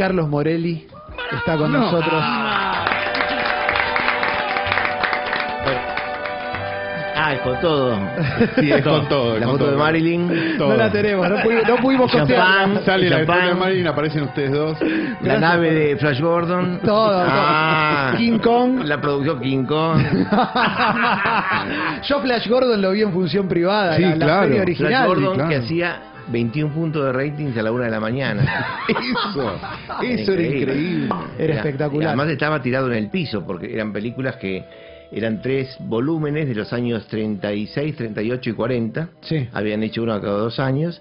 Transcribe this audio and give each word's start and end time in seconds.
Carlos 0.00 0.30
Morelli 0.30 0.86
está 1.30 1.58
con 1.58 1.70
nosotros. 1.70 2.24
Ah, 7.22 7.34
es 7.34 7.40
con 7.40 7.60
todo. 7.60 7.98
Sí, 8.58 8.72
es 8.72 8.82
con 8.82 9.06
todo. 9.08 9.34
La 9.38 9.44
con 9.44 9.52
foto 9.56 9.64
todo. 9.66 9.70
de 9.72 9.76
Marilyn, 9.76 10.56
Todo. 10.56 10.70
No 10.70 10.76
la 10.76 10.90
tenemos, 10.90 11.28
no, 11.28 11.36
pudi- 11.36 11.68
no 11.68 11.76
pudimos 11.76 12.10
Champán. 12.10 12.80
Sale 12.86 13.10
la 13.10 13.16
Champán. 13.18 13.36
historia 13.36 13.54
de 13.54 13.60
Marilyn, 13.60 13.86
aparecen 13.88 14.22
ustedes 14.22 14.52
dos. 14.52 14.78
la 14.80 14.86
Gracias 15.20 15.40
nave 15.42 15.70
de 15.74 15.96
Flash 15.98 16.20
Gordon. 16.22 16.80
Todo, 16.82 17.22
Ah, 17.28 18.06
todo. 18.12 18.18
King 18.18 18.38
Kong. 18.38 18.80
La 18.84 18.98
producción 19.02 19.38
King 19.40 19.64
Kong. 19.66 20.00
Yo 22.08 22.20
Flash 22.22 22.48
Gordon 22.48 22.80
lo 22.80 22.92
vi 22.92 23.02
en 23.02 23.12
función 23.12 23.46
privada, 23.46 23.96
Sí, 23.96 24.02
la, 24.02 24.16
la 24.16 24.18
claro. 24.24 24.42
serie 24.48 24.62
Flash 24.62 24.80
original. 24.80 25.06
Gordon 25.08 25.34
claro. 25.34 25.50
que 25.50 25.56
hacía 25.56 25.96
21 26.30 26.72
puntos 26.74 27.04
de 27.04 27.12
ratings 27.12 27.56
a 27.56 27.62
la 27.62 27.72
una 27.72 27.84
de 27.84 27.90
la 27.90 28.00
mañana. 28.00 28.42
Eso, 28.88 29.60
eso 30.02 30.32
era 30.32 30.42
increíble. 30.42 31.08
Era 31.38 31.54
espectacular. 31.56 32.02
y 32.02 32.06
Además 32.06 32.28
estaba 32.28 32.62
tirado 32.62 32.90
en 32.90 32.98
el 32.98 33.10
piso 33.10 33.44
porque 33.46 33.72
eran 33.72 33.92
películas 33.92 34.36
que 34.36 34.64
eran 35.12 35.42
tres 35.42 35.76
volúmenes 35.80 36.46
de 36.48 36.54
los 36.54 36.72
años 36.72 37.06
36, 37.08 37.96
38 37.96 38.50
y 38.50 38.52
40. 38.52 39.08
Sí. 39.22 39.48
Habían 39.52 39.82
hecho 39.82 40.02
uno 40.02 40.20
cada 40.20 40.38
dos 40.38 40.58
años. 40.60 41.00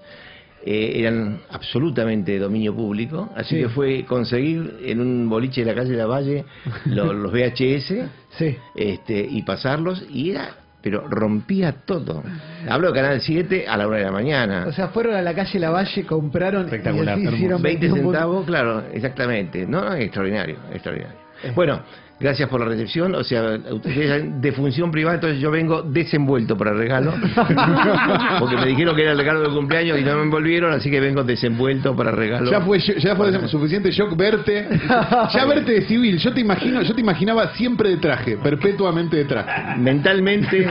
Eh, 0.65 0.99
eran 0.99 1.39
absolutamente 1.51 2.33
de 2.33 2.39
dominio 2.39 2.75
público, 2.75 3.29
así 3.33 3.55
Sí. 3.55 3.61
que 3.61 3.69
fue 3.69 4.03
conseguir 4.05 4.79
en 4.83 4.99
un 4.99 5.29
boliche 5.29 5.61
de 5.63 5.67
la 5.67 5.73
calle 5.73 5.91
de 5.91 5.97
la 5.97 6.05
Valle 6.05 6.43
lo- 6.85 7.13
los 7.13 7.31
VHS 7.31 8.09
Sí. 8.37 8.57
este, 8.75 9.25
y 9.29 9.41
pasarlos 9.43 10.03
y 10.11 10.31
era, 10.31 10.49
pero 10.81 11.07
rompía 11.07 11.73
todo. 11.85 12.23
Hablo 12.67 12.89
de 12.89 12.93
Canal 12.93 13.21
7 13.21 13.67
a 13.67 13.77
la 13.77 13.87
una 13.87 13.97
de 13.97 14.03
la 14.03 14.11
mañana. 14.11 14.65
O 14.67 14.71
sea, 14.71 14.89
fueron 14.89 15.15
a 15.15 15.21
la 15.21 15.33
calle 15.33 15.59
Lavalle, 15.59 16.05
compraron 16.05 16.65
Espectacular, 16.65 17.19
y 17.19 17.25
así 17.25 17.35
hicieron 17.35 17.61
20 17.61 17.79
21 17.87 18.03
puntos. 18.03 18.21
centavos, 18.21 18.45
claro, 18.45 18.83
exactamente. 18.93 19.65
No, 19.65 19.93
extraordinario, 19.93 20.57
extraordinario. 20.71 21.17
Bueno, 21.55 21.81
gracias 22.19 22.49
por 22.49 22.59
la 22.59 22.65
recepción. 22.67 23.15
O 23.15 23.23
sea, 23.23 23.57
ustedes 23.71 24.41
de 24.41 24.51
función 24.51 24.91
privada, 24.91 25.15
entonces 25.15 25.39
yo 25.39 25.51
vengo 25.51 25.81
desenvuelto 25.81 26.57
para 26.57 26.71
el 26.71 26.77
regalo. 26.77 27.13
Porque 28.39 28.55
me 28.57 28.65
dijeron 28.67 28.95
que 28.95 29.01
era 29.03 29.11
el 29.11 29.17
regalo 29.17 29.41
del 29.41 29.51
cumpleaños 29.51 29.99
y 29.99 30.03
no 30.03 30.15
me 30.15 30.23
envolvieron, 30.23 30.71
así 30.73 30.89
que 30.89 30.99
vengo 30.99 31.23
desenvuelto 31.23 31.95
para 31.95 32.11
el 32.11 32.17
regalo. 32.17 32.51
Ya 32.51 32.61
fue, 32.61 32.79
ya 32.79 33.15
fue 33.15 33.47
suficiente 33.47 33.91
shock 33.91 34.15
verte. 34.15 34.67
Ya 35.33 35.45
verte 35.45 35.71
de 35.73 35.81
civil. 35.83 36.17
Yo 36.17 36.33
te 36.33 36.41
imagino, 36.41 36.81
yo 36.81 36.93
te 36.93 37.01
imaginaba 37.01 37.53
siempre 37.53 37.89
de 37.89 37.97
traje, 37.97 38.37
perpetuamente 38.37 39.17
de 39.17 39.25
traje. 39.25 39.77
Mentalmente, 39.79 40.67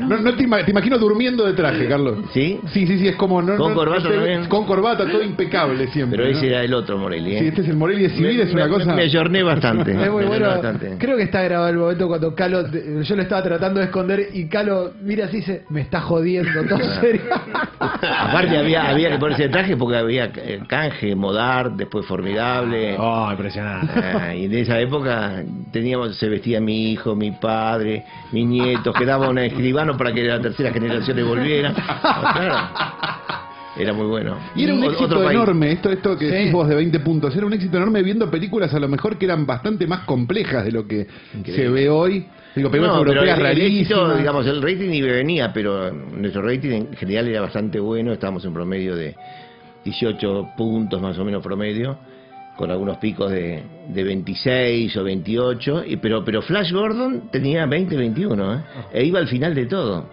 No, 0.00 0.18
no 0.18 0.34
te, 0.34 0.44
ima- 0.44 0.64
te 0.64 0.70
imagino 0.70 0.98
durmiendo 0.98 1.44
de 1.44 1.52
traje, 1.52 1.86
Carlos. 1.86 2.18
¿sí? 2.32 2.60
Sí, 2.72 2.86
sí, 2.86 2.98
sí, 2.98 3.08
es 3.08 3.16
como 3.16 3.40
no, 3.42 3.56
Con 3.56 3.70
no- 3.70 3.74
corbata 3.76 4.08
también. 4.08 4.46
con 4.46 4.64
corbata, 4.66 5.06
todo 5.08 5.22
impecable 5.22 5.86
siempre. 5.88 6.18
Pero 6.18 6.30
ese 6.30 6.48
era 6.48 6.62
el 6.62 6.72
otro 6.74 6.98
Morelli. 6.98 7.36
¿eh? 7.36 7.38
Sí, 7.40 7.46
este 7.48 7.60
es 7.62 7.68
el 7.68 7.76
Morelli 7.76 8.04
de 8.04 8.10
civil, 8.10 8.36
me, 8.36 8.42
es 8.42 8.52
una 8.54 8.64
me- 8.64 8.70
cosa. 8.70 8.94
Me 8.94 9.02
ayorné 9.02 9.42
bastante. 9.42 9.92
Es 10.04 10.10
muy 10.10 10.24
bueno. 10.24 10.50
ayorné 10.50 10.83
Creo 10.98 11.16
que 11.16 11.24
está 11.24 11.42
grabado 11.42 11.70
el 11.70 11.78
momento 11.78 12.08
cuando 12.08 12.34
Calo, 12.34 12.66
yo 12.70 13.16
lo 13.16 13.22
estaba 13.22 13.42
tratando 13.42 13.80
de 13.80 13.86
esconder 13.86 14.28
y 14.32 14.48
Calo 14.48 14.92
mira 15.02 15.26
así 15.26 15.36
y 15.36 15.40
dice, 15.40 15.64
me 15.70 15.80
está 15.80 16.00
jodiendo, 16.00 16.64
todo 16.68 16.78
serio. 17.00 17.22
Aparte 17.78 18.56
había, 18.56 18.88
había 18.88 19.10
que 19.10 19.18
ponerse 19.18 19.48
traje 19.48 19.76
porque 19.76 19.96
había 19.96 20.30
eh, 20.36 20.60
canje, 20.68 21.14
modar, 21.14 21.72
después 21.72 22.06
formidable. 22.06 22.96
Oh, 22.98 23.28
impresionante. 23.30 23.92
Ah, 23.96 24.34
y 24.34 24.44
en 24.44 24.54
esa 24.54 24.78
época 24.80 25.42
teníamos, 25.72 26.16
se 26.16 26.28
vestía 26.28 26.60
mi 26.60 26.92
hijo, 26.92 27.14
mi 27.14 27.32
padre, 27.32 28.04
mis 28.32 28.46
nietos, 28.46 28.94
quedaba 28.96 29.28
un 29.28 29.38
escribano 29.38 29.96
para 29.96 30.12
que 30.12 30.22
la 30.22 30.40
tercera 30.40 30.72
generación 30.72 31.16
le 31.16 31.22
volviera. 31.22 31.74
Claro. 32.34 32.56
Era 33.76 33.92
muy 33.92 34.06
bueno. 34.06 34.36
Y 34.54 34.64
era 34.64 34.74
un 34.74 34.84
O- 34.84 34.90
éxito 34.92 35.16
país. 35.16 35.30
enorme, 35.32 35.72
esto, 35.72 35.90
esto 35.90 36.16
que 36.16 36.28
Sí. 36.28 36.34
decís 36.34 36.52
vos 36.52 36.68
de 36.68 36.76
20 36.76 37.00
puntos, 37.00 37.34
era 37.36 37.44
un 37.44 37.52
éxito 37.52 37.76
enorme 37.76 38.02
viendo 38.02 38.30
películas 38.30 38.72
a 38.72 38.78
lo 38.78 38.88
mejor 38.88 39.18
que 39.18 39.24
eran 39.24 39.46
bastante 39.46 39.86
más 39.86 40.00
complejas 40.00 40.64
de 40.64 40.72
lo 40.72 40.86
que 40.86 41.06
se 41.44 41.68
ve 41.68 41.88
hoy. 41.88 42.24
Digo, 42.54 42.70
películas 42.70 42.96
No, 42.96 43.02
pero 43.04 43.22
el- 43.22 43.28
el 43.28 43.34
éxito, 43.34 43.42
rarísimas. 43.96 44.18
digamos, 44.18 44.46
el 44.46 44.62
rating 44.62 44.90
y 44.90 45.02
venía, 45.02 45.52
pero 45.52 45.90
nuestro 45.92 46.42
rating 46.42 46.70
en 46.70 46.92
general 46.94 47.26
era 47.26 47.40
bastante 47.40 47.80
bueno, 47.80 48.12
estábamos 48.12 48.44
en 48.44 48.54
promedio 48.54 48.94
de 48.94 49.16
18 49.84 50.50
puntos 50.56 51.00
más 51.02 51.18
o 51.18 51.24
menos 51.24 51.42
promedio, 51.42 51.98
con 52.56 52.70
algunos 52.70 52.98
picos 52.98 53.32
de, 53.32 53.60
de 53.88 54.04
26 54.04 54.96
o 54.96 55.02
28, 55.02 55.82
y, 55.84 55.96
pero, 55.96 56.24
pero 56.24 56.40
Flash 56.42 56.72
Gordon 56.72 57.28
tenía 57.32 57.66
20, 57.66 57.96
21, 57.96 58.54
¿eh? 58.54 58.58
e 58.92 59.04
iba 59.04 59.18
al 59.18 59.26
final 59.26 59.52
de 59.52 59.66
todo. 59.66 60.08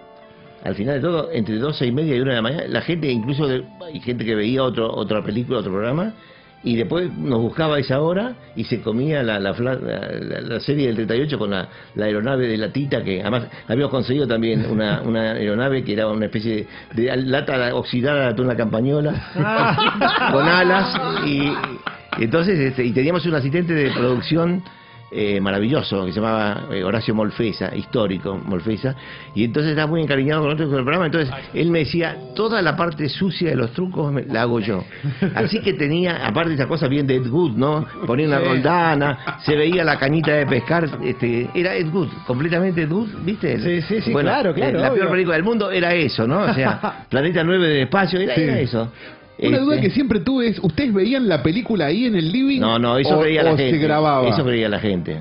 Al 0.63 0.75
final 0.75 0.95
de 0.95 1.01
todo, 1.01 1.29
entre 1.31 1.55
12 1.57 1.85
y 1.87 1.91
media 1.91 2.15
y 2.15 2.19
1 2.21 2.29
de 2.29 2.35
la 2.35 2.41
mañana, 2.41 2.63
la 2.67 2.81
gente, 2.81 3.11
incluso 3.11 3.47
de- 3.47 3.63
hay 3.85 3.99
gente 3.99 4.23
que 4.25 4.35
veía 4.35 4.63
otro, 4.63 4.93
otra 4.93 5.23
película, 5.23 5.59
otro 5.59 5.71
programa, 5.71 6.13
y 6.63 6.75
después 6.75 7.11
nos 7.17 7.39
buscaba 7.41 7.77
a 7.77 7.79
esa 7.79 7.99
hora 8.01 8.35
y 8.55 8.63
se 8.65 8.81
comía 8.81 9.23
la, 9.23 9.39
la, 9.39 9.51
la- 9.53 9.73
la- 9.75 10.41
la 10.41 10.59
serie 10.59 10.85
del 10.85 10.95
38 10.95 11.39
con 11.39 11.49
la, 11.49 11.67
la 11.95 12.05
aeronave 12.05 12.47
de 12.47 12.57
la 12.57 12.71
Tita, 12.71 13.03
que 13.03 13.21
además 13.21 13.47
habíamos 13.67 13.89
conseguido 13.89 14.27
también 14.27 14.67
una, 14.69 15.01
una 15.05 15.31
aeronave 15.31 15.83
que 15.83 15.93
era 15.93 16.07
una 16.07 16.25
especie 16.25 16.67
de, 16.93 17.01
de 17.03 17.17
lata 17.17 17.73
oxidada 17.73 18.31
de 18.33 18.41
una 18.43 18.55
campañola 18.55 19.31
con 20.31 20.47
alas 20.47 20.95
y, 21.25 21.51
y 22.19 22.23
entonces 22.25 22.59
este, 22.59 22.85
y 22.85 22.91
teníamos 22.91 23.25
un 23.25 23.33
asistente 23.33 23.73
de 23.73 23.89
producción 23.89 24.61
eh, 25.11 25.41
maravilloso 25.41 26.05
que 26.05 26.13
se 26.13 26.19
llamaba 26.21 26.67
eh, 26.71 26.83
Horacio 26.83 27.13
Molfesa, 27.13 27.75
histórico 27.75 28.37
Molfesa, 28.37 28.95
y 29.35 29.43
entonces 29.43 29.71
estaba 29.71 29.87
muy 29.87 30.01
encariñado 30.01 30.41
con 30.43 30.51
con 30.57 30.61
el 30.67 30.83
programa, 30.83 31.05
entonces 31.07 31.33
él 31.53 31.69
me 31.69 31.79
decía, 31.79 32.15
toda 32.35 32.61
la 32.61 32.75
parte 32.77 33.09
sucia 33.09 33.49
de 33.49 33.55
los 33.55 33.71
trucos 33.73 34.11
me- 34.13 34.23
la 34.25 34.43
hago 34.43 34.59
yo. 34.61 34.83
Así 35.35 35.59
que 35.61 35.73
tenía, 35.73 36.25
aparte 36.25 36.53
esa 36.53 36.67
cosa 36.67 36.87
bien 36.87 37.05
de 37.07 37.15
Ed 37.15 37.27
Wood, 37.27 37.57
¿no? 37.57 37.85
Ponía 38.07 38.27
una 38.27 38.39
roldana, 38.39 39.37
se 39.43 39.55
veía 39.55 39.83
la 39.83 39.97
cañita 39.99 40.31
de 40.33 40.45
pescar, 40.45 40.87
este, 41.03 41.49
era 41.53 41.75
Ed 41.75 41.87
Wood, 41.93 42.09
completamente 42.25 42.83
Ed 42.83 42.91
Wood, 42.91 43.09
¿viste? 43.25 43.59
Sí, 43.59 43.81
sí, 43.81 44.01
sí, 44.01 44.11
Bueno, 44.13 44.29
claro, 44.29 44.53
claro, 44.53 44.79
eh, 44.79 44.81
La 44.81 44.93
peor 44.93 45.09
película 45.11 45.35
del 45.35 45.43
mundo 45.43 45.71
era 45.71 45.93
eso, 45.93 46.25
¿no? 46.27 46.41
O 46.43 46.53
sea, 46.53 47.05
Planeta 47.09 47.43
9 47.43 47.67
del 47.67 47.81
espacio, 47.83 48.19
era, 48.19 48.35
Sí. 48.35 48.41
era 48.41 48.59
eso. 48.59 48.91
Una 49.41 49.59
duda 49.59 49.75
Este, 49.75 49.87
que 49.87 49.93
siempre 49.93 50.19
tuve 50.19 50.47
es, 50.49 50.59
¿ustedes 50.61 50.93
veían 50.93 51.27
la 51.27 51.41
película 51.41 51.87
ahí 51.87 52.05
en 52.05 52.15
el 52.15 52.31
living? 52.31 52.59
No, 52.59 52.77
no, 52.77 52.97
eso 52.97 53.17
o, 53.17 53.21
creía 53.21 53.43
la 53.43 53.53
o 53.53 53.57
gente. 53.57 53.77
se 53.77 53.83
grababa? 53.83 54.29
Eso 54.29 54.43
creía 54.43 54.69
la 54.69 54.79
gente. 54.79 55.17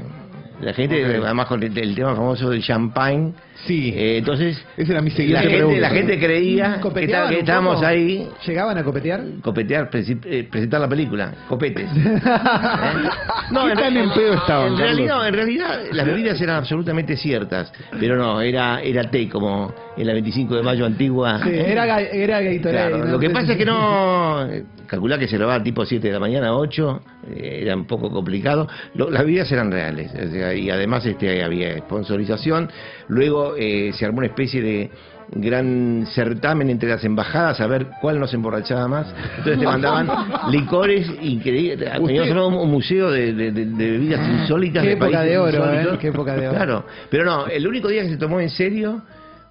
La 0.61 0.73
gente, 0.75 1.03
además 1.05 1.47
con 1.47 1.63
el, 1.63 1.77
el 1.77 1.95
tema 1.95 2.15
famoso 2.15 2.51
del 2.51 2.63
champagne. 2.63 3.33
Sí. 3.67 3.93
eh, 3.95 4.19
entonces, 4.19 4.57
Esa 4.77 4.93
era 4.93 5.03
mi 5.03 5.11
la 5.11 5.17
gente, 5.43 5.57
pregunta. 5.59 5.81
la 5.81 5.91
gente 5.91 6.19
creía 6.19 6.75
que, 6.77 6.81
¿Copeteaban 6.81 7.25
está- 7.27 7.35
que 7.35 7.41
estábamos 7.41 7.83
ahí 7.83 8.27
¿Llegaban 8.47 8.79
a 8.79 8.83
copetear? 8.85 9.23
copetear, 9.43 9.91
presi- 9.91 10.19
eh, 10.25 10.49
presentar 10.51 10.81
la 10.81 10.89
película, 10.89 11.33
copetes. 11.47 11.87
¿Eh? 11.95 13.09
¿Qué 13.51 13.75
tan 13.83 13.97
en 13.97 14.11
pedo 14.13 14.35
estaban, 14.35 14.73
En 14.73 14.79
realidad, 14.79 15.29
en 15.29 15.35
realidad 15.35 15.81
las 15.93 16.07
bebidas 16.07 16.41
eran 16.41 16.57
absolutamente 16.57 17.17
ciertas, 17.17 17.73
pero 17.99 18.17
no, 18.17 18.41
era 18.41 18.81
era 18.81 19.11
té 19.11 19.29
como 19.29 19.75
en 19.97 20.07
la 20.07 20.13
25 20.15 20.57
de 20.57 20.63
mayo 20.63 20.87
antigua. 20.87 21.41
Sí, 21.43 21.51
era, 21.53 22.01
era 22.01 22.41
Gatorade. 22.41 22.61
Claro, 22.89 22.99
¿no? 22.99 23.05
lo 23.13 23.19
que 23.19 23.31
pasa 23.31 23.53
es 23.53 23.59
que 23.59 23.65
no. 23.67 24.47
Calculá 24.87 25.19
que 25.19 25.29
se 25.29 25.37
grababa 25.37 25.63
tipo 25.63 25.85
7 25.85 26.07
de 26.09 26.13
la 26.13 26.19
mañana, 26.19 26.53
8, 26.55 27.03
eh, 27.37 27.61
era 27.63 27.77
un 27.77 27.85
poco 27.87 28.11
complicado. 28.11 28.67
Lo- 28.95 29.11
las 29.11 29.23
bebidas 29.25 29.51
eran 29.53 29.71
reales, 29.71 30.11
o 30.15 30.31
sea, 30.31 30.50
y 30.55 30.71
además 30.71 31.05
este 31.07 31.43
había 31.45 31.77
sponsorización. 31.79 32.69
Luego 33.09 33.55
eh, 33.57 33.93
se 33.95 34.05
armó 34.07 34.19
una 34.19 34.27
especie 34.29 34.63
de 34.63 34.91
gran 35.33 36.07
certamen 36.13 36.71
entre 36.71 36.89
las 36.89 37.05
embajadas 37.05 37.61
a 37.61 37.67
ver 37.69 37.87
cuál 38.01 38.19
nos 38.19 38.35
emborrachaba 38.35 38.89
más. 38.89 39.15
Entonces 39.39 39.59
te 39.61 39.65
mandaban 39.67 40.09
licores 40.51 41.09
increíbles. 41.23 41.79
Teníamos 42.05 42.47
un, 42.53 42.55
un 42.55 42.71
museo 42.71 43.11
de, 43.13 43.33
de- 43.33 43.53
de- 43.53 43.67
de 43.67 43.91
bebidas 43.93 44.29
insólitas. 44.29 44.83
Qué 44.83 44.89
de 44.89 44.95
época 44.95 45.23
de 45.23 45.39
oro. 45.39 45.73
¿eh? 45.73 45.99
Qué 46.01 46.09
época 46.09 46.35
de 46.35 46.49
oro. 46.49 46.57
Claro, 46.57 46.85
pero 47.11 47.25
no, 47.25 47.47
el 47.47 47.67
único 47.67 47.89
día 47.89 48.03
que 48.03 48.09
se 48.11 48.17
tomó 48.17 48.41
en 48.41 48.51
serio 48.51 49.03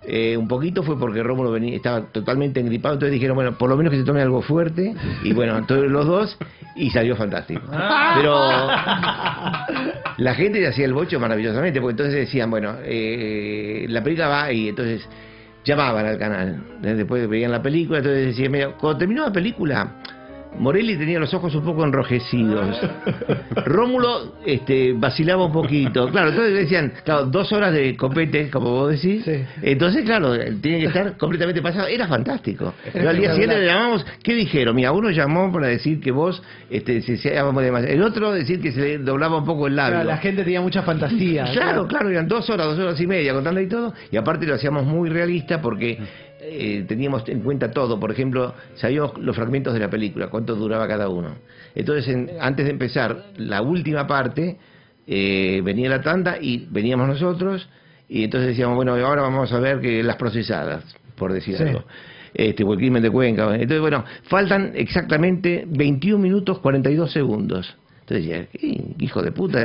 eh, 0.02 0.36
un 0.38 0.48
poquito 0.48 0.81
fue 0.84 0.98
porque 0.98 1.22
Rómulo 1.22 1.52
venía, 1.52 1.76
estaba 1.76 2.02
totalmente 2.12 2.60
engripado, 2.62 2.94
entonces 2.96 3.14
dijeron, 3.14 3.36
bueno, 3.36 3.58
por 3.58 3.70
lo 3.70 3.76
menos 3.78 3.92
que 3.92 4.00
se 4.00 4.06
tome 4.06 4.22
algo 4.22 4.42
fuerte, 4.42 4.96
y 5.24 5.34
bueno, 5.34 5.58
entonces 5.58 5.92
los 5.92 6.06
dos, 6.06 6.38
y 6.78 6.90
salió 6.90 7.18
fantástico. 7.18 7.62
Pero 8.16 8.34
la 10.19 10.36
gente 10.36 10.66
hacía 10.68 10.86
el 10.86 10.94
bocho 10.94 11.19
maravillosamente, 11.19 11.80
porque 11.80 11.92
entonces 11.92 12.16
decían, 12.16 12.51
bueno, 12.51 12.75
eh, 12.83 13.86
la 13.88 14.04
película 14.04 14.27
va, 14.27 14.51
y 14.51 14.69
entonces 14.69 15.07
llamaban 15.63 16.06
al 16.06 16.18
canal, 16.18 16.62
¿eh? 16.83 16.94
después 16.94 17.27
veían 17.30 17.51
la 17.51 17.62
película, 17.62 18.00
entonces 18.00 18.27
decían, 18.27 18.51
mira, 18.51 18.71
cuando 18.71 19.00
terminó 19.00 19.24
la 19.25 19.31
película, 19.31 19.95
Morelli 20.57 20.98
tenía 20.98 21.19
los 21.19 21.34
ojos 21.34 21.54
un 21.56 21.63
poco 21.63 21.86
enrojecidos. 21.86 22.80
Rómulo 23.66 24.36
este, 24.46 24.94
vacilaba 24.94 25.46
un 25.46 25.51
poquito. 25.51 26.10
Claro, 26.10 26.30
entonces 26.30 26.54
decían, 26.54 26.94
claro, 27.04 27.25
dos 27.25 27.51
horas 27.54 27.74
de 27.74 27.96
copete, 27.96 28.50
como 28.50 28.72
vos 28.72 28.92
decís. 28.92 29.24
Sí. 29.24 29.44
Entonces, 29.62 30.04
claro, 30.04 30.34
tiene 30.62 30.80
que 30.80 30.88
estar 30.88 31.18
completamente 31.18 31.62
pasado. 31.62 31.88
Era 31.88 32.07
fantástico. 32.07 32.74
Pero 32.92 33.10
al 33.10 33.18
día 33.18 33.31
siguiente 33.31 33.57
le 33.60 33.68
llamamos, 33.68 34.06
¿qué 34.24 34.34
dijeron? 34.34 34.75
Mira, 34.75 34.92
uno 34.92 35.12
llamó 35.12 35.51
para 35.51 35.68
decir 35.68 36.01
que 36.01 36.12
vos 36.12 36.42
este, 36.69 37.01
se, 37.01 37.18
se 37.18 37.30
demasiado. 37.30 37.88
El 37.88 38.04
otro 38.04 38.31
decir 38.31 38.62
que 38.62 38.72
se 38.72 38.81
le 38.81 38.98
doblaba 38.98 39.38
un 39.38 39.46
poco 39.46 39.68
el 39.68 39.75
labio. 39.75 39.94
Claro, 39.96 40.10
la 40.10 40.18
gente 40.18 40.44
tenía 40.44 40.62
mucha 40.62 40.81
fantasía. 40.84 41.46
Claro, 41.60 41.88
claro, 41.88 42.10
eran 42.10 42.28
dos 42.28 42.50
horas, 42.50 42.68
dos 42.68 42.80
horas 42.80 43.00
y 43.01 43.06
media 43.06 43.34
contando 43.34 43.60
y 43.60 43.68
todo. 43.68 43.94
Y 44.12 44.18
aparte 44.18 44.46
lo 44.46 44.56
hacíamos 44.56 44.86
muy 44.86 45.10
realista 45.10 45.62
porque 45.62 46.00
eh, 46.41 46.86
teníamos 46.88 47.27
en 47.27 47.41
cuenta 47.41 47.71
todo. 47.71 48.00
Por 48.00 48.12
ejemplo, 48.12 48.53
sabíamos 48.75 49.18
los 49.19 49.36
fragmentos 49.36 49.74
de 49.74 49.80
la 49.80 49.89
película, 49.89 50.27
cuánto 50.27 50.56
duraba 50.56 50.88
cada 50.88 51.09
uno. 51.09 51.36
Entonces, 51.75 52.07
en- 52.07 52.30
antes 52.39 52.65
de 52.65 52.71
empezar 52.71 53.25
la 53.38 53.62
última 53.62 54.07
parte, 54.07 54.57
eh, 55.07 55.62
venía 55.63 55.89
la 55.89 56.01
tanda 56.01 56.38
y 56.39 56.68
veníamos 56.69 57.07
nosotros 57.07 57.68
y 58.07 58.24
entonces 58.24 58.50
decíamos, 58.50 58.75
bueno, 58.75 58.94
ahora 58.94 59.21
vamos 59.21 59.51
a 59.53 59.59
ver 59.59 59.80
que 59.81 60.01
las 60.03 60.15
procesadas, 60.15 60.83
por 61.15 61.33
decir 61.33 61.57
Sí. 61.57 61.63
algo. 61.63 61.83
Este, 62.33 62.63
o 62.63 62.71
el 62.74 62.77
crimen 62.80 63.01
de 63.01 63.09
Cuenca. 63.09 63.45
Entonces, 63.56 63.81
bueno, 63.81 64.06
faltan 64.24 64.71
exactamente 64.75 65.65
21 65.68 66.21
minutos 66.21 66.59
42 66.59 67.12
segundos. 67.12 67.75
Entonces 68.01 68.27
decía, 68.27 68.47
"¿Qué 68.51 68.95
hijo 69.03 69.21
de 69.21 69.31
puta. 69.31 69.59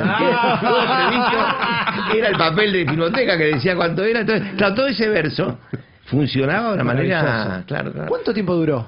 Previsto. 0.59 2.17
Era 2.17 2.29
el 2.29 2.37
papel 2.37 2.73
de 2.73 2.85
filmoteca 2.87 3.37
que 3.37 3.45
decía 3.45 3.75
cuánto 3.75 4.03
era. 4.03 4.21
Entonces, 4.21 4.47
claro, 4.57 4.75
todo 4.75 4.87
ese 4.87 5.07
verso 5.09 5.59
funcionaba 6.05 6.69
de 6.69 6.75
una 6.75 6.83
manera... 6.83 7.63
Claro, 7.67 7.91
claro. 7.91 8.07
¿Cuánto 8.09 8.33
tiempo 8.33 8.55
duró? 8.55 8.87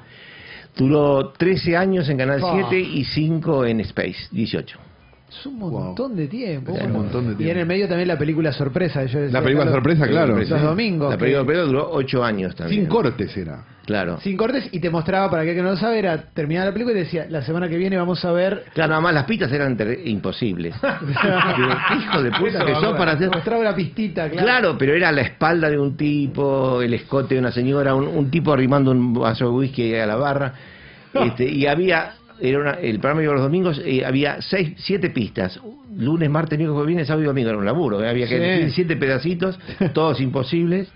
Duró 0.75 1.29
13 1.37 1.75
años 1.75 2.07
en 2.09 2.17
Canal 2.17 2.41
Ah. 2.43 2.51
7 2.69 2.79
y 2.79 3.03
5 3.03 3.65
en 3.65 3.79
Space, 3.81 4.27
18. 4.31 4.77
Es 5.29 5.45
un 5.45 5.59
montón 5.59 6.15
de 6.15 6.27
tiempo. 6.27 6.74
Es 6.75 6.83
un 6.83 6.94
montón 6.94 7.25
de 7.25 7.31
Y 7.31 7.31
en 7.33 7.38
tiempo. 7.38 7.59
el 7.59 7.65
medio 7.68 7.88
también 7.88 8.07
la 8.07 8.18
película 8.18 8.53
sorpresa. 8.53 9.03
yo 9.06 9.19
decía, 9.19 9.39
La 9.39 9.44
película 9.44 9.65
Carlos, 9.65 9.83
sorpresa, 9.83 10.07
claro. 10.07 10.38
Los 10.38 10.62
domingos. 10.62 11.12
La 11.12 11.18
película 11.18 11.45
pero 11.45 11.65
duró 11.65 11.89
8 11.91 12.24
años 12.24 12.56
también. 12.56 12.81
Sin 12.81 12.89
cortes 12.89 13.35
era. 13.35 13.63
Claro. 13.85 14.19
Sin 14.21 14.35
cortes 14.35 14.68
y 14.71 14.79
te 14.79 14.89
mostraba, 14.89 15.29
para 15.29 15.44
aquel 15.44 15.56
que 15.56 15.62
no 15.62 15.69
lo 15.69 15.77
sabe, 15.77 16.00
era 16.00 16.18
terminar 16.18 16.65
la 16.65 16.74
película 16.74 16.94
y 16.95 17.00
decía, 17.00 17.25
la 17.29 17.41
semana 17.41 17.69
que 17.69 17.77
viene 17.77 17.95
vamos 17.97 18.24
a 18.25 18.31
ver... 18.33 18.65
Claro, 18.74 18.89
nada 18.89 19.01
más 19.01 19.13
las 19.13 19.24
pistas 19.25 19.50
eran 19.51 19.77
imposibles. 20.06 20.75
Hijo 21.97 22.21
de 22.21 22.31
puta 22.31 22.65
que 22.65 22.75
sos 22.75 22.97
para 22.97 23.13
hacer... 23.13 23.30
Mostraba 23.30 23.62
una 23.62 23.75
pistita, 23.75 24.30
claro. 24.30 24.45
Claro, 24.45 24.77
pero 24.77 24.94
era 24.94 25.12
la 25.13 25.21
espalda 25.21 25.69
de 25.69 25.77
un 25.80 25.95
tipo, 25.95 26.81
el 26.81 26.94
escote 26.94 27.35
de 27.35 27.39
una 27.39 27.51
señora, 27.51 27.95
un, 27.95 28.07
un 28.07 28.30
tipo 28.30 28.51
arrimando 28.53 28.91
un 28.91 29.13
vaso 29.13 29.45
de 29.45 29.51
whisky 29.51 29.95
a 29.95 30.06
la 30.06 30.15
barra. 30.18 30.53
Este, 31.13 31.50
y 31.50 31.65
había, 31.65 32.13
era 32.41 32.59
una- 32.59 32.71
el 32.73 32.99
programa 32.99 33.23
iba 33.23 33.33
los 33.33 33.41
domingos, 33.43 33.81
eh, 33.83 34.05
había 34.05 34.41
seis, 34.41 34.73
siete 34.77 35.09
pistas. 35.09 35.59
Lunes, 35.97 36.29
martes, 36.29 36.57
miércoles, 36.57 36.85
viernes, 36.87 37.07
sábado 37.07 37.23
y 37.23 37.27
domingo. 37.27 37.49
Era 37.49 37.57
un 37.57 37.65
laburo. 37.65 38.03
eh, 38.03 38.09
Había 38.09 38.27
que 38.27 38.65
Sí. 38.67 38.71
siete 38.75 38.95
pedacitos, 38.97 39.57
todos 39.93 40.21
imposibles. 40.21 40.89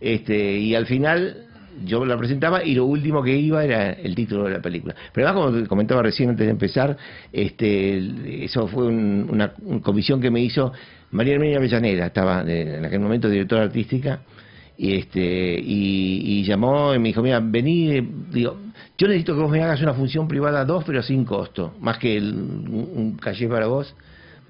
Este, 0.00 0.58
y 0.58 0.74
al 0.74 0.86
final 0.86 1.44
yo 1.84 2.04
la 2.04 2.16
presentaba 2.16 2.64
y 2.64 2.74
lo 2.74 2.84
último 2.84 3.22
que 3.22 3.36
iba 3.36 3.64
era 3.64 3.92
el 3.92 4.14
título 4.14 4.44
de 4.44 4.50
la 4.52 4.60
película. 4.62 4.94
Pero 5.12 5.26
además, 5.28 5.44
como 5.50 5.62
te 5.62 5.68
comentaba 5.68 6.02
recién 6.02 6.30
antes 6.30 6.46
de 6.46 6.50
empezar, 6.52 6.96
este, 7.32 8.44
eso 8.44 8.66
fue 8.68 8.86
un- 8.86 9.26
una, 9.30 9.52
una 9.62 9.80
comisión 9.80 10.20
que 10.20 10.30
me 10.30 10.40
hizo 10.40 10.72
María 11.10 11.34
Herminia 11.34 11.58
Avellaneda, 11.58 12.06
estaba 12.06 12.44
de- 12.44 12.76
en 12.78 12.84
aquel 12.84 13.00
momento 13.00 13.28
directora 13.28 13.62
artística, 13.64 14.20
y 14.80 14.94
este 14.96 15.20
y, 15.60 16.22
y 16.40 16.44
llamó 16.44 16.94
y 16.94 16.98
me 17.00 17.08
dijo, 17.08 17.20
mira, 17.20 17.40
vení, 17.42 18.00
digo, 18.30 18.56
yo 18.96 19.08
necesito 19.08 19.34
que 19.34 19.42
vos 19.42 19.50
me 19.50 19.60
hagas 19.62 19.82
una 19.82 19.92
función 19.92 20.28
privada 20.28 20.64
dos, 20.64 20.84
pero 20.84 21.02
sin 21.02 21.24
costo, 21.24 21.74
más 21.80 21.98
que 21.98 22.16
el- 22.16 22.32
un, 22.32 22.88
un 22.94 23.16
caché 23.16 23.48
para 23.48 23.66
vos. 23.66 23.94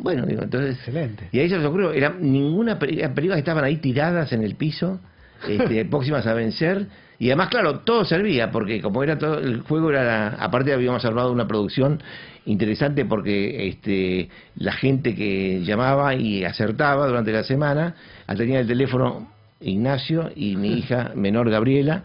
Bueno, 0.00 0.26
digo, 0.26 0.42
entonces... 0.42 0.76
Excelente. 0.76 1.28
Y 1.32 1.40
ahí 1.40 1.48
se 1.48 1.56
les 1.56 1.66
ocurrió, 1.66 1.92
era 1.92 2.14
ninguna 2.20 2.78
películas 2.78 3.34
que 3.36 3.38
estaban 3.40 3.64
ahí 3.64 3.78
tiradas 3.78 4.30
en 4.32 4.42
el 4.44 4.54
piso, 4.54 5.00
este, 5.48 5.84
próximas 5.90 6.26
a 6.26 6.34
vencer, 6.34 6.86
y 7.18 7.28
además, 7.30 7.48
claro, 7.48 7.80
todo 7.80 8.04
servía, 8.04 8.50
porque 8.52 8.80
como 8.80 9.02
era 9.02 9.18
todo, 9.18 9.38
el 9.38 9.62
juego 9.62 9.90
era, 9.90 10.04
la- 10.04 10.28
aparte 10.38 10.72
habíamos 10.74 11.04
armado 11.04 11.32
una 11.32 11.48
producción 11.48 12.00
interesante 12.44 13.04
porque 13.06 13.66
este, 13.68 14.28
la 14.56 14.72
gente 14.72 15.14
que 15.14 15.62
llamaba 15.64 16.14
y 16.14 16.44
acertaba 16.44 17.06
durante 17.08 17.32
la 17.32 17.42
semana, 17.42 17.94
al 18.26 18.36
tener 18.36 18.60
el 18.60 18.66
teléfono 18.68 19.37
Ignacio 19.60 20.30
y 20.34 20.56
mi 20.56 20.72
hija 20.78 21.12
menor 21.14 21.50
Gabriela, 21.50 22.04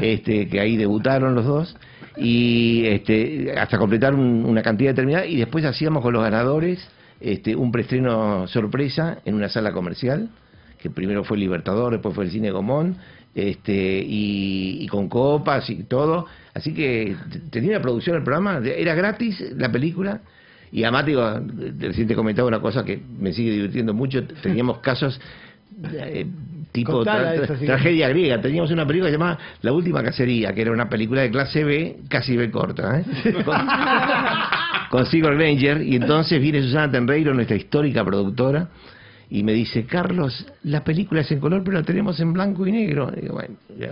este, 0.00 0.48
que 0.48 0.60
ahí 0.60 0.76
debutaron 0.76 1.34
los 1.34 1.44
dos, 1.44 1.76
y 2.16 2.84
este, 2.86 3.54
hasta 3.58 3.78
completar 3.78 4.14
un- 4.14 4.44
una 4.44 4.62
cantidad 4.62 4.90
determinada, 4.90 5.26
y 5.26 5.36
después 5.36 5.64
hacíamos 5.64 6.02
con 6.02 6.12
los 6.12 6.22
ganadores 6.22 6.86
este, 7.20 7.56
un 7.56 7.72
preestreno 7.72 8.46
sorpresa 8.48 9.18
en 9.24 9.34
una 9.34 9.48
sala 9.48 9.72
comercial, 9.72 10.28
que 10.78 10.90
primero 10.90 11.24
fue 11.24 11.38
Libertador, 11.38 11.92
después 11.92 12.14
fue 12.14 12.24
el 12.24 12.30
Cine 12.30 12.50
Gomón, 12.50 12.96
este, 13.34 14.02
y, 14.06 14.78
y 14.80 14.86
con 14.88 15.08
copas 15.08 15.68
y 15.70 15.84
todo. 15.84 16.26
Así 16.52 16.72
que 16.74 17.16
tenía 17.50 17.70
una 17.70 17.80
producción 17.80 18.16
el 18.16 18.22
programa, 18.22 18.60
era 18.64 18.94
gratis 18.94 19.42
la 19.56 19.72
película. 19.72 20.20
Y 20.70 20.82
además, 20.84 21.06
digo, 21.06 21.40
recién 21.78 22.06
te 22.06 22.14
comentaba 22.14 22.46
una 22.48 22.60
cosa 22.60 22.84
que 22.84 23.00
me 23.18 23.32
sigue 23.32 23.52
divirtiendo 23.52 23.94
mucho. 23.94 24.24
Teníamos 24.42 24.78
casos 24.78 25.18
eh, 25.94 26.26
tipo 26.74 27.04
tra- 27.04 27.56
tragedia 27.66 28.08
griega. 28.08 28.40
Teníamos 28.40 28.70
una 28.72 28.84
película 28.86 29.10
llamada 29.10 29.38
La 29.62 29.72
Última 29.72 30.02
Cacería, 30.02 30.52
que 30.52 30.60
era 30.62 30.72
una 30.72 30.88
película 30.88 31.22
de 31.22 31.30
clase 31.30 31.62
B, 31.62 31.98
casi 32.08 32.36
B 32.36 32.50
corta. 32.50 32.98
¿eh? 33.00 33.04
Con- 33.44 33.66
con 34.90 35.06
Sigourney 35.06 35.56
Granger 35.56 35.82
y 35.82 35.96
entonces 35.96 36.40
viene 36.40 36.62
Susana 36.62 36.90
Tenreiro, 36.90 37.32
nuestra 37.34 37.56
histórica 37.56 38.04
productora, 38.04 38.68
y 39.34 39.42
me 39.42 39.52
dice, 39.52 39.84
Carlos, 39.84 40.46
la 40.62 40.84
película 40.84 41.22
es 41.22 41.30
en 41.32 41.40
color, 41.40 41.62
pero 41.64 41.78
la 41.78 41.82
tenemos 41.82 42.20
en 42.20 42.32
blanco 42.32 42.64
y 42.68 42.70
negro. 42.70 43.10
Y 43.16 43.22
digo, 43.22 43.34
bueno, 43.34 43.56
ya. 43.76 43.90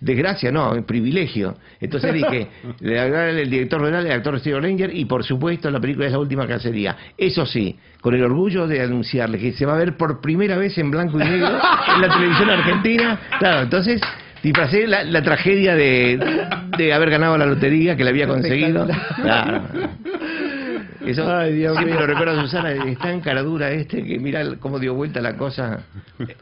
Desgracia, 0.00 0.50
no, 0.50 0.74
es 0.74 0.84
privilegio. 0.84 1.54
Entonces 1.80 2.12
dije, 2.12 2.48
le 2.80 2.98
agrada 2.98 3.30
el 3.30 3.48
director 3.48 3.80
real, 3.80 4.04
el 4.04 4.10
actor 4.10 4.36
Steve 4.40 4.60
Ranger, 4.60 4.90
y 4.92 5.04
por 5.04 5.22
supuesto 5.22 5.70
la 5.70 5.78
película 5.78 6.06
es 6.06 6.12
la 6.12 6.18
última 6.18 6.48
cacería. 6.48 6.96
Eso 7.16 7.46
sí, 7.46 7.78
con 8.00 8.16
el 8.16 8.24
orgullo 8.24 8.66
de 8.66 8.82
anunciarle 8.82 9.38
que 9.38 9.52
se 9.52 9.64
va 9.64 9.74
a 9.74 9.78
ver 9.78 9.96
por 9.96 10.20
primera 10.20 10.56
vez 10.58 10.76
en 10.76 10.90
blanco 10.90 11.20
y 11.20 11.24
negro 11.24 11.50
en 11.94 12.02
la 12.02 12.08
televisión 12.12 12.50
argentina. 12.50 13.20
Claro, 13.38 13.62
entonces 13.62 14.00
disfracé 14.42 14.88
la, 14.88 15.04
la 15.04 15.22
tragedia 15.22 15.76
de, 15.76 16.18
de 16.76 16.92
haber 16.92 17.10
ganado 17.10 17.38
la 17.38 17.46
lotería 17.46 17.96
que 17.96 18.02
la 18.02 18.10
había 18.10 18.26
conseguido. 18.26 18.88
Claro. 19.22 19.62
Eso 21.06 21.32
Ay, 21.36 21.52
Dios 21.54 21.72
siempre 21.76 21.94
mío. 21.94 22.00
lo 22.00 22.06
recuerdo 22.06 22.38
a 22.38 22.42
Susana, 22.42 22.72
es 22.72 22.98
tan 22.98 23.20
caradura 23.20 23.70
este 23.70 24.02
que 24.02 24.18
mira 24.18 24.56
cómo 24.60 24.78
dio 24.78 24.94
vuelta 24.94 25.20
la 25.20 25.36
cosa. 25.36 25.84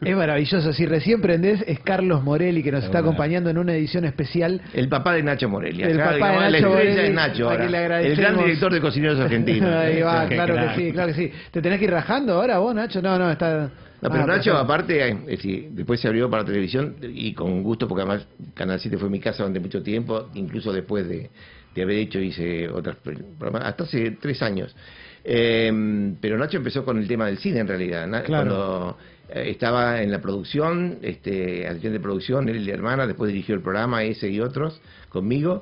Es 0.01 0.15
maravilloso. 0.15 0.73
Si 0.73 0.85
recién 0.85 1.21
prendés, 1.21 1.63
es 1.67 1.79
Carlos 1.79 2.23
Morelli 2.23 2.63
que 2.63 2.71
nos 2.71 2.83
está 2.83 2.99
acompañando 2.99 3.49
en 3.49 3.57
una 3.57 3.73
edición 3.73 4.05
especial. 4.05 4.61
El 4.73 4.89
papá 4.89 5.13
de 5.13 5.23
Nacho 5.23 5.49
Morelli. 5.49 5.83
El 5.83 5.99
acá, 5.99 6.11
papá 6.13 6.31
de 6.31 6.51
Nacho 6.51 6.69
Morelli, 6.69 7.01
es 7.01 7.13
Nacho 7.13 7.49
ahora. 7.49 7.99
El 8.01 8.15
gran 8.15 8.37
director 8.37 8.73
de 8.73 8.81
cocineros 8.81 9.19
argentinos. 9.19 9.69
Ahí 9.75 10.01
va, 10.01 10.27
claro 10.27 10.55
que 10.55 10.75
sí, 10.75 10.91
claro 10.91 11.07
que 11.13 11.13
sí. 11.15 11.31
¿Te 11.51 11.61
tenés 11.61 11.79
que 11.79 11.85
ir 11.85 11.91
rajando 11.91 12.33
ahora 12.33 12.59
vos, 12.59 12.73
Nacho? 12.75 13.01
No, 13.01 13.17
no, 13.17 13.31
está... 13.31 13.69
No, 14.01 14.09
pero 14.09 14.23
Ah, 14.23 14.27
Nacho, 14.27 14.51
perfecto. 14.51 14.57
aparte, 14.57 15.07
eh, 15.09 15.17
decir, 15.27 15.69
después 15.71 15.97
se 16.01 16.09
abrió 16.09 16.29
para 16.29 16.43
televisión 16.43 16.95
y 17.01 17.33
con 17.33 17.63
gusto, 17.63 17.87
porque 17.87 18.01
además 18.01 18.27
Canal 18.53 18.77
7 18.77 18.97
fue 18.97 19.09
mi 19.09 19.21
casa 19.21 19.43
durante 19.43 19.61
mucho 19.61 19.81
tiempo, 19.81 20.27
incluso 20.33 20.73
después 20.73 21.07
de, 21.07 21.29
de 21.75 21.81
haber 21.81 21.97
hecho, 21.97 22.19
hice 22.19 22.69
otras 22.69 22.95
pro- 22.97 23.13
programas, 23.39 23.67
hasta 23.67 23.83
hace 23.83 24.11
tres 24.11 24.41
años. 24.41 24.75
Eh, 25.23 26.13
pero 26.19 26.37
Nacho 26.37 26.57
empezó 26.57 26.83
con 26.83 26.97
el 26.97 27.07
tema 27.07 27.27
del 27.27 27.37
cine 27.37 27.59
en 27.59 27.67
realidad. 27.67 28.07
Na- 28.07 28.23
Claro. 28.23 28.49
Cuando 28.49 28.97
eh, 29.29 29.49
estaba 29.49 30.01
en 30.01 30.11
la 30.11 30.21
producción, 30.21 30.99
este, 31.01 31.65
asistente 31.67 31.97
de 31.97 32.03
producción, 32.03 32.49
él 32.49 32.57
y 32.57 32.65
la 32.65 32.73
hermana, 32.73 33.07
después 33.07 33.31
dirigió 33.31 33.55
el 33.55 33.61
programa 33.61 34.03
ese 34.03 34.29
y 34.29 34.39
otros 34.39 34.81
conmigo. 35.09 35.61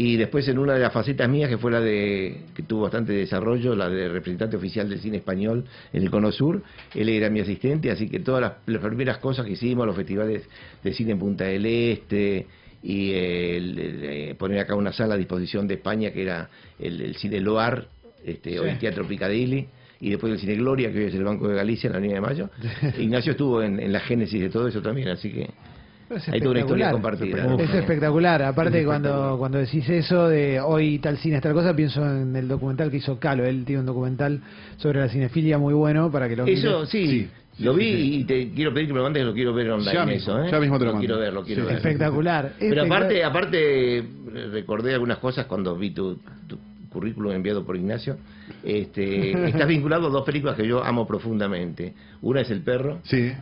Y 0.00 0.16
después 0.16 0.46
en 0.46 0.58
una 0.60 0.74
de 0.74 0.80
las 0.80 0.92
facetas 0.92 1.28
mías, 1.28 1.48
que 1.50 1.58
fue 1.58 1.72
la 1.72 1.80
de, 1.80 2.42
que 2.54 2.62
tuvo 2.62 2.82
bastante 2.82 3.12
desarrollo, 3.14 3.74
la 3.74 3.88
de 3.88 4.08
representante 4.08 4.56
oficial 4.56 4.88
del 4.88 5.00
cine 5.00 5.16
español 5.16 5.64
en 5.92 6.02
el 6.04 6.10
Cono 6.10 6.30
Sur, 6.30 6.62
él 6.94 7.08
era 7.08 7.28
mi 7.30 7.40
asistente, 7.40 7.90
así 7.90 8.08
que 8.08 8.20
todas 8.20 8.40
las, 8.40 8.52
las 8.66 8.80
primeras 8.84 9.18
cosas 9.18 9.44
que 9.44 9.52
hicimos, 9.52 9.86
los 9.88 9.96
festivales 9.96 10.48
de 10.84 10.92
cine 10.92 11.12
en 11.12 11.18
Punta 11.18 11.44
del 11.46 11.66
Este, 11.66 12.46
y 12.82 13.10
eh, 13.12 13.56
el- 13.56 13.78
el, 13.78 14.04
eh, 14.04 14.34
poner 14.38 14.60
acá 14.60 14.74
una 14.74 14.92
sala 14.92 15.14
a 15.14 15.16
disposición 15.18 15.66
de 15.66 15.74
España, 15.74 16.10
que 16.12 16.22
era 16.22 16.48
el, 16.78 17.00
el 17.00 17.16
Cine 17.16 17.40
Loar, 17.40 17.86
este, 18.24 18.58
hoy 18.60 18.70
Sí. 18.72 18.76
Teatro 18.80 19.06
Piccadilly, 19.06 19.66
y 20.00 20.10
después 20.10 20.32
el 20.32 20.38
Cine 20.38 20.54
Gloria, 20.54 20.92
que 20.92 20.98
hoy 20.98 21.04
es 21.06 21.14
el 21.14 21.24
Banco 21.24 21.48
de 21.48 21.56
Galicia, 21.56 21.88
en 21.88 21.92
la 21.94 22.00
línea 22.00 22.16
de 22.16 22.20
Mayo. 22.20 22.50
Ignacio 22.98 23.32
estuvo 23.32 23.62
en, 23.62 23.80
en 23.80 23.92
la 23.92 24.00
génesis 24.00 24.40
de 24.40 24.48
todo 24.48 24.68
eso 24.68 24.80
también, 24.80 25.08
así 25.08 25.30
que 25.32 25.50
Es 26.14 26.28
hay 26.28 26.38
toda 26.40 26.52
una 26.52 26.60
historia 26.60 26.90
compartida. 26.92 27.56
Es 27.58 27.74
espectacular. 27.74 28.42
Aparte, 28.44 28.84
cuando, 28.84 29.36
cuando 29.38 29.58
decís 29.58 29.88
eso 29.88 30.28
de 30.28 30.60
hoy 30.60 30.98
tal 31.00 31.18
cine 31.18 31.36
es 31.36 31.42
tal 31.42 31.52
cosa, 31.52 31.74
pienso 31.74 32.00
en 32.04 32.34
el 32.36 32.46
documental 32.48 32.90
que 32.90 32.98
hizo 32.98 33.18
Calo. 33.18 33.44
Él 33.44 33.64
tiene 33.64 33.80
un 33.80 33.86
documental 33.86 34.40
sobre 34.76 35.00
la 35.00 35.08
cinefilia 35.08 35.58
muy 35.58 35.74
bueno 35.74 36.10
para 36.12 36.28
que 36.28 36.36
lo 36.36 36.46
Eso 36.46 36.86
Sí, 36.86 37.28
lo 37.60 37.74
vi 37.74 38.16
y 38.16 38.24
te 38.24 38.50
quiero 38.50 38.72
pedir 38.72 38.86
que 38.88 38.92
me 38.92 38.98
lo 38.98 39.04
mandes, 39.04 39.24
lo 39.24 39.34
quiero 39.34 39.52
ver 39.54 39.70
online 39.70 39.92
Ya 39.92 40.04
mismo, 40.06 40.32
eso, 40.38 40.44
¿eh? 40.44 40.48
ya 40.50 40.60
mismo 40.60 40.78
te 40.78 40.84
lo 40.84 40.92
mando. 40.92 41.06
quiero 41.06 41.18
ver, 41.20 41.32
lo 41.32 41.42
quiero 41.44 41.62
Sí, 41.62 41.66
ver. 41.68 41.76
Espectacular. 41.76 42.52
Pero 42.58 42.82
espectacular. 42.82 43.02
aparte, 43.02 43.24
aparte 43.24 44.04
recordé 44.52 44.94
algunas 44.94 45.18
cosas 45.18 45.46
cuando 45.46 45.76
vi 45.76 45.90
tu, 45.90 46.16
tu 46.46 46.58
currículum 46.90 47.32
enviado 47.32 47.64
por 47.64 47.76
Ignacio. 47.76 48.16
Este, 48.62 49.32
estás 49.48 49.66
vinculado 49.68 50.06
a 50.06 50.10
dos 50.10 50.24
películas 50.24 50.56
que 50.56 50.66
yo 50.66 50.82
amo 50.84 51.06
profundamente. 51.06 51.94
Una 52.22 52.40
es 52.42 52.50
El 52.50 52.62
Perro, 52.62 53.00
Sí. 53.04 53.32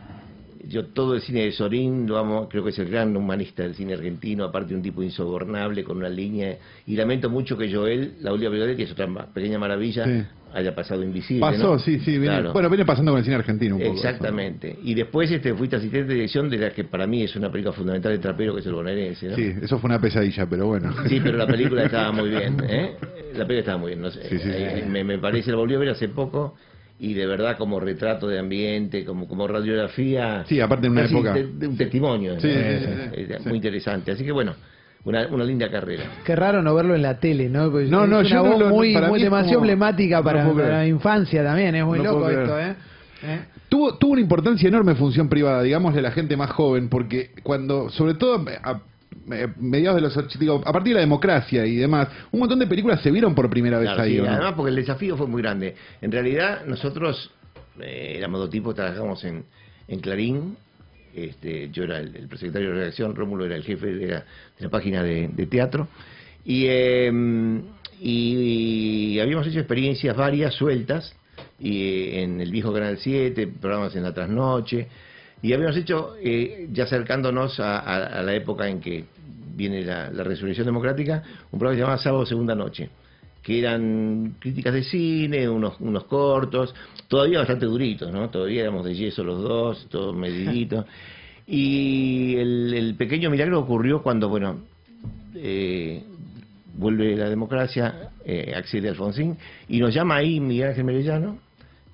Yo 0.67 0.85
todo 0.87 1.15
el 1.15 1.21
cine 1.21 1.41
de 1.45 1.51
Sorín 1.51 2.07
lo 2.07 2.17
amo, 2.17 2.47
creo 2.49 2.63
que 2.63 2.69
es 2.71 2.79
el 2.79 2.89
gran 2.89 3.15
humanista 3.15 3.63
del 3.63 3.75
cine 3.75 3.93
argentino, 3.93 4.43
aparte 4.45 4.73
un 4.73 4.81
tipo 4.81 5.03
insobornable, 5.03 5.83
con 5.83 5.97
una 5.97 6.09
línea, 6.09 6.57
y 6.85 6.95
lamento 6.95 7.29
mucho 7.29 7.57
que 7.57 7.71
Joel, 7.73 8.13
la 8.21 8.31
Julia 8.31 8.49
Brigoletti, 8.49 8.83
es 8.83 8.91
otra 8.91 9.07
pequeña 9.33 9.59
maravilla, 9.59 10.05
Sí. 10.05 10.23
haya 10.53 10.73
pasado 10.73 11.03
invisible. 11.03 11.41
Pasó, 11.41 11.73
¿no? 11.73 11.79
sí, 11.79 11.99
sí. 11.99 12.11
Viene, 12.11 12.27
Claro. 12.27 12.53
Bueno, 12.53 12.69
viene 12.69 12.85
pasando 12.85 13.11
con 13.11 13.19
el 13.19 13.23
cine 13.25 13.35
argentino 13.35 13.75
un 13.75 13.81
poco. 13.81 13.95
eso. 13.95 14.07
Exactamente. 14.07 14.77
Y 14.83 14.93
después 14.93 15.29
este 15.31 15.53
fuiste 15.53 15.75
asistente 15.75 16.07
de 16.07 16.13
dirección 16.15 16.49
de 16.49 16.57
la 16.57 16.69
que 16.71 16.83
para 16.85 17.05
mí 17.05 17.23
es 17.23 17.35
una 17.35 17.51
película 17.51 17.73
fundamental 17.73 18.11
de 18.13 18.19
Trapero, 18.19 18.53
que 18.53 18.61
es 18.61 18.65
el 18.65 18.73
bonaerense, 18.73 19.27
¿no? 19.29 19.35
Sí, 19.35 19.53
eso 19.61 19.77
fue 19.77 19.89
una 19.89 19.99
pesadilla, 19.99 20.45
pero 20.49 20.67
bueno. 20.67 20.93
Sí, 21.07 21.19
pero 21.21 21.37
la 21.37 21.45
película 21.47 21.83
estaba 21.85 22.11
muy 22.11 22.29
bien, 22.29 22.57
¿eh? 22.67 22.95
La 23.33 23.45
película 23.45 23.59
estaba 23.59 23.77
muy 23.77 23.89
bien, 23.89 24.01
no 24.01 24.09
sé. 24.09 24.21
Sí, 24.29 24.37
sí, 24.39 24.43
sí. 24.43 24.49
Eh, 24.53 24.85
Me, 24.89 25.03
me 25.03 25.17
parece, 25.19 25.51
la 25.51 25.57
volví 25.57 25.75
a 25.75 25.79
ver 25.79 25.89
hace 25.89 26.07
poco 26.09 26.55
y 26.99 27.13
de 27.13 27.25
verdad 27.27 27.57
como 27.57 27.79
retrato 27.79 28.27
de 28.27 28.39
ambiente, 28.39 29.05
como, 29.05 29.27
como 29.27 29.47
radiografía. 29.47 30.43
Sí, 30.47 30.59
aparte 30.59 30.87
en 30.87 30.93
una 30.93 31.05
época- 31.05 31.33
de- 31.33 31.47
de 31.53 31.67
un 31.67 31.77
testimonio. 31.77 32.33
¿no? 32.35 32.39
Sí, 32.39 32.49
sí, 32.51 32.85
sí, 33.15 33.25
sí. 33.37 33.47
Muy 33.49 33.57
interesante. 33.57 34.11
Así 34.11 34.23
que 34.25 34.31
bueno, 34.31 34.55
una, 35.03 35.27
una 35.27 35.43
linda 35.43 35.69
carrera. 35.69 36.03
Qué 36.25 36.35
raro 36.35 36.61
no 36.61 36.73
verlo 36.73 36.95
en 36.95 37.01
la 37.03 37.19
tele, 37.19 37.49
¿no? 37.49 37.69
Porque 37.71 37.87
No, 37.87 38.03
es 38.03 38.09
no, 38.09 38.19
una 38.19 38.27
yo 38.29 38.43
no 38.43 38.57
lo- 38.59 38.69
muy, 38.69 38.95
muy 38.95 39.19
es 39.19 39.23
demasiado 39.23 39.59
como- 39.59 39.65
emblemática 39.71 40.23
para, 40.23 40.43
la 40.53 40.87
infancia 40.87 41.43
también, 41.43 41.75
es 41.75 41.85
muy 41.85 41.99
No 41.99 42.05
loco 42.13 42.29
esto. 42.29 42.59
¿eh? 42.59 42.75
¿Eh? 43.23 43.39
Tuvo, 43.69 43.95
tuvo 43.97 44.11
una 44.13 44.21
importancia 44.21 44.67
enorme 44.67 44.95
función 44.95 45.27
privada, 45.29 45.61
digámosle 45.61 45.99
a 45.99 46.03
la 46.03 46.11
gente 46.11 46.35
más 46.37 46.49
joven, 46.51 46.87
porque 46.89 47.31
cuando, 47.43 47.89
sobre 47.89 48.13
todo 48.15 48.35
a, 48.63 48.71
a 48.71 48.81
mediados 49.59 50.01
de 50.01 50.01
los 50.01 50.39
digo, 50.39 50.61
a 50.65 50.71
partir 50.71 50.91
de 50.93 50.95
la 50.95 51.01
democracia 51.01 51.65
y 51.65 51.75
demás, 51.75 52.07
un 52.31 52.39
montón 52.39 52.59
de 52.59 52.67
películas 52.67 53.01
se 53.01 53.11
vieron 53.11 53.33
por 53.35 53.49
primera 53.49 53.77
vez 53.79 53.87
Claro, 53.89 54.03
ahí. 54.03 54.17
sí, 54.17 54.19
además 54.25 54.53
porque 54.55 54.69
el 54.69 54.75
desafío 54.75 55.17
fue 55.17 55.27
muy 55.27 55.41
grande. 55.41 55.75
En 56.01 56.11
realidad 56.11 56.65
nosotros 56.65 57.31
eh, 57.79 58.15
éramos 58.17 58.39
dos 58.39 58.49
tipos, 58.49 58.75
trabajamos 58.75 59.23
en, 59.23 59.45
en 59.87 59.99
Clarín, 59.99 60.57
este, 61.15 61.69
yo 61.71 61.83
era 61.83 61.99
el, 61.99 62.15
el 62.15 62.27
presecretario 62.27 62.69
de 62.69 62.75
redacción, 62.75 63.15
Rómulo 63.15 63.45
era 63.45 63.55
el 63.55 63.63
jefe 63.63 63.87
de 63.87 64.07
la, 64.07 64.19
de 64.19 64.25
la 64.59 64.69
página 64.69 65.03
de, 65.03 65.27
de 65.29 65.45
teatro, 65.47 65.87
y, 66.45 66.65
eh, 66.67 67.11
y 67.99 69.19
habíamos 69.19 69.47
hecho 69.47 69.59
experiencias 69.59 70.15
varias 70.15 70.53
sueltas, 70.53 71.15
y 71.59 71.83
eh, 71.83 72.23
en 72.23 72.39
el 72.41 72.51
viejo 72.51 72.71
Canal 72.73 72.97
7, 72.99 73.47
programas 73.59 73.95
en 73.95 74.03
la 74.03 74.13
trasnoche, 74.13 74.87
y 75.41 75.53
habíamos 75.53 75.77
hecho, 75.77 76.15
eh, 76.21 76.67
ya 76.71 76.85
acercándonos 76.85 77.59
a, 77.59 77.79
a- 77.79 78.19
a 78.19 78.23
la 78.23 78.33
época 78.33 78.67
en 78.67 78.79
que 78.79 79.05
viene 79.55 79.83
la, 79.83 80.09
la 80.11 80.23
resurrección 80.23 80.65
democrática, 80.65 81.23
un 81.51 81.59
programa 81.59 81.71
que 81.71 81.77
se 81.77 81.81
llamaba 81.81 81.97
Sábado 82.01 82.25
Segunda 82.25 82.55
Noche, 82.55 82.89
que 83.41 83.59
eran 83.59 84.35
críticas 84.39 84.73
de 84.73 84.83
cine, 84.83 85.47
unos, 85.49 85.79
unos 85.79 86.03
cortos, 86.05 86.75
todavía 87.07 87.39
bastante 87.39 87.65
duritos, 87.65 88.11
¿no? 88.11 88.29
Todavía 88.29 88.61
éramos 88.63 88.85
de 88.85 88.93
yeso 88.95 89.23
los 89.23 89.41
dos, 89.41 89.87
todos 89.89 90.15
mediditos. 90.15 90.85
Y 91.49 92.35
el, 92.35 92.73
el 92.73 92.95
pequeño 92.95 93.29
milagro 93.29 93.61
ocurrió 93.61 94.03
cuando, 94.03 94.27
bueno, 94.27 94.57
eh, 95.33 96.03
vuelve 96.75 97.15
la 97.15 97.29
democracia, 97.29 98.09
eh, 98.25 98.53
accede 98.53 98.89
Alfonsín, 98.89 99.37
y 99.69 99.79
nos 99.79 99.93
llama 99.93 100.17
ahí 100.17 100.41
Miguel 100.41 100.67
Ángel 100.71 100.83
Merellano. 100.83 101.37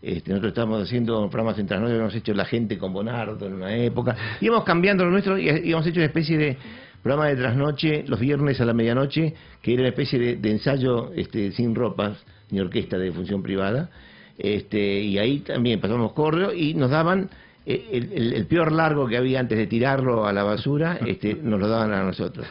Este, 0.04 0.32
nosotros 0.32 0.50
estábamos 0.52 0.84
haciendo 0.84 1.30
programas 1.30 1.58
en 1.60 1.66
trasnoche, 1.66 1.94
habíamos 1.94 2.14
hecho 2.16 2.34
La 2.34 2.44
Gente 2.44 2.78
con 2.78 2.92
Bonardo 2.92 3.48
en 3.48 3.54
una 3.54 3.74
época, 3.74 4.18
íbamos 4.42 4.66
cambiando 4.66 5.06
lo 5.06 5.12
nuestro 5.12 5.38
y 5.40 5.48
íbamos 5.50 5.88
hecho 5.88 6.00
una 6.00 6.08
especie 6.08 6.38
de 6.38 6.58
programa 7.02 7.28
de 7.30 7.38
trasnoche 7.38 8.04
los 8.08 8.20
viernes 8.20 8.60
a 8.60 8.66
la 8.66 8.74
medianoche, 8.74 9.34
que 9.62 9.74
era 9.74 9.84
una 9.84 9.90
especie 9.90 10.36
de, 10.36 10.52
ensayo 10.52 11.14
este, 11.16 11.54
sin 11.54 11.74
ropas, 11.74 12.18
ni 12.52 12.60
orquesta 12.60 12.98
de 12.98 13.14
función 13.14 13.42
privada, 13.42 13.90
este, 14.38 15.00
y 15.00 15.18
ahí 15.20 15.40
también 15.40 15.80
pasamos 15.80 16.12
correo 16.12 16.54
y 16.54 16.74
nos 16.74 16.90
daban 16.92 17.30
eh, 17.66 17.88
el, 17.94 18.12
el- 18.12 18.34
el 18.34 18.46
peor 18.46 18.74
largo 18.74 19.08
que 19.08 19.16
había 19.16 19.40
antes 19.40 19.58
de 19.58 19.68
tirarlo 19.68 20.26
a 20.28 20.34
la 20.34 20.44
basura, 20.44 21.00
este, 21.06 21.34
nos 21.36 21.62
lo 21.62 21.70
daban 21.70 21.94
a 21.94 22.04
nosotros. 22.04 22.46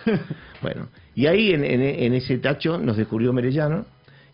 Bueno, 0.62 0.88
y 1.14 1.26
ahí 1.26 1.50
en, 1.52 1.64
en- 1.66 1.82
en 1.82 2.14
ese 2.14 2.38
tacho 2.38 2.78
nos 2.78 2.96
descubrió 2.96 3.30
Merellano 3.34 3.84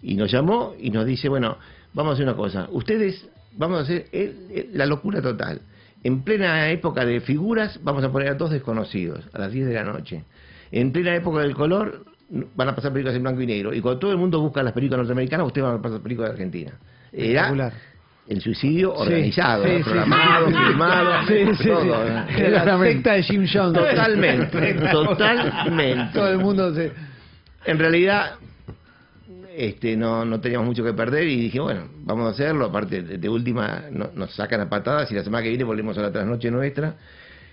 y 0.02 0.14
nos 0.14 0.30
llamó 0.30 0.74
y 0.78 0.90
nos 0.90 1.04
dice, 1.04 1.28
bueno, 1.28 1.56
vamos 1.98 2.12
a 2.12 2.14
hacer 2.14 2.26
una 2.26 2.36
cosa, 2.36 2.68
ustedes 2.70 3.28
vamos 3.56 3.80
a 3.80 3.82
hacer 3.82 4.06
el- 4.12 4.46
el- 4.54 4.68
la 4.72 4.86
locura 4.86 5.20
total. 5.20 5.60
En 6.04 6.22
plena 6.22 6.70
época 6.70 7.04
de 7.04 7.20
figuras 7.20 7.80
vamos 7.82 8.04
a 8.04 8.12
poner 8.12 8.28
a 8.28 8.34
dos 8.34 8.50
desconocidos 8.50 9.28
a 9.32 9.38
las 9.40 9.50
10 9.52 9.66
de 9.66 9.74
la 9.74 9.82
noche. 9.84 10.22
En 10.70 10.92
plena 10.92 11.14
época 11.16 11.40
del 11.40 11.54
color 11.54 12.04
van 12.54 12.68
a 12.68 12.74
pasar 12.76 12.92
películas 12.92 13.16
en 13.16 13.22
blanco 13.22 13.40
y 13.42 13.46
negro. 13.46 13.74
Y 13.74 13.80
cuando 13.80 13.98
todo 13.98 14.12
el 14.12 14.18
mundo 14.18 14.40
busca 14.40 14.62
las 14.62 14.72
películas 14.74 14.98
norteamericanas, 14.98 15.46
ustedes 15.46 15.66
van 15.66 15.78
a 15.78 15.82
pasar 15.82 16.00
películas 16.00 16.30
de 16.30 16.34
Argentina. 16.34 16.72
Era 17.12 17.48
el 18.28 18.40
suicidio 18.42 18.94
organizado, 18.94 19.64
sí, 19.64 19.70
sí, 19.78 19.82
programado, 19.82 20.46
sí, 20.48 20.54
filmado, 20.68 21.10
todo. 21.64 22.04
la 22.50 22.64
secta 22.94 23.12
de 23.14 23.22
Jim 23.24 23.46
Jones. 23.52 23.72
Totalmente, 23.72 24.74
totalmente. 24.92 26.12
Todo 26.14 26.30
el 26.30 26.38
mundo 26.38 26.72
se... 26.74 26.92
En 27.64 27.78
realidad, 27.78 28.34
este, 29.58 29.96
no, 29.96 30.24
no 30.24 30.40
teníamos 30.40 30.66
mucho 30.68 30.84
que 30.84 30.92
perder 30.92 31.26
y 31.26 31.36
dije, 31.40 31.58
bueno, 31.60 31.88
vamos 32.04 32.26
a 32.26 32.30
hacerlo. 32.30 32.66
Aparte, 32.66 33.02
de, 33.02 33.18
de 33.18 33.28
última, 33.28 33.84
no- 33.90 34.10
nos 34.14 34.34
sacan 34.34 34.60
a 34.60 34.68
patadas 34.68 35.10
y 35.10 35.14
la 35.14 35.24
semana 35.24 35.42
que 35.42 35.48
viene 35.48 35.64
volvemos 35.64 35.98
a 35.98 36.02
la 36.02 36.12
trasnoche 36.12 36.50
nuestra. 36.50 36.94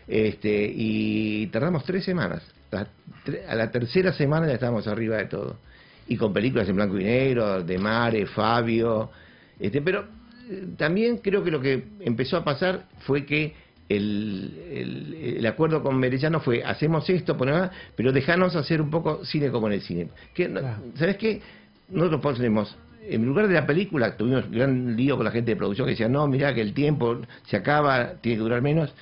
Este, 0.07 0.71
y 0.75 1.47
tardamos 1.47 1.83
tres 1.83 2.03
semanas. 2.05 2.43
La- 2.71 2.87
tre- 3.25 3.45
a 3.47 3.55
la 3.55 3.71
tercera 3.71 4.13
semana 4.13 4.47
ya 4.47 4.53
estábamos 4.53 4.87
arriba 4.87 5.17
de 5.17 5.25
todo. 5.25 5.57
Y 6.07 6.15
con 6.17 6.31
películas 6.31 6.69
en 6.69 6.75
blanco 6.75 6.99
y 6.99 7.03
negro, 7.03 7.63
de 7.63 7.77
Mare, 7.79 8.25
Fabio. 8.27 9.09
Este, 9.59 9.81
pero 9.81 10.05
eh, 10.49 10.63
también 10.77 11.17
creo 11.17 11.43
que 11.43 11.49
lo 11.51 11.59
que 11.59 11.83
empezó 12.01 12.37
a 12.37 12.43
pasar 12.43 12.85
fue 12.99 13.25
que 13.25 13.53
el, 13.89 14.53
el- 14.71 15.35
el 15.37 15.45
acuerdo 15.47 15.81
con 15.81 15.97
Merellano 15.97 16.39
fue 16.39 16.63
hacemos 16.63 17.09
esto, 17.09 17.35
ponemos, 17.37 17.69
pero 17.95 18.11
dejanos 18.11 18.55
hacer 18.55 18.81
un 18.81 18.89
poco 18.91 19.25
cine 19.25 19.49
como 19.49 19.67
en 19.67 19.73
el 19.73 19.81
cine. 19.81 20.09
Que, 20.35 20.47
no- 20.49 20.59
Claro. 20.59 20.77
¿Sabes 20.97 21.17
qué? 21.17 21.41
Nosotros 21.89 22.21
ponemos, 22.21 22.75
en 23.07 23.25
lugar 23.25 23.47
de 23.47 23.53
la 23.53 23.65
película, 23.65 24.17
tuvimos 24.17 24.49
gran 24.49 24.95
lío 24.95 25.15
con 25.15 25.25
la 25.25 25.31
gente 25.31 25.51
de 25.51 25.55
producción 25.57 25.85
que 25.85 25.91
decía, 25.91 26.09
no, 26.09 26.27
mira 26.27 26.53
que 26.53 26.61
el 26.61 26.73
tiempo 26.73 27.17
se 27.45 27.57
acaba, 27.57 28.13
tiene 28.21 28.37
que 28.37 28.43
durar 28.43 28.61
menos. 28.61 28.93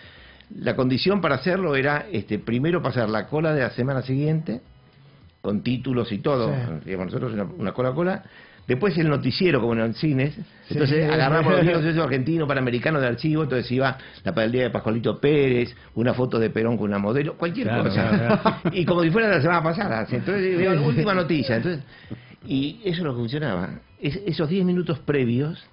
La 0.59 0.75
condición 0.75 1.21
para 1.21 1.35
hacerlo 1.35 1.75
era 1.75 2.05
este, 2.11 2.37
primero 2.39 2.81
pasar 2.81 3.09
la 3.09 3.27
cola 3.27 3.53
de 3.53 3.61
la 3.61 3.69
semana 3.71 4.01
siguiente, 4.01 4.61
con 5.41 5.61
títulos 5.63 6.11
y 6.11 6.19
todo, 6.19 6.49
Sí. 6.53 6.85
digamos 6.85 7.07
nosotros 7.07 7.33
una, 7.33 7.43
una 7.43 7.71
Coca-Cola. 7.71 8.23
Después 8.65 8.97
el 8.97 9.09
noticiero, 9.09 9.59
como 9.59 9.73
en 9.73 9.79
los 9.79 9.97
cines. 9.97 10.33
Entonces 10.69 11.05
Sí. 11.05 11.11
agarramos 11.11 11.51
los 11.51 11.61
videos 11.83 11.97
argentinos, 11.97 12.47
panamericanos 12.47 13.01
de 13.01 13.07
archivo. 13.07 13.43
Entonces 13.43 13.69
iba 13.71 13.97
la 14.23 14.33
paldea 14.33 14.63
de 14.63 14.69
Pascualito 14.69 15.19
Pérez, 15.19 15.75
una 15.95 16.13
foto 16.13 16.39
de 16.39 16.49
Perón 16.49 16.77
con 16.77 16.85
una 16.87 16.97
modelo, 16.99 17.35
cualquier 17.37 17.67
Claro, 17.67 17.83
cosa. 17.83 18.09
claro, 18.09 18.55
Y 18.71 18.85
como 18.85 19.01
si 19.03 19.09
fuera 19.09 19.27
la 19.27 19.41
semana 19.41 19.61
pasada. 19.63 20.07
Entonces, 20.09 20.57
la 20.65 20.81
última 20.81 21.13
noticia. 21.13 21.57
Entonces, 21.57 21.83
y 22.45 22.81
eso 22.85 23.03
no 23.03 23.13
funcionaba. 23.13 23.79
Es- 23.99 24.19
esos 24.25 24.49
10 24.49 24.65
minutos 24.65 24.99
previos 24.99 25.63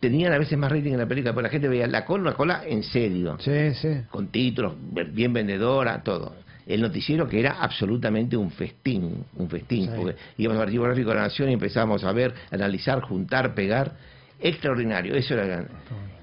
tenían 0.00 0.32
a 0.32 0.38
veces 0.38 0.58
más 0.58 0.70
rating 0.72 0.92
en 0.92 0.98
la 0.98 1.06
película, 1.06 1.32
porque 1.32 1.46
la 1.48 1.50
gente 1.52 1.68
veía 1.68 1.86
la 1.86 2.04
cola, 2.04 2.22
una 2.22 2.32
cola 2.34 2.62
en 2.66 2.82
serio 2.82 3.36
Sí, 3.38 3.72
sí. 3.74 3.88
con 4.10 4.28
títulos, 4.28 4.74
bien 5.12 5.32
vendedora, 5.32 6.02
todo. 6.02 6.34
El 6.66 6.80
noticiero 6.80 7.28
que 7.28 7.40
era 7.40 7.56
absolutamente 7.60 8.36
un 8.36 8.50
festín, 8.50 9.24
un 9.36 9.48
festín, 9.48 9.86
Sí. 9.86 9.90
porque 9.96 10.16
íbamos 10.38 10.60
al 10.60 10.68
archivo 10.68 10.84
gráfico 10.84 11.10
de 11.10 11.14
la 11.16 11.22
Nación 11.22 11.50
y 11.50 11.52
empezamos 11.54 12.02
a 12.04 12.12
ver, 12.12 12.34
analizar, 12.50 13.00
juntar, 13.02 13.54
pegar, 13.54 13.92
extraordinario, 14.40 15.14
eso 15.14 15.34
era 15.34 15.46
grande. 15.46 15.70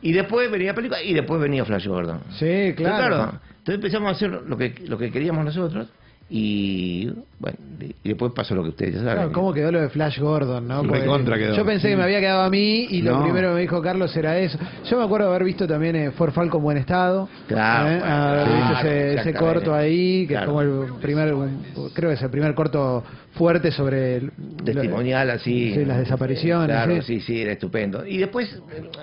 Y 0.02 0.12
después 0.14 0.50
venía 0.50 0.74
película 0.74 1.02
y 1.04 1.14
después 1.14 1.42
venía 1.42 1.64
Flash 1.66 1.88
Gordon. 1.88 2.22
Sí, 2.38 2.46
Entonces, 2.48 2.76
claro. 2.76 3.40
Entonces 3.60 3.76
empezamos 3.76 4.08
a 4.10 4.12
hacer 4.12 4.30
lo 4.30 4.58
que, 4.58 4.76
lo 4.88 4.98
que 4.98 5.12
queríamos 5.12 5.44
nosotros 5.46 5.88
y 6.32 7.08
bueno, 7.40 7.58
y 8.04 8.10
después 8.10 8.32
pasó 8.36 8.54
lo 8.54 8.62
que 8.64 8.70
ustedes 8.70 8.94
ya 8.96 9.00
saben. 9.00 9.14
Claro, 9.16 9.32
¿Cómo 9.32 9.52
quedó 9.54 9.72
lo 9.72 9.82
de 9.82 9.90
Flash 9.90 10.20
Gordon? 10.20 10.68
¿no? 10.68 10.84
Quedó. 10.84 11.56
Yo 11.56 11.66
pensé 11.66 11.90
que 11.90 11.96
me 11.96 12.04
había 12.04 12.20
quedado 12.20 12.42
a 12.44 12.50
mí 12.50 12.86
y 12.90 13.02
lo 13.02 13.18
No. 13.18 13.24
primero 13.24 13.50
que 13.50 13.56
me 13.56 13.62
dijo 13.62 13.82
Carlos 13.82 14.16
era 14.16 14.38
eso. 14.38 14.60
Yo 14.90 14.98
me 14.98 15.04
acuerdo 15.06 15.26
de 15.28 15.32
haber 15.36 15.46
visto 15.46 15.68
también 15.68 15.96
eh, 15.96 16.12
Falcon 16.12 16.62
Buen 16.62 16.78
Estado. 16.78 17.28
Claro, 17.48 17.90
¿eh? 17.90 18.02
haber 18.04 18.44
claro, 18.46 18.70
visto 18.70 18.88
ese, 18.88 19.14
ese 19.16 19.34
corto 19.34 19.74
ahí, 19.74 20.28
que 20.28 20.34
Claro. 20.36 20.44
es 20.44 20.48
como 20.50 20.62
el 20.62 20.94
primer, 21.02 21.34
un- 21.34 21.64
creo 21.94 22.10
que 22.10 22.16
es 22.16 22.22
el 22.22 22.30
primer 22.30 22.54
corto 22.54 23.04
fuerte 23.34 23.72
sobre 23.72 24.18
el, 24.18 24.32
testimonial 24.64 25.30
así. 25.32 25.74
Sí, 25.74 25.86
las 25.86 25.98
desapariciones. 26.00 26.68
Claro, 26.68 26.96
sí. 27.02 27.20
sí, 27.20 27.22
sí, 27.22 27.42
era 27.42 27.54
estupendo. 27.54 28.06
Y 28.06 28.18
después 28.18 28.56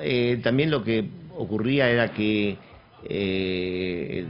eh, 0.02 0.38
también 0.44 0.70
lo 0.70 0.84
que 0.84 1.08
ocurría 1.36 1.88
era 1.90 2.08
que 2.12 2.56
eh, 3.04 4.26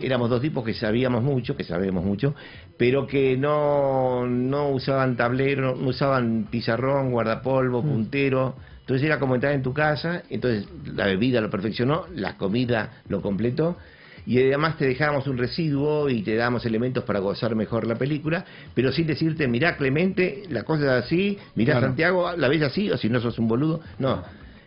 éramos 0.00 0.30
dos 0.30 0.40
tipos 0.40 0.64
que 0.64 0.74
sabíamos 0.74 1.22
mucho, 1.22 1.56
que 1.56 1.64
sabemos 1.64 2.04
mucho, 2.04 2.34
pero 2.76 3.06
que 3.06 3.36
no, 3.36 4.26
no 4.26 4.70
usaban 4.70 5.16
tablero, 5.16 5.74
no 5.76 5.88
usaban 5.88 6.48
pizarrón, 6.50 7.10
guardapolvo, 7.10 7.82
Mm. 7.82 7.88
puntero. 7.88 8.56
Entonces 8.80 9.06
era 9.06 9.18
como 9.18 9.34
entrar 9.34 9.54
en 9.54 9.62
tu 9.62 9.72
casa, 9.72 10.22
entonces 10.28 10.68
la 10.94 11.06
bebida 11.06 11.40
lo 11.40 11.48
perfeccionó, 11.48 12.04
la 12.14 12.36
comida 12.36 13.02
lo 13.08 13.22
completó. 13.22 13.78
Y 14.26 14.38
además 14.38 14.78
te 14.78 14.86
dejábamos 14.86 15.26
un 15.26 15.36
residuo 15.36 16.08
y 16.08 16.22
te 16.22 16.34
dábamos 16.34 16.64
elementos 16.64 17.04
para 17.04 17.18
gozar 17.20 17.54
mejor 17.54 17.86
la 17.86 17.96
película, 17.96 18.44
pero 18.74 18.90
sin 18.90 19.06
decirte, 19.06 19.46
mirá 19.48 19.76
Clemente, 19.76 20.44
la 20.48 20.62
cosa 20.64 20.84
es 20.98 21.04
así, 21.04 21.38
mirá 21.54 21.74
Claro. 21.74 21.86
Santiago, 21.88 22.32
la 22.36 22.48
ves 22.48 22.62
así, 22.62 22.90
o 22.90 22.96
si 22.96 23.08
no 23.10 23.20
sos 23.20 23.38
un 23.38 23.48
boludo. 23.48 23.80
No, 23.98 24.22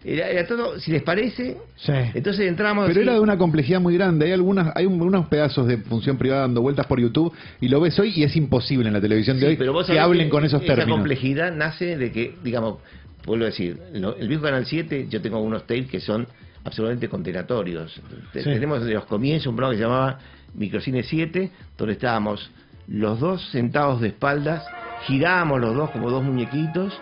Era, 0.10 0.30
era 0.30 0.48
todo, 0.48 0.80
si 0.80 0.92
les 0.92 1.04
parece, 1.04 1.58
Sí. 1.76 1.92
entonces 2.14 2.48
entramos... 2.48 2.86
Pero 2.88 3.00
así- 3.02 3.04
era 3.08 3.14
de 3.16 3.20
una 3.20 3.38
complejidad 3.38 3.82
muy 3.82 3.94
grande. 3.96 4.26
Hay 4.28 4.32
algunas, 4.32 4.72
hay 4.76 4.86
un- 4.86 5.02
unos 5.02 5.28
pedazos 5.28 5.68
de 5.68 5.78
función 5.80 6.18
privada 6.18 6.44
dando 6.44 6.62
vueltas 6.62 6.86
por 6.88 7.00
YouTube 7.02 7.34
y 7.60 7.68
lo 7.68 7.82
ves 7.82 8.00
hoy 8.00 8.14
y 8.16 8.24
es 8.24 8.34
imposible 8.38 8.88
en 8.88 8.94
la 8.94 9.02
televisión 9.02 9.36
de 9.38 9.42
Sí, 9.42 9.48
hoy 9.48 9.56
pero 9.58 9.74
vos 9.74 9.86
que 9.86 10.00
hablen 10.00 10.28
que 10.28 10.32
con 10.32 10.46
esos 10.46 10.62
esa 10.64 10.76
términos. 10.76 10.98
complejidad 11.00 11.52
nace 11.54 11.98
de 11.98 12.12
que, 12.14 12.36
digamos, 12.42 12.78
vuelvo 13.26 13.44
a 13.44 13.48
decir, 13.48 13.78
lo- 13.96 14.16
el 14.16 14.30
viejo 14.30 14.44
Canal 14.44 14.66
7, 14.66 15.08
yo 15.10 15.22
tengo 15.22 15.40
unos 15.42 15.64
tapes 15.68 15.88
que 15.88 16.00
son 16.00 16.26
absolutamente 16.64 17.10
condenatorios. 17.10 17.94
Sí. 18.34 18.44
Tenemos 18.44 18.86
de 18.86 18.94
los 18.94 19.04
comienzos 19.06 19.48
un 19.48 19.56
programa 19.58 19.74
que 19.74 19.78
se 19.78 19.84
llamaba 19.84 20.20
Microcine 20.54 21.04
7, 21.04 21.52
donde 21.78 21.94
estábamos 21.94 22.50
los 22.88 23.20
dos 23.20 23.46
sentados 23.52 24.00
de 24.00 24.08
espaldas, 24.08 24.64
girábamos 25.08 25.60
los 25.62 25.76
dos 25.76 25.90
como 25.92 26.10
dos 26.10 26.24
muñequitos, 26.24 26.94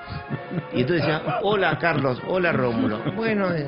y 0.74 0.82
entonces 0.82 1.06
decían, 1.06 1.22
hola 1.42 1.78
Carlos, 1.80 2.22
hola 2.28 2.52
Rómulo. 2.52 3.00
Bueno, 3.16 3.52
eh, 3.54 3.66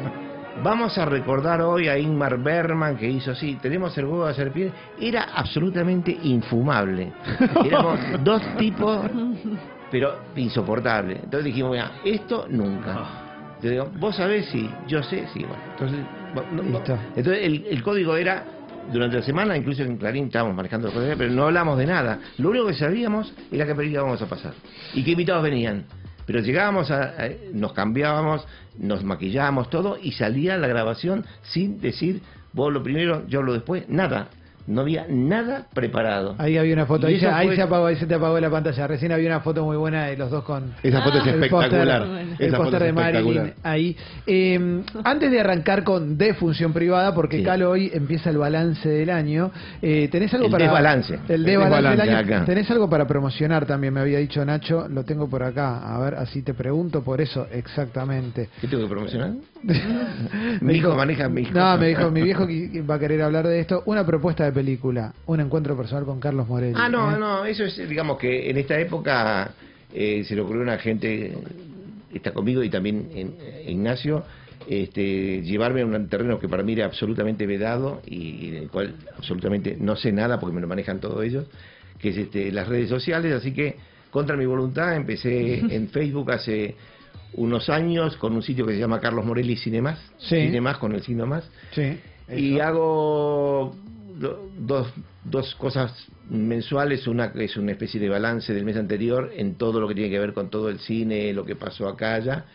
vamos 0.63 0.97
a 0.97 1.05
recordar 1.05 1.61
hoy 1.61 1.87
a 1.87 1.97
Ingmar 1.97 2.37
Bergman 2.37 2.95
que 2.97 3.09
hizo 3.09 3.31
así, 3.31 3.55
tenemos 3.61 3.97
el 3.97 4.05
huevo 4.05 4.27
de 4.27 4.33
serpiente, 4.35 4.75
era 4.99 5.23
absolutamente 5.35 6.15
infumable. 6.23 7.11
Éramos 7.65 7.99
dos 8.23 8.41
tipos, 8.57 9.01
pero 9.91 10.19
insoportables. 10.35 11.17
Entonces 11.23 11.45
dijimos, 11.45 11.71
mira, 11.71 11.91
esto 12.03 12.45
nunca. 12.49 12.93
Yo 13.61 13.69
digo, 13.71 13.89
vos 13.99 14.15
sabés, 14.15 14.45
sí, 14.47 14.69
yo 14.87 15.01
sé, 15.01 15.27
sí, 15.33 15.39
bueno. 15.39 15.63
Entonces, 15.71 15.99
no- 16.35 16.63
no- 16.63 16.77
entonces 17.15 17.43
el, 17.43 17.65
el 17.69 17.81
código 17.81 18.15
era, 18.15 18.43
durante 18.91 19.17
la 19.17 19.23
semana, 19.23 19.55
incluso 19.57 19.83
en 19.83 19.97
Clarín 19.97 20.25
estábamos 20.25 20.55
manejando 20.55 20.91
código, 20.91 21.15
pero 21.17 21.31
no 21.31 21.43
hablamos 21.43 21.77
de 21.77 21.85
nada. 21.85 22.19
Lo 22.37 22.49
único 22.49 22.67
que 22.67 22.73
sabíamos 22.73 23.33
era 23.51 23.65
qué 23.65 23.75
película 23.75 24.01
íbamos 24.01 24.21
a 24.21 24.25
pasar 24.27 24.53
y 24.93 25.03
qué 25.03 25.11
invitados 25.11 25.43
venían. 25.43 25.85
Pero 26.25 26.39
llegábamos 26.41 26.91
a- 26.91 27.13
nos 27.53 27.73
cambiábamos, 27.73 28.45
nos 28.77 29.03
maquillábamos 29.03 29.69
todo 29.69 29.97
y 30.01 30.11
salía 30.11 30.57
la 30.57 30.67
grabación 30.67 31.25
sin 31.43 31.79
decir 31.79 32.21
vos 32.53 32.73
lo 32.73 32.83
primero, 32.83 33.25
yo 33.27 33.41
lo 33.41 33.53
después, 33.53 33.87
nada. 33.87 34.27
No 34.67 34.81
había 34.81 35.05
nada 35.09 35.65
preparado. 35.73 36.35
Ahí 36.37 36.57
había 36.57 36.73
una 36.73 36.85
foto, 36.85 37.07
ahí, 37.07 37.15
ahí 37.23 37.47
fue- 37.47 37.55
se 37.55 37.61
apagó, 37.61 37.85
ahí 37.85 37.95
se 37.95 38.05
te 38.05 38.15
apagó 38.15 38.37
la 38.39 38.49
pantalla. 38.49 38.85
Recién 38.85 39.13
había 39.13 39.27
una 39.29 39.39
foto 39.39 39.63
muy 39.63 39.77
buena 39.77 40.05
de 40.07 40.17
los 40.17 40.29
dos 40.29 40.43
con 40.43 40.73
Esa 40.83 41.01
foto 41.01 41.19
es 41.19 41.23
el 41.27 41.35
espectacular. 41.35 42.01
póster- 42.03 42.35
el 42.39 42.53
póster 42.53 42.81
es 42.81 42.87
de 42.87 42.93
Marilyn 42.93 43.53
ahí. 43.63 43.95
Eh, 44.25 44.81
antes 45.05 45.31
de 45.31 45.39
arrancar 45.39 45.83
con 45.85 46.17
de 46.17 46.33
función 46.33 46.73
privada, 46.73 47.13
porque 47.15 47.37
Sí. 47.37 47.43
Calo 47.43 47.69
hoy 47.71 47.89
empieza 47.93 48.29
el 48.29 48.37
balance 48.39 48.89
del 48.89 49.09
año, 49.09 49.51
eh, 49.81 50.09
¿tenés 50.11 50.33
algo 50.33 50.47
El 50.47 50.51
para 50.51 50.65
desbalance. 50.65 51.13
El 51.13 51.21
El 51.35 51.43
desbalance 51.45 51.75
del 51.75 51.97
desbalance 51.97 52.17
año. 52.17 52.35
acá. 52.35 52.45
¿Tenés 52.45 52.69
algo 52.69 52.89
para 52.89 53.07
promocionar 53.07 53.65
también? 53.65 53.93
Me 53.93 54.01
había 54.01 54.17
dicho 54.19 54.43
Nacho, 54.43 54.87
lo 54.89 55.05
tengo 55.05 55.29
por 55.29 55.43
acá. 55.43 55.95
A 55.95 55.97
ver, 55.99 56.15
así 56.15 56.41
te 56.41 56.53
pregunto 56.53 57.01
por 57.03 57.21
eso 57.21 57.47
exactamente. 57.53 58.49
¿Qué 58.59 58.67
tengo 58.67 58.83
que 58.83 58.89
promocionar? 58.89 59.31
Me 59.63 59.73
mi 60.61 60.73
hijo 60.75 60.87
dijo- 60.89 60.95
maneja 60.97 61.29
mi 61.29 61.41
hijo. 61.43 61.51
No, 61.53 61.77
me 61.77 61.87
dijo, 61.87 62.11
mi 62.11 62.21
viejo 62.21 62.45
va 62.89 62.95
a 62.95 62.99
querer 62.99 63.21
hablar 63.21 63.47
de 63.47 63.59
esto. 63.61 63.83
Una 63.85 64.05
propuesta 64.05 64.43
de 64.43 64.56
película, 64.57 65.13
un 65.27 65.39
encuentro 65.39 65.77
personal 65.77 66.03
con 66.03 66.19
Carlos 66.19 66.47
Morelli. 66.47 66.73
Ah, 66.75 66.89
no, 66.89 67.15
¿eh? 67.15 67.19
no, 67.19 67.45
eso 67.45 67.63
es, 67.63 67.77
digamos 67.87 68.17
que 68.17 68.49
en 68.49 68.57
esta 68.57 68.79
época 68.79 69.51
eh, 69.93 70.23
se 70.23 70.33
le 70.33 70.41
ocurrió 70.41 70.61
a 70.61 70.63
una 70.63 70.77
gente, 70.79 71.31
está 72.11 72.31
conmigo 72.31 72.63
y 72.63 72.69
también 72.71 73.07
en, 73.13 73.35
eh, 73.39 73.65
Ignacio, 73.67 74.23
este, 74.67 75.43
llevarme 75.43 75.81
a 75.81 75.85
un 75.85 76.09
terreno 76.09 76.39
que 76.39 76.49
para 76.49 76.63
mí 76.63 76.73
era 76.73 76.85
absolutamente 76.85 77.45
vedado 77.45 78.01
y, 78.07 78.49
del 78.49 78.69
cual 78.69 78.95
absolutamente 79.15 79.77
no 79.79 79.95
sé 79.95 80.11
nada 80.11 80.39
porque 80.39 80.55
me 80.55 80.61
lo 80.61 80.67
manejan 80.67 80.99
todos 80.99 81.23
ellos, 81.23 81.45
que 81.99 82.09
es 82.09 82.17
este, 82.17 82.51
las 82.51 82.67
redes 82.67 82.89
sociales, 82.89 83.33
así 83.33 83.53
que 83.53 83.75
contra 84.09 84.35
mi 84.35 84.47
voluntad 84.47 84.95
empecé 84.95 85.59
en 85.69 85.89
Facebook 85.89 86.31
hace 86.31 86.73
unos 87.33 87.69
años 87.69 88.17
con 88.17 88.33
un 88.33 88.41
sitio 88.41 88.65
que 88.65 88.73
se 88.73 88.79
llama 88.79 88.99
Carlos 88.99 89.23
Morelli 89.23 89.55
Cinemas, 89.55 89.99
Sí. 90.17 90.35
Cinemas 90.47 90.79
con 90.79 90.95
el 90.95 91.03
signo 91.03 91.27
más, 91.27 91.47
Sí. 91.73 91.99
y 92.35 92.59
hago 92.59 93.75
do- 94.19 94.49
dos, 94.57 94.87
dos 95.23 95.55
cosas 95.55 95.91
mensuales. 96.29 97.07
Una 97.07 97.31
que 97.31 97.45
es 97.45 97.57
una 97.57 97.71
especie 97.71 97.99
de 97.99 98.09
balance 98.09 98.53
del 98.53 98.65
mes 98.65 98.77
anterior 98.77 99.31
en 99.35 99.55
todo 99.55 99.79
lo 99.79 99.87
que 99.87 99.95
tiene 99.95 100.09
que 100.09 100.19
ver 100.19 100.33
con 100.33 100.49
todo 100.49 100.69
el 100.69 100.79
cine, 100.79 101.33
lo 101.33 101.45
que 101.45 101.55
pasó 101.55 101.87
acá, 101.87 102.15
allá, 102.15 102.45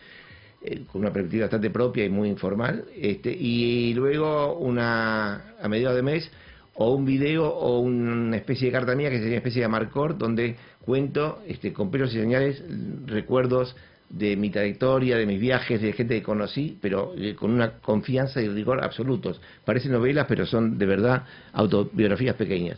eh, 0.61 0.83
con 0.91 1.01
una 1.01 1.11
perspectiva 1.11 1.45
bastante 1.45 1.69
propia 1.69 2.05
y 2.05 2.09
muy 2.09 2.29
informal. 2.29 2.85
Este, 2.95 3.31
y 3.31 3.93
luego 3.93 4.57
una 4.57 5.55
a 5.61 5.67
mediados 5.67 5.95
de 5.95 6.03
mes 6.03 6.31
o 6.75 6.93
un 6.93 7.05
video 7.05 7.47
o 7.47 7.79
una 7.79 8.35
especie 8.37 8.67
de 8.67 8.71
carta 8.71 8.95
mía 8.95 9.09
que 9.09 9.17
sería 9.17 9.33
una 9.33 9.37
especie 9.37 9.59
de 9.59 9.65
amarcor 9.65 10.17
donde 10.17 10.55
cuento 10.81 11.41
este, 11.47 11.71
con 11.71 11.91
pelos 11.91 12.13
y 12.13 12.19
señales 12.19 12.63
recuerdos 13.05 13.75
de 14.13 14.37
mi 14.37 14.49
trayectoria, 14.49 15.17
de 15.17 15.25
mis 15.25 15.39
viajes, 15.39 15.81
de 15.81 15.91
gente 15.93 16.15
que 16.15 16.23
conocí, 16.23 16.77
pero 16.79 17.13
eh, 17.17 17.35
con 17.35 17.51
una 17.51 17.79
confianza 17.79 18.41
y 18.41 18.47
rigor 18.47 18.83
absolutos. 18.83 19.41
Parecen 19.65 19.91
novelas, 19.91 20.25
pero 20.27 20.45
son 20.45 20.77
de 20.77 20.85
verdad 20.85 21.23
autobiografías 21.51 22.35
pequeñas. 22.35 22.77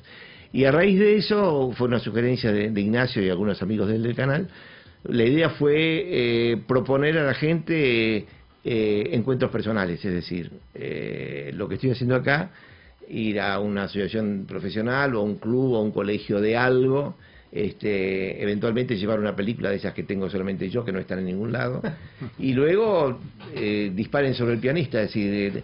Y 0.53 0.63
a 0.63 0.71
raíz 0.71 0.97
de 0.97 1.17
eso, 1.17 1.73
fue 1.77 1.87
una 1.87 1.99
sugerencia 1.99 2.51
de, 2.51 2.69
de 2.69 2.81
Ignacio 2.81 3.21
y 3.21 3.29
algunos 3.29 3.61
amigos 3.61 3.89
del, 3.89 4.03
del 4.03 4.15
canal, 4.15 4.47
la 5.07 5.23
idea 5.23 5.49
fue 5.51 5.73
eh, 5.75 6.57
proponer 6.65 7.17
a 7.17 7.25
la 7.25 7.33
gente 7.33 8.25
eh, 8.63 9.09
encuentros 9.11 9.51
personales, 9.51 10.03
es 10.03 10.13
decir, 10.13 10.51
eh, 10.73 11.51
lo 11.53 11.67
que 11.67 11.75
estoy 11.75 11.91
haciendo 11.91 12.15
acá, 12.15 12.49
ir 13.07 13.39
a 13.39 13.59
una 13.59 13.83
asociación 13.83 14.45
profesional 14.47 15.13
o 15.15 15.21
un 15.21 15.35
club 15.35 15.73
o 15.73 15.81
un 15.81 15.91
colegio 15.91 16.41
de 16.41 16.57
algo, 16.57 17.17
este, 17.55 18.43
eventualmente 18.43 18.97
llevar 18.97 19.17
una 19.17 19.33
película 19.33 19.69
de 19.69 19.77
esas 19.77 19.93
que 19.93 20.03
tengo 20.03 20.29
solamente 20.29 20.69
yo, 20.69 20.83
que 20.83 20.91
no 20.91 20.99
están 20.99 21.19
en 21.19 21.25
ningún 21.27 21.53
lado, 21.53 21.81
y 22.37 22.53
luego 22.53 23.17
eh, 23.55 23.91
disparen 23.95 24.33
sobre 24.33 24.55
el 24.55 24.59
pianista, 24.59 25.01
es 25.01 25.07
decir, 25.07 25.33
eh, 25.33 25.63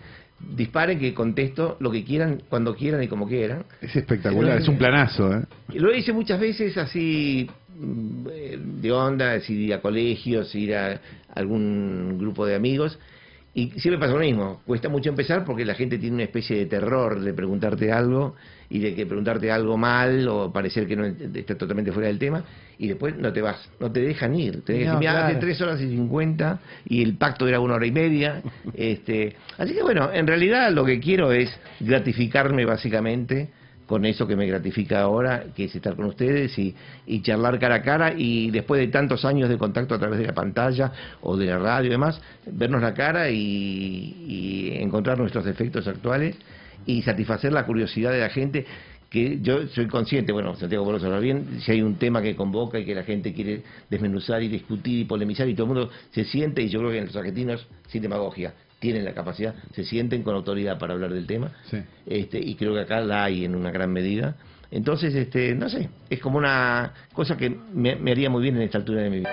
disparen 0.55 0.97
que 0.99 1.13
contesto 1.13 1.75
lo 1.81 1.91
que 1.91 2.05
quieran, 2.05 2.43
cuando 2.47 2.75
quieran 2.75 3.03
y 3.03 3.09
como 3.09 3.27
quieran. 3.27 3.65
Es 3.81 3.93
espectacular, 3.93 4.59
es 4.59 4.69
un 4.69 4.77
planazo, 4.77 5.33
¿eh? 5.33 5.43
Lo 5.73 5.93
hice 5.93 6.13
muchas 6.13 6.39
veces 6.39 6.77
así 6.77 7.49
mm, 7.77 8.27
eh, 8.31 8.59
de 8.81 8.91
onda, 8.93 9.35
es 9.35 9.49
ir 9.49 9.73
a 9.73 9.81
colegios, 9.81 10.55
ir 10.55 10.73
a 10.75 11.01
algún 11.35 12.17
grupo 12.17 12.45
de 12.45 12.55
amigos. 12.55 12.97
Y 13.53 13.71
siempre 13.71 13.99
pasa 13.99 14.13
lo 14.13 14.19
mismo, 14.21 14.61
cuesta 14.65 14.87
mucho 14.87 15.09
empezar 15.09 15.43
porque 15.43 15.65
la 15.65 15.73
gente 15.75 15.97
tiene 15.97 16.15
una 16.15 16.23
especie 16.23 16.55
de 16.57 16.65
terror 16.67 17.19
de 17.19 17.33
preguntarte 17.33 17.91
algo 17.91 18.35
y 18.69 18.79
de 18.79 18.95
que 18.95 19.05
preguntarte 19.05 19.51
algo 19.51 19.75
mal 19.77 20.25
o 20.29 20.53
parecer 20.53 20.87
que 20.87 20.95
no 20.95 21.03
está 21.05 21.55
totalmente 21.57 21.91
fuera 21.91 22.07
del 22.07 22.17
tema 22.17 22.45
y 22.77 22.87
después 22.87 23.17
no 23.17 23.33
te 23.33 23.41
vas, 23.41 23.69
no 23.81 23.91
te 23.91 23.99
dejan 23.99 24.35
ir. 24.35 24.61
Te 24.61 24.71
dejan 24.73 24.93
No, 24.93 24.99
decir, 24.99 25.09
"Mira, 25.09 25.11
hace 25.25 25.33
claro. 25.33 25.39
tres 25.41 25.61
horas 25.61 25.81
y 25.81 25.89
cincuenta 25.89 26.59
y 26.87 27.03
el 27.03 27.15
pacto 27.17 27.45
era 27.45 27.59
una 27.59 27.73
hora 27.73 27.85
y 27.85 27.91
media. 27.91 28.41
este 28.73 29.35
Así 29.57 29.73
que 29.73 29.83
bueno, 29.83 30.09
en 30.13 30.27
realidad 30.27 30.71
lo 30.71 30.85
que 30.85 31.01
quiero 31.01 31.33
es 31.33 31.51
gratificarme 31.81 32.63
básicamente 32.65 33.49
con 33.91 34.05
eso 34.05 34.25
que 34.25 34.37
me 34.37 34.47
gratifica 34.47 35.01
ahora, 35.01 35.47
que 35.53 35.65
es 35.65 35.75
estar 35.75 35.97
con 35.97 36.05
ustedes 36.05 36.57
y, 36.57 36.73
y 37.05 37.21
charlar 37.21 37.59
cara 37.59 37.75
a 37.75 37.81
cara 37.81 38.13
y 38.15 38.49
después 38.49 38.79
de 38.79 38.87
tantos 38.87 39.25
años 39.25 39.49
de 39.49 39.57
contacto 39.57 39.95
a 39.95 39.99
través 39.99 40.17
de 40.17 40.27
la 40.27 40.33
pantalla 40.33 40.93
o 41.19 41.35
de 41.35 41.47
la 41.47 41.59
radio 41.59 41.87
y 41.87 41.91
demás, 41.91 42.21
vernos 42.49 42.81
la 42.81 42.93
cara 42.93 43.29
y, 43.29 43.35
y 43.35 44.77
encontrar 44.81 45.19
nuestros 45.19 45.43
defectos 45.43 45.89
actuales 45.89 46.37
y 46.85 47.01
satisfacer 47.01 47.51
la 47.51 47.65
curiosidad 47.65 48.13
de 48.13 48.21
la 48.21 48.29
gente 48.29 48.65
que 49.09 49.39
yo 49.41 49.67
soy 49.67 49.87
consciente, 49.87 50.31
bueno, 50.31 50.55
Santiago 50.55 50.85
vos 50.85 51.01
lo 51.01 51.19
bien, 51.19 51.59
si 51.59 51.73
hay 51.73 51.81
un 51.81 51.95
tema 51.95 52.21
que 52.21 52.33
convoca 52.33 52.79
y 52.79 52.85
que 52.85 52.95
la 52.95 53.03
gente 53.03 53.33
quiere 53.33 53.61
desmenuzar 53.89 54.41
y 54.41 54.47
discutir 54.47 55.01
y 55.01 55.03
polemizar 55.03 55.49
y 55.49 55.53
todo 55.53 55.65
el 55.65 55.73
mundo 55.73 55.89
se 56.11 56.23
siente, 56.23 56.61
y 56.61 56.69
yo 56.69 56.79
creo 56.79 56.91
que 56.91 57.01
los 57.01 57.15
argentinos, 57.17 57.67
sin 57.89 58.03
demagogia, 58.03 58.53
tienen 58.81 59.05
la 59.05 59.13
capacidad, 59.13 59.53
se 59.73 59.85
sienten 59.85 60.23
con 60.23 60.35
autoridad 60.35 60.77
para 60.79 60.93
hablar 60.93 61.13
del 61.13 61.27
tema, 61.27 61.51
Sí. 61.69 61.77
este, 62.07 62.39
y 62.39 62.55
creo 62.55 62.73
que 62.73 62.81
acá 62.81 62.99
la 62.99 63.23
hay 63.23 63.45
en 63.45 63.55
una 63.55 63.69
gran 63.71 63.93
medida. 63.93 64.35
Entonces, 64.71 65.13
este, 65.13 65.53
no 65.53 65.69
sé, 65.69 65.87
es 66.09 66.19
como 66.19 66.37
una 66.39 66.91
cosa 67.13 67.37
que 67.37 67.49
me, 67.73 67.95
me 67.95 68.11
haría 68.11 68.29
muy 68.29 68.41
bien 68.41 68.55
en 68.55 68.63
esta 68.63 68.79
altura 68.79 69.01
de 69.03 69.09
mi 69.09 69.19
vida. 69.19 69.29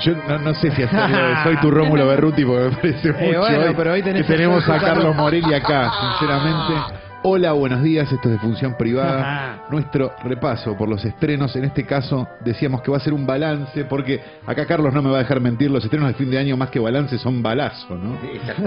Yo 0.00 0.12
no, 0.28 0.38
no 0.40 0.54
sé 0.54 0.72
si 0.72 0.82
hacer 0.82 1.36
soy 1.44 1.56
tu 1.60 1.70
Rómulo 1.70 2.06
Berruti 2.08 2.44
porque 2.44 2.64
me 2.64 2.76
parece 2.76 3.12
mucho 3.12 3.24
Eh, 3.24 3.38
bueno, 3.38 3.60
hoy 3.68 3.74
pero 3.76 3.92
hoy 3.92 4.02
tenés 4.02 4.26
que 4.26 4.32
tenemos 4.32 4.68
a 4.68 4.78
Carlos 4.80 5.14
Morelli 5.14 5.54
acá, 5.54 5.88
sinceramente. 6.18 7.03
Hola, 7.26 7.52
buenos 7.52 7.82
días, 7.82 8.10
esto 8.12 8.28
es 8.28 8.32
de 8.34 8.38
Función 8.38 8.76
Privada. 8.76 9.64
Nuestro 9.70 10.12
repaso 10.22 10.76
por 10.76 10.90
los 10.90 11.02
estrenos, 11.06 11.56
en 11.56 11.64
este 11.64 11.84
caso 11.86 12.28
decíamos 12.44 12.82
que 12.82 12.90
va 12.90 12.98
a 12.98 13.00
ser 13.00 13.14
un 13.14 13.26
balance, 13.26 13.84
porque 13.86 14.20
acá 14.46 14.66
Carlos 14.66 14.92
no 14.92 15.00
me 15.00 15.08
va 15.08 15.16
a 15.16 15.20
dejar 15.20 15.40
mentir, 15.40 15.70
los 15.70 15.82
estrenos 15.82 16.08
de 16.08 16.14
fin 16.14 16.30
de 16.30 16.38
año 16.38 16.54
más 16.58 16.68
que 16.68 16.78
balance 16.78 17.16
son 17.16 17.42
balazo, 17.42 17.96
¿no? 17.96 18.18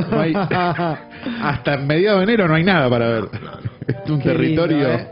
No 0.09 0.19
hay- 0.19 0.33
hasta 1.43 1.77
mediados 1.77 2.19
de 2.19 2.23
enero 2.23 2.47
no 2.47 2.55
hay 2.55 2.63
nada 2.63 2.89
para 2.89 3.07
ver. 3.09 3.25
Es 3.85 4.09
un 4.09 4.19
Qué 4.19 4.29
territorio... 4.29 4.77
lindo, 4.87 4.93
¿eh? 5.03 5.07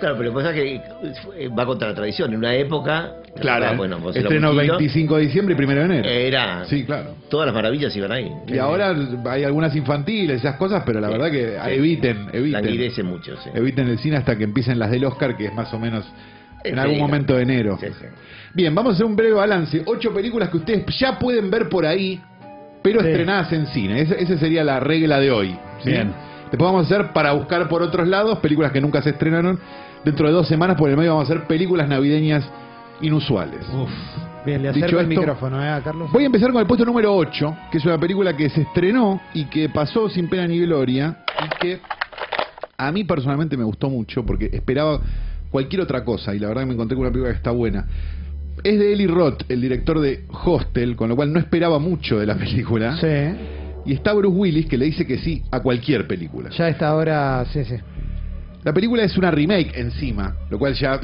Claro, 0.00 0.16
pero 0.18 0.32
pasa 0.34 0.52
que 0.52 0.74
eh, 0.74 1.48
va 1.48 1.64
contra 1.64 1.88
la 1.88 1.94
tradición. 1.94 2.32
En 2.32 2.38
una 2.38 2.54
época, 2.54 3.12
Claro, 3.40 3.66
ah, 3.68 3.72
bueno, 3.76 3.98
vos 3.98 4.14
estreno 4.14 4.48
éramos 4.48 4.54
chiquitos, 4.62 4.78
25 4.78 5.16
de 5.16 5.22
diciembre 5.22 5.56
y 5.58 5.64
1 5.64 5.74
de 5.74 5.84
enero. 5.84 6.08
Era, 6.08 6.64
Sí, 6.66 6.84
claro. 6.84 7.14
todas 7.28 7.46
las 7.46 7.54
maravillas 7.54 7.94
iban 7.96 8.12
ahí. 8.12 8.30
Y 8.46 8.58
ahora 8.58 8.94
hay 9.26 9.44
algunas 9.44 9.74
infantiles, 9.74 10.38
esas 10.40 10.56
cosas, 10.56 10.82
pero 10.86 11.00
la 11.00 11.08
Sí, 11.08 11.12
verdad 11.14 11.30
que 11.30 11.48
sí. 11.48 11.74
eviten, 11.78 12.28
eviten. 12.32 12.52
Languidece 12.64 13.02
mucho, 13.02 13.36
sí. 13.42 13.50
Eviten 13.54 13.88
el 13.88 13.98
cine 13.98 14.16
hasta 14.18 14.36
que 14.36 14.44
empiecen 14.44 14.78
las 14.78 14.90
del 14.90 15.04
Oscar, 15.04 15.36
que 15.36 15.46
es 15.46 15.54
más 15.54 15.72
o 15.74 15.78
menos 15.78 16.04
en 16.62 16.78
algún 16.78 16.98
momento 16.98 17.34
de 17.36 17.42
enero. 17.42 17.76
Sí, 17.80 17.88
sí. 17.98 18.06
Bien, 18.54 18.74
vamos 18.74 18.92
a 18.92 18.94
hacer 18.94 19.06
un 19.06 19.16
breve 19.16 19.32
balance. 19.34 19.82
Ocho 19.86 20.12
películas 20.14 20.48
que 20.50 20.56
ustedes 20.58 20.84
ya 20.98 21.18
pueden 21.18 21.50
ver 21.50 21.68
por 21.68 21.84
ahí, 21.86 22.20
pero 22.82 23.00
Sí. 23.00 23.08
estrenadas 23.08 23.52
en 23.52 23.66
cine. 23.68 24.00
Esa, 24.00 24.14
esa 24.14 24.38
sería 24.38 24.62
la 24.64 24.78
regla 24.80 25.18
de 25.18 25.30
hoy. 25.30 25.56
¿sí? 25.82 25.90
Bien. 25.90 26.12
Después 26.54 26.70
vamos 26.70 26.88
a 26.88 26.94
hacer 26.94 27.12
para 27.12 27.32
buscar 27.32 27.68
por 27.68 27.82
otros 27.82 28.06
lados 28.06 28.38
películas 28.38 28.70
que 28.70 28.80
nunca 28.80 29.02
se 29.02 29.10
estrenaron. 29.10 29.58
Dentro 30.04 30.28
de 30.28 30.32
dos 30.32 30.46
semanas, 30.46 30.76
por 30.76 30.88
el 30.88 30.96
medio, 30.96 31.10
vamos 31.16 31.28
a 31.28 31.32
hacer 31.32 31.48
películas 31.48 31.88
navideñas 31.88 32.48
inusuales. 33.00 33.58
Uf. 33.72 33.90
Bien, 34.46 34.62
le 34.62 34.68
Dicho 34.72 34.86
acerco 34.86 35.00
el 35.00 35.08
esto- 35.10 35.20
micrófono, 35.20 35.60
¿eh, 35.60 35.68
a 35.68 35.80
Carlos? 35.80 36.12
Voy 36.12 36.22
a 36.22 36.26
empezar 36.26 36.52
con 36.52 36.60
el 36.60 36.66
puesto 36.68 36.84
número 36.84 37.12
8, 37.12 37.56
que 37.72 37.78
es 37.78 37.84
una 37.84 37.98
película 37.98 38.36
que 38.36 38.48
se 38.50 38.60
estrenó 38.62 39.20
y 39.34 39.46
que 39.46 39.68
pasó 39.68 40.08
sin 40.08 40.28
pena 40.28 40.46
ni 40.46 40.60
gloria 40.60 41.24
y 41.44 41.58
que 41.58 41.80
a 42.78 42.92
mí 42.92 43.02
personalmente 43.02 43.56
me 43.56 43.64
gustó 43.64 43.90
mucho 43.90 44.24
porque 44.24 44.48
esperaba 44.52 45.00
cualquier 45.50 45.82
otra 45.82 46.04
cosa 46.04 46.36
y 46.36 46.38
la 46.38 46.46
verdad 46.46 46.62
que 46.62 46.66
me 46.66 46.74
encontré 46.74 46.94
con 46.94 47.02
una 47.04 47.10
película 47.10 47.32
que 47.32 47.36
está 47.38 47.50
buena. 47.50 47.84
Es 48.62 48.78
de 48.78 48.92
Eli 48.92 49.08
Roth, 49.08 49.42
el 49.48 49.60
director 49.60 49.98
de 49.98 50.24
Hostel, 50.44 50.94
con 50.94 51.08
lo 51.08 51.16
cual 51.16 51.32
no 51.32 51.40
esperaba 51.40 51.80
mucho 51.80 52.20
de 52.20 52.26
la 52.26 52.36
película. 52.36 52.96
Sí, 52.98 53.06
Y 53.86 53.92
está 53.92 54.12
Bruce 54.12 54.36
Willis 54.36 54.66
que 54.66 54.78
le 54.78 54.86
dice 54.86 55.06
que 55.06 55.18
sí 55.18 55.42
a 55.50 55.60
cualquier 55.60 56.06
película. 56.06 56.50
ya 56.50 56.64
a 56.64 56.68
esta 56.68 56.94
hora, 56.94 57.44
sí, 57.52 57.64
sí. 57.64 57.76
La 58.62 58.72
película 58.72 59.02
es 59.02 59.16
una 59.18 59.30
remake 59.30 59.78
encima, 59.78 60.36
lo 60.50 60.58
cual 60.58 60.74
ya 60.74 60.98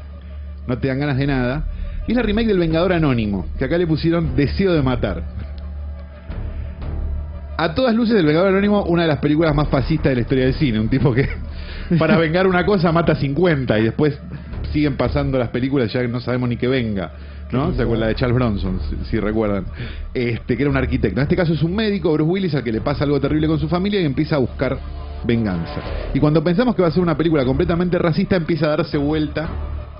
no 0.66 0.78
te 0.78 0.88
dan 0.88 1.00
ganas 1.00 1.18
de 1.18 1.26
nada. 1.26 1.64
Y 2.06 2.12
es 2.12 2.16
la 2.16 2.22
remake 2.22 2.46
del 2.46 2.58
Vengador 2.58 2.92
Anónimo, 2.92 3.46
que 3.58 3.64
acá 3.64 3.78
le 3.78 3.86
pusieron 3.86 4.36
Deseo 4.36 4.72
de 4.72 4.82
Matar. 4.82 5.22
A 7.56 7.74
todas 7.74 7.94
luces, 7.94 8.16
El 8.16 8.26
Vengador 8.26 8.48
Anónimo, 8.48 8.82
una 8.84 9.02
de 9.02 9.08
las 9.08 9.18
películas 9.18 9.54
más 9.54 9.68
fascistas 9.68 10.10
de 10.10 10.16
la 10.16 10.20
historia 10.22 10.44
del 10.44 10.54
cine. 10.54 10.80
Un 10.80 10.88
tipo 10.88 11.12
que 11.12 11.28
para 11.98 12.16
vengar 12.16 12.46
una 12.46 12.64
cosa 12.64 12.90
mata 12.92 13.14
50 13.14 13.78
y 13.78 13.84
después 13.84 14.18
siguen 14.72 14.96
pasando 14.96 15.38
las 15.38 15.50
películas 15.50 15.92
ya 15.92 16.02
no 16.04 16.20
sabemos 16.20 16.48
ni 16.48 16.56
que 16.56 16.68
venga. 16.68 17.12
¿No? 17.52 17.72
¿Se 17.74 17.82
acuerdan 17.82 18.00
la 18.00 18.06
de 18.08 18.14
Charles 18.14 18.34
Bronson, 18.34 18.80
si, 18.88 19.10
si 19.10 19.20
recuerdan? 19.20 19.66
Este, 20.14 20.56
que 20.56 20.62
era 20.62 20.70
un 20.70 20.76
arquitecto. 20.76 21.20
En 21.20 21.24
este 21.24 21.36
caso 21.36 21.52
es 21.52 21.62
un 21.62 21.74
médico, 21.76 22.12
Bruce 22.12 22.30
Willis, 22.30 22.54
al 22.54 22.64
que 22.64 22.72
le 22.72 22.80
pasa 22.80 23.04
algo 23.04 23.20
terrible 23.20 23.46
con 23.46 23.58
su 23.58 23.68
familia 23.68 24.00
y 24.00 24.06
empieza 24.06 24.36
a 24.36 24.38
buscar 24.38 24.78
venganza. 25.24 25.80
Y 26.14 26.18
cuando 26.20 26.42
pensamos 26.42 26.74
que 26.74 26.82
va 26.82 26.88
a 26.88 26.90
ser 26.90 27.02
una 27.02 27.16
película 27.16 27.44
completamente 27.44 27.98
racista, 27.98 28.36
empieza 28.36 28.66
a 28.66 28.70
darse 28.70 28.96
vuelta 28.96 29.48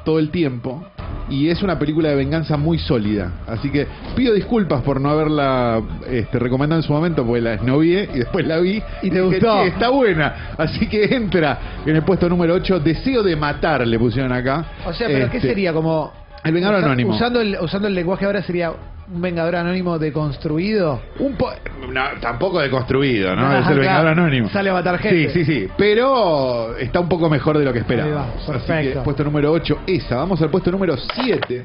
todo 0.05 0.19
el 0.19 0.31
tiempo. 0.31 0.85
Y 1.31 1.49
es 1.49 1.63
una 1.63 1.79
película 1.79 2.09
de 2.09 2.17
venganza 2.17 2.57
muy 2.57 2.79
sólida. 2.79 3.33
Así 3.47 3.71
que 3.71 3.87
pido 4.17 4.35
disculpas 4.35 4.83
por 4.83 5.01
no 5.01 5.09
haberla 5.11 5.81
este, 6.11 6.39
recomendado 6.39 6.81
en 6.81 6.87
su 6.87 6.93
momento, 6.93 7.25
porque 7.25 7.41
la 7.41 7.55
esnovié 7.55 8.09
y 8.15 8.19
después 8.19 8.47
la 8.47 8.59
vi. 8.59 8.83
Y 9.03 9.11
te 9.11 9.21
gustó. 9.21 9.63
"Che, 9.63 9.69
está 9.69 9.89
buena. 9.91 10.55
Así 10.59 10.87
que 10.89 11.05
entra 11.15 11.59
en 11.87 11.97
el 11.97 12.03
puesto 12.03 12.29
número 12.29 12.55
8. 12.55 12.81
Deseo 12.81 13.23
de 13.23 13.37
matar, 13.37 13.87
le 13.87 13.99
pusieron 13.99 14.33
acá. 14.33 14.65
O 14.85 14.93
sea, 14.93 15.07
¿pero 15.07 15.31
qué 15.31 15.37
Este, 15.37 15.49
sería? 15.51 15.73
Como... 15.73 16.13
El 16.45 16.53
Vengador 16.53 16.79
usa- 16.79 16.87
Anónimo. 16.87 17.15
Usando 17.15 17.41
el, 17.41 17.57
usando 17.61 17.89
el 17.89 17.95
lenguaje 17.95 18.25
ahora 18.25 18.43
sería 18.43 18.71
un 18.71 19.21
Vengador 19.21 19.57
Anónimo 19.57 19.99
deconstruido. 19.99 21.01
Un 21.19 21.35
po- 21.37 21.53
no, 21.93 22.01
tampoco 22.21 22.61
deconstruido, 22.61 23.35
¿no? 23.37 23.47
Ah, 23.47 23.59
es 23.61 23.67
el 23.69 23.79
Vengador. 23.79 24.09
Anónimo. 24.09 24.49
Sale 24.49 24.71
a 24.71 24.73
matar 24.73 24.99
gente. 24.99 25.31
Sí, 25.31 25.45
sí, 25.45 25.61
sí. 25.67 25.69
Pero 25.77 26.77
está 26.77 27.01
un 27.01 27.09
poco 27.09 27.29
mejor 27.29 27.59
de 27.59 27.65
lo 27.65 27.73
que 27.73 27.81
esperaba. 27.81 28.27
Así 28.37 28.51
perfecto. 28.51 28.99
que 29.01 29.05
puesto 29.05 29.25
número 29.25 29.53
8, 29.53 29.81
esa. 29.87 30.17
Vamos 30.17 30.41
al 30.43 30.51
puesto 30.51 30.71
número 30.71 30.97
7. 30.97 31.65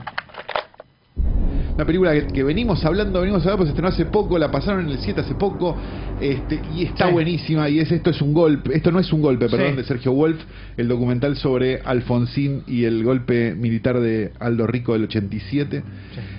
Una 1.77 1.85
película 1.85 2.11
que, 2.13 2.25
que 2.27 2.43
venimos 2.43 2.83
hablando, 2.85 3.21
venimos 3.21 3.41
hablando, 3.41 3.57
pues 3.57 3.67
se 3.67 3.71
estrenó 3.73 3.89
hace 3.89 4.05
poco, 4.05 4.39
la 4.39 4.49
pasaron 4.49 4.85
en 4.85 4.89
el 4.93 4.97
7 4.97 5.21
hace 5.21 5.35
poco, 5.35 5.77
este, 6.19 6.59
y 6.75 6.83
está 6.85 7.05
Sí. 7.05 7.13
buenísima, 7.13 7.69
y 7.69 7.77
es 7.79 7.91
esto 7.91 8.09
es 8.09 8.19
un 8.19 8.33
golpe, 8.33 8.75
esto 8.75 8.91
no 8.91 8.99
es 8.99 9.13
un 9.13 9.21
golpe, 9.21 9.47
perdón, 9.47 9.71
Sí. 9.71 9.75
de 9.77 9.83
Sergio 9.83 10.11
Wolf, 10.11 10.39
el 10.75 10.87
documental 10.87 11.35
sobre 11.37 11.79
Alfonsín 11.85 12.63
y 12.65 12.85
el 12.85 13.03
golpe 13.03 13.53
militar 13.53 13.99
de 13.99 14.31
Aldo 14.39 14.65
Rico 14.65 14.93
del 14.93 15.03
87. 15.03 15.83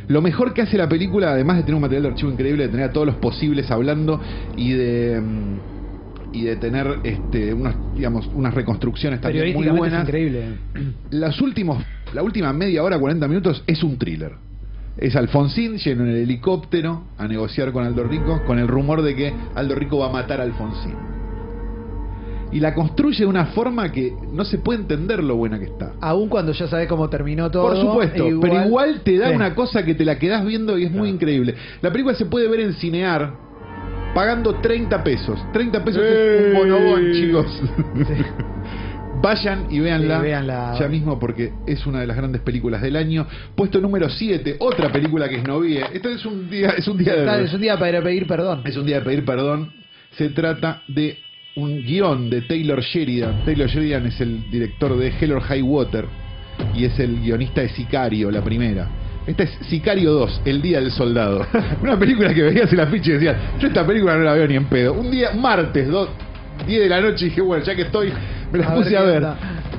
Lo 0.09 0.20
mejor 0.22 0.55
que 0.55 0.62
hace 0.62 0.77
la 0.77 0.88
película, 0.88 1.31
además 1.31 1.59
de 1.59 1.62
tener 1.62 1.77
un 1.77 1.83
material 1.83 2.03
de 2.03 2.09
archivo 2.09 2.33
increíble, 2.33 2.64
de 2.64 2.70
tener 2.70 2.87
a 2.90 2.92
todos 2.92 3.07
los 3.07 3.16
posibles 3.16 3.70
hablando 3.70 4.20
y 4.57 4.72
de 4.72 5.20
mm, 5.20 5.59
y 6.33 6.42
de 6.42 6.57
tener 6.57 6.98
este 7.05 7.55
unos, 7.55 7.74
digamos, 7.94 8.29
unas 8.35 8.53
reconstrucciones 8.53 9.20
también 9.20 9.55
muy 9.55 9.68
buenas. 9.68 10.03
es 10.03 10.09
increíble. 10.09 10.42
Las 11.11 11.40
últimos, 11.40 11.83
la 12.12 12.22
última 12.24 12.53
media 12.53 12.83
hora, 12.83 12.98
40 12.98 13.27
minutos, 13.29 13.62
es 13.68 13.83
un 13.85 13.96
thriller. 13.96 14.33
Es 14.99 15.15
Alfonsín 15.15 15.79
lleno 15.79 16.03
en 16.05 16.11
el 16.11 16.17
helicóptero 16.17 17.05
a 17.17 17.29
negociar 17.29 17.71
con 17.73 17.85
Aldo 17.85 18.03
Rico, 18.05 18.43
con 18.45 18.59
el 18.59 18.67
rumor 18.67 19.03
de 19.03 19.15
que 19.15 19.33
Aldo 19.55 19.75
Rico 19.77 19.99
va 19.99 20.09
a 20.09 20.13
matar 20.13 20.41
a 20.41 20.45
Alfonsín. 20.45 20.95
Y 22.51 22.61
la 22.61 22.75
construye 22.75 23.21
de 23.21 23.27
una 23.27 23.47
forma 23.47 23.93
que 23.93 24.13
no 24.33 24.45
se 24.45 24.59
puede 24.59 24.81
entender 24.81 25.23
lo 25.23 25.37
buena 25.37 25.59
que 25.59 25.67
está. 25.67 25.93
Aún 26.01 26.29
cuando 26.29 26.53
ya 26.53 26.67
sabes 26.67 26.89
cómo 26.89 27.09
terminó 27.11 27.51
todo. 27.51 27.69
Por 27.69 27.77
supuesto, 27.77 28.27
e 28.27 28.39
pero 28.41 28.65
igual 28.65 29.03
te 29.03 29.19
da 29.19 29.29
Sí. 29.29 29.37
una 29.37 29.55
cosa 29.55 29.85
que 29.85 29.95
te 29.95 30.05
la 30.05 30.19
quedás 30.19 30.45
viendo 30.45 30.79
y 30.79 30.85
es 30.85 30.91
muy 30.91 31.09
increíble. 31.11 31.55
La 31.83 31.93
película 31.93 32.15
se 32.17 32.25
puede 32.25 32.49
ver 32.49 32.61
en 32.61 32.73
Cinear 32.73 33.35
pagando 34.15 34.55
30 34.57 35.05
pesos. 35.05 35.39
30 35.53 35.85
pesos 35.85 36.03
es 36.03 36.47
un 36.49 36.55
bonobón, 36.59 37.13
chicos. 37.13 37.63
Vayan 39.20 39.66
y 39.70 39.81
véanla, 39.81 40.16
Sí, 40.18 40.22
véanla. 40.22 40.76
ya 40.78 40.88
mismo 40.88 41.18
porque 41.18 41.52
es 41.66 41.85
una 41.87 42.00
de 42.00 42.07
las 42.07 42.16
grandes 42.16 42.40
películas 42.42 42.83
del 42.83 42.96
año. 42.96 43.26
Puesto 43.57 43.81
número 43.81 44.09
7, 44.09 44.57
otra 44.61 44.90
película 44.92 45.28
que 45.28 45.37
es 45.37 45.44
novie. 45.44 45.83
Esto 45.92 46.09
es 46.09 46.24
un 46.24 46.48
día, 46.48 46.70
es 46.76 46.87
un 46.87 46.96
día 46.98 47.14
de 47.14 47.44
es 47.44 47.52
un 47.52 47.61
día 47.61 47.76
para 47.78 48.02
pedir 48.02 48.26
perdón. 48.26 48.62
es 48.64 48.76
un 48.76 48.87
día 48.87 49.00
de 49.00 49.04
pedir 49.04 49.24
perdón. 49.24 49.72
Se 50.16 50.28
trata 50.31 50.83
de 50.88 51.18
un 51.57 51.83
guion 51.83 52.31
de 52.31 52.42
Taylor 52.42 52.81
Sheridan. 52.81 53.44
Taylor 53.44 53.68
Sheridan 53.68 54.07
es 54.07 54.20
el 54.20 54.48
director 54.50 54.96
de 54.96 55.12
Hell 55.20 55.33
or 55.33 55.42
High 55.42 55.62
Water 55.62 56.04
y 56.74 56.85
es 56.85 56.98
el 57.00 57.20
guionista 57.20 57.61
de 57.62 57.68
Sicario, 57.70 58.31
la 58.31 58.42
primera. 58.42 58.88
Esta 59.26 59.42
es 59.42 59.50
Sicario 59.68 60.12
2, 60.12 60.42
El 60.44 60.62
Día 60.62 60.81
del 60.81 60.90
Soldado. 60.90 61.44
Una 61.83 61.98
película 61.98 62.33
que 62.33 62.42
veías 62.42 62.70
en 62.70 62.78
la 62.78 62.87
ficha 62.87 63.11
y 63.11 63.14
decías, 63.14 63.37
yo 63.59 63.68
esta 63.68 63.87
película 63.87 64.16
no 64.16 64.24
la 64.24 64.33
veo 64.33 64.46
ni 64.46 64.54
en 64.54 64.64
pedo. 64.66 64.94
Un 64.94 65.11
día, 65.11 65.33
martes, 65.33 65.87
dos, 65.88 66.09
10 66.66 66.81
de 66.81 66.88
la 66.88 67.00
noche, 67.00 67.26
dije, 67.26 67.40
bueno, 67.42 67.62
ya 67.62 67.74
que 67.76 67.83
estoy, 67.83 68.11
me 68.53 68.59
la 68.59 68.69
A 68.69 68.75
puse 68.75 68.91
ver 68.91 68.99
a 68.99 69.03
ver. 69.03 69.27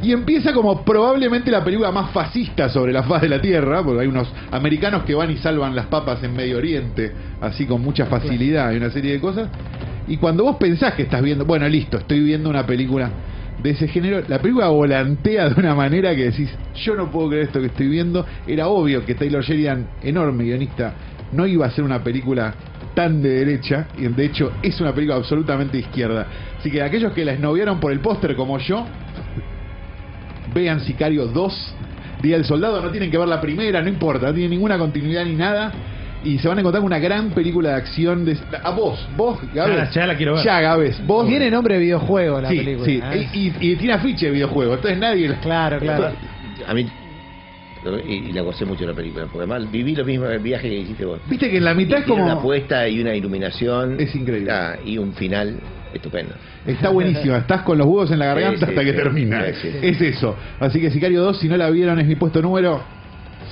Y 0.01 0.11
empieza 0.13 0.53
como 0.53 0.83
probablemente 0.83 1.51
la 1.51 1.63
película 1.63 1.91
más 1.91 2.11
fascista 2.11 2.69
sobre 2.69 2.93
la 2.93 3.03
faz 3.03 3.21
de 3.21 3.29
la 3.29 3.41
Tierra, 3.41 3.83
porque 3.83 4.01
hay 4.01 4.07
unos 4.07 4.31
americanos 4.51 5.03
que 5.03 5.13
van 5.13 5.29
y 5.31 5.37
salvan 5.37 5.75
las 5.75 5.87
papas 5.87 6.23
en 6.23 6.33
Medio 6.33 6.57
Oriente, 6.57 7.11
así 7.41 7.65
con 7.65 7.81
mucha 7.81 8.05
facilidad 8.05 8.71
y 8.71 8.77
una 8.77 8.89
serie 8.89 9.13
de 9.13 9.19
cosas. 9.19 9.49
Y 10.07 10.17
cuando 10.17 10.43
vos 10.43 10.55
pensás 10.55 10.93
que 10.93 11.03
estás 11.03 11.21
viendo, 11.21 11.45
bueno, 11.45 11.67
listo, 11.67 11.97
estoy 11.97 12.21
viendo 12.21 12.49
una 12.49 12.65
película 12.65 13.11
de 13.61 13.71
ese 13.71 13.87
género, 13.87 14.23
la 14.27 14.39
película 14.39 14.69
volantea 14.69 15.49
de 15.49 15.59
una 15.59 15.75
manera 15.75 16.15
que 16.15 16.25
decís, 16.25 16.49
yo 16.75 16.95
no 16.95 17.11
puedo 17.11 17.29
creer 17.29 17.45
esto 17.45 17.59
que 17.59 17.67
estoy 17.67 17.87
viendo. 17.87 18.25
Era 18.47 18.67
obvio 18.67 19.05
que 19.05 19.15
Taylor 19.15 19.43
Sheridan, 19.43 19.87
enorme 20.01 20.45
guionista, 20.45 20.93
no 21.31 21.45
iba 21.45 21.65
a 21.65 21.69
hacer 21.69 21.83
una 21.83 22.03
película 22.03 22.55
tan 22.95 23.21
de 23.21 23.29
derecha, 23.29 23.87
y 23.97 24.07
de 24.07 24.25
hecho 24.25 24.51
es 24.63 24.79
una 24.81 24.93
película 24.93 25.15
absolutamente 25.17 25.77
izquierda. 25.77 26.27
Así 26.59 26.71
que 26.71 26.81
aquellos 26.81 27.13
que 27.13 27.23
la 27.23 27.33
esnoviaron 27.33 27.79
por 27.79 27.91
el 27.91 27.99
póster 27.99 28.35
como 28.35 28.57
yo, 28.59 28.85
vean 30.53 30.79
Sicario 30.81 31.27
2, 31.27 31.75
Día 32.21 32.35
del 32.35 32.45
Soldado, 32.45 32.81
no 32.81 32.89
tienen 32.91 33.11
que 33.11 33.17
ver 33.17 33.27
la 33.27 33.39
primera, 33.39 33.81
no 33.81 33.87
importa, 33.89 34.27
no 34.27 34.33
tiene 34.33 34.49
ninguna 34.49 34.77
continuidad 34.77 35.23
ni 35.25 35.35
nada. 35.35 35.71
Y 36.21 36.37
se 36.39 36.49
van 36.49 36.57
a 36.57 36.61
encontrar 36.61 36.81
con 36.81 36.87
una 36.87 36.99
gran 36.99 37.29
película 37.29 37.69
de 37.69 37.75
acción 37.75 38.25
de... 38.25 38.37
A 38.61 38.71
vos, 38.71 39.07
vos, 39.15 39.39
Gabes. 39.53 39.73
Ya 39.73 39.83
la- 39.85 39.89
ya 39.91 40.05
la 40.07 40.17
quiero 40.17 40.33
ver. 40.35 40.43
Ya, 40.43 40.59
Gabes, 40.59 41.05
vos. 41.07 41.25
Tiene 41.25 41.49
nombre 41.49 41.75
de 41.75 41.79
videojuego 41.79 42.41
la 42.41 42.49
sí, 42.49 42.57
película. 42.57 42.85
sí, 42.85 43.01
¿eh? 43.01 43.29
y, 43.33 43.39
y- 43.47 43.71
y 43.71 43.75
tiene 43.77 43.93
afiche 43.93 44.25
de 44.25 44.33
videojuego, 44.33 44.73
entonces 44.73 44.99
nadie... 44.99 45.33
Claro, 45.41 45.79
claro. 45.79 46.11
A 46.67 46.73
mí, 46.73 46.87
y, 48.07 48.13
y 48.13 48.31
la 48.33 48.41
gocé 48.41 48.65
mucho 48.65 48.85
la 48.85 48.93
película, 48.93 49.25
porque 49.31 49.49
además 49.49 49.71
viví 49.71 49.95
lo 49.95 50.03
mismo 50.05 50.25
el 50.25 50.39
viaje 50.39 50.69
que 50.69 50.75
hiciste 50.79 51.05
vos. 51.05 51.19
Viste 51.29 51.49
que 51.49 51.57
en 51.57 51.65
la 51.65 51.73
mitad 51.73 51.99
es 51.99 52.05
Tiene 52.05 52.21
una 52.21 52.31
como... 52.31 52.41
apuesta 52.41 52.87
y 52.87 52.99
una 53.01 53.15
iluminación. 53.15 53.95
Es 53.99 54.13
increíble. 54.15 54.51
Ah, 54.51 54.75
y 54.85 54.97
un 54.97 55.13
final 55.13 55.55
estupendo. 55.93 56.33
Está 56.67 56.89
buenísima, 56.89 57.37
estás 57.37 57.61
con 57.61 57.77
los 57.77 57.87
huevos 57.87 58.11
en 58.11 58.19
la 58.19 58.25
garganta 58.27 58.59
Sí, 58.59 58.65
sí, 58.65 58.71
hasta 58.71 58.83
que 58.83 58.91
sí. 58.91 58.97
termina. 58.97 59.45
Sí, 59.45 59.53
sí, 59.61 59.71
sí. 59.71 59.77
Es 59.87 60.01
eso. 60.01 60.35
Así 60.59 60.79
que 60.81 60.91
Sicario 60.91 61.21
2, 61.23 61.39
si 61.39 61.47
no 61.47 61.57
la 61.57 61.69
vieron, 61.69 61.99
es 61.99 62.05
mi 62.05 62.15
puesto 62.15 62.41
número 62.41 62.81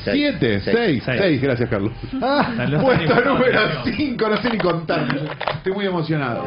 Seis. 0.04 0.36
7, 0.40 0.60
Seis. 0.64 0.76
6, 0.78 1.04
Seis. 1.06 1.20
6, 1.20 1.42
gracias 1.42 1.70
Carlos. 1.70 1.92
Ah, 2.22 2.54
Puesto 2.82 3.16
número 3.26 3.54
no, 3.70 3.74
no. 3.86 3.96
5, 3.96 4.30
no 4.30 4.38
sé 4.38 4.50
ni 4.52 4.58
contar. 4.58 5.08
Estoy 5.56 5.74
muy 5.74 5.86
emocionado. 5.86 6.44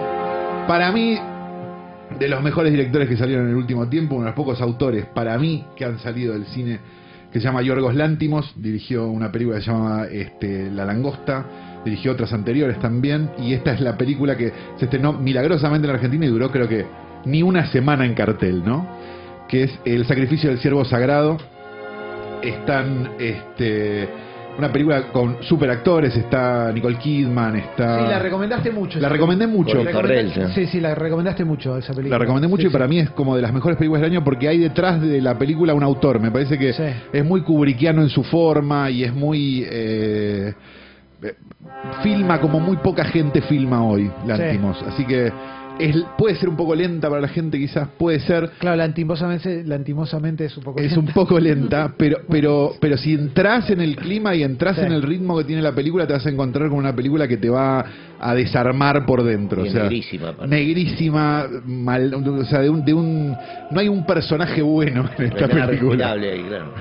Para 0.68 0.92
mí, 0.92 1.18
de 2.18 2.28
los 2.28 2.42
mejores 2.42 2.70
directores 2.72 3.08
que 3.08 3.16
salieron 3.16 3.46
en 3.46 3.50
el 3.50 3.56
último 3.56 3.88
tiempo, 3.88 4.14
uno 4.14 4.24
de 4.24 4.30
los 4.30 4.36
pocos 4.36 4.60
autores, 4.60 5.06
para 5.06 5.36
mí, 5.38 5.64
que 5.74 5.84
han 5.84 5.98
salido 5.98 6.34
del 6.34 6.44
cine, 6.46 6.78
que 7.32 7.38
se 7.38 7.44
llama 7.44 7.62
Yorgos 7.62 7.94
Lántimos, 7.94 8.52
dirigió 8.56 9.06
una 9.06 9.30
película 9.30 9.58
que 9.58 9.64
se 9.64 9.70
llama 9.70 10.04
este, 10.10 10.70
La 10.70 10.84
Langosta, 10.84 11.46
dirigió 11.84 12.12
otras 12.12 12.32
anteriores 12.32 12.78
también, 12.80 13.30
y 13.38 13.54
esta 13.54 13.72
es 13.72 13.80
la 13.80 13.96
película 13.96 14.36
que 14.36 14.52
se 14.76 14.84
estrenó 14.84 15.12
milagrosamente 15.12 15.86
en 15.88 15.94
Argentina 15.94 16.26
y 16.26 16.28
duró 16.28 16.50
creo 16.50 16.68
que 16.68 16.84
ni 17.24 17.42
una 17.42 17.66
semana 17.70 18.04
en 18.04 18.14
cartel, 18.14 18.64
¿no? 18.64 18.86
Que 19.48 19.64
es 19.64 19.78
El 19.84 20.06
sacrificio 20.06 20.50
del 20.50 20.60
siervo 20.60 20.84
sagrado. 20.84 21.38
Están 22.42 23.10
este, 23.18 24.08
una 24.58 24.70
película 24.70 25.04
con 25.12 25.42
super 25.42 25.70
actores, 25.70 26.16
está 26.16 26.70
Nicole 26.72 26.96
Kidman, 26.98 27.56
está... 27.56 28.04
Sí, 28.04 28.10
la 28.10 28.18
recomendaste 28.18 28.70
mucho. 28.70 28.98
La 29.00 29.08
recomendé 29.08 29.46
mucho. 29.46 29.82
Sí. 29.82 30.40
Sí, 30.54 30.66
sí, 30.66 30.80
la 30.80 30.94
recomendaste 30.94 31.44
mucho 31.44 31.76
esa 31.78 31.92
película. 31.94 32.16
La 32.16 32.18
recomendé 32.18 32.48
mucho 32.48 32.62
Sí, 32.62 32.68
y 32.68 32.70
para 32.70 32.86
sí. 32.86 32.90
mí 32.90 32.98
es 32.98 33.10
como 33.10 33.36
de 33.36 33.42
las 33.42 33.52
mejores 33.52 33.78
películas 33.78 34.02
del 34.02 34.10
año 34.12 34.24
porque 34.24 34.48
hay 34.48 34.58
detrás 34.58 35.00
de 35.00 35.20
la 35.20 35.36
película 35.38 35.72
un 35.74 35.82
autor. 35.82 36.20
Me 36.20 36.30
parece 36.30 36.58
que 36.58 36.72
Sí. 36.72 36.82
es 37.12 37.24
muy 37.24 37.40
kubrickiano 37.42 38.02
en 38.02 38.08
su 38.08 38.22
forma 38.24 38.90
y 38.90 39.04
es 39.04 39.14
muy... 39.14 39.64
eh, 39.70 40.52
eh, 41.22 41.34
filma 42.02 42.40
como 42.40 42.60
muy 42.60 42.76
poca 42.78 43.04
gente 43.04 43.42
filma 43.42 43.84
hoy, 43.84 44.10
Lantimos. 44.26 44.82
Así 44.82 45.04
que 45.04 45.30
es, 45.80 45.96
puede 46.18 46.34
ser 46.36 46.48
un 46.48 46.56
poco 46.56 46.74
lenta 46.74 47.08
para 47.08 47.20
la 47.20 47.28
gente, 47.28 47.58
quizás 47.58 47.88
puede 47.98 48.20
ser... 48.20 48.50
Claro, 48.58 48.76
lantimosamente, 48.76 49.64
lantimosamente 49.64 50.44
es 50.44 50.56
un 50.56 50.62
poco... 50.64 50.80
Es 50.80 50.96
un 50.96 51.06
poco 51.06 51.38
lenta, 51.38 51.92
pero, 51.98 52.18
pero, 52.28 52.72
pero 52.80 52.96
si 52.96 53.14
entras 53.14 53.70
en 53.70 53.80
el 53.80 53.96
clima 53.96 54.34
y 54.34 54.42
entras 54.42 54.76
Sí. 54.76 54.82
en 54.82 54.92
el 54.92 55.02
ritmo 55.02 55.36
que 55.38 55.44
tiene 55.44 55.62
la 55.62 55.74
película, 55.74 56.06
te 56.06 56.12
vas 56.12 56.24
a 56.26 56.30
encontrar 56.30 56.68
con 56.68 56.78
una 56.78 56.94
película 56.94 57.26
que 57.26 57.36
te 57.36 57.50
va 57.50 57.84
a 58.20 58.34
desarmar 58.34 59.04
por 59.06 59.22
dentro. 59.22 59.64
Y 59.64 59.68
o 59.68 59.72
sea, 59.72 59.82
negrísima, 59.84 60.34
negrísima, 60.46 61.46
mal, 61.64 62.12
o 62.14 62.44
sea, 62.44 62.60
de 62.60 62.70
un, 62.70 62.84
de 62.84 62.94
un, 62.94 63.36
no 63.70 63.80
hay 63.80 63.88
un 63.88 64.04
personaje 64.06 64.62
bueno 64.62 65.08
en 65.18 65.24
esta 65.26 65.48
película. 65.48 66.12
ahí, 66.12 66.42
claro. 66.48 66.72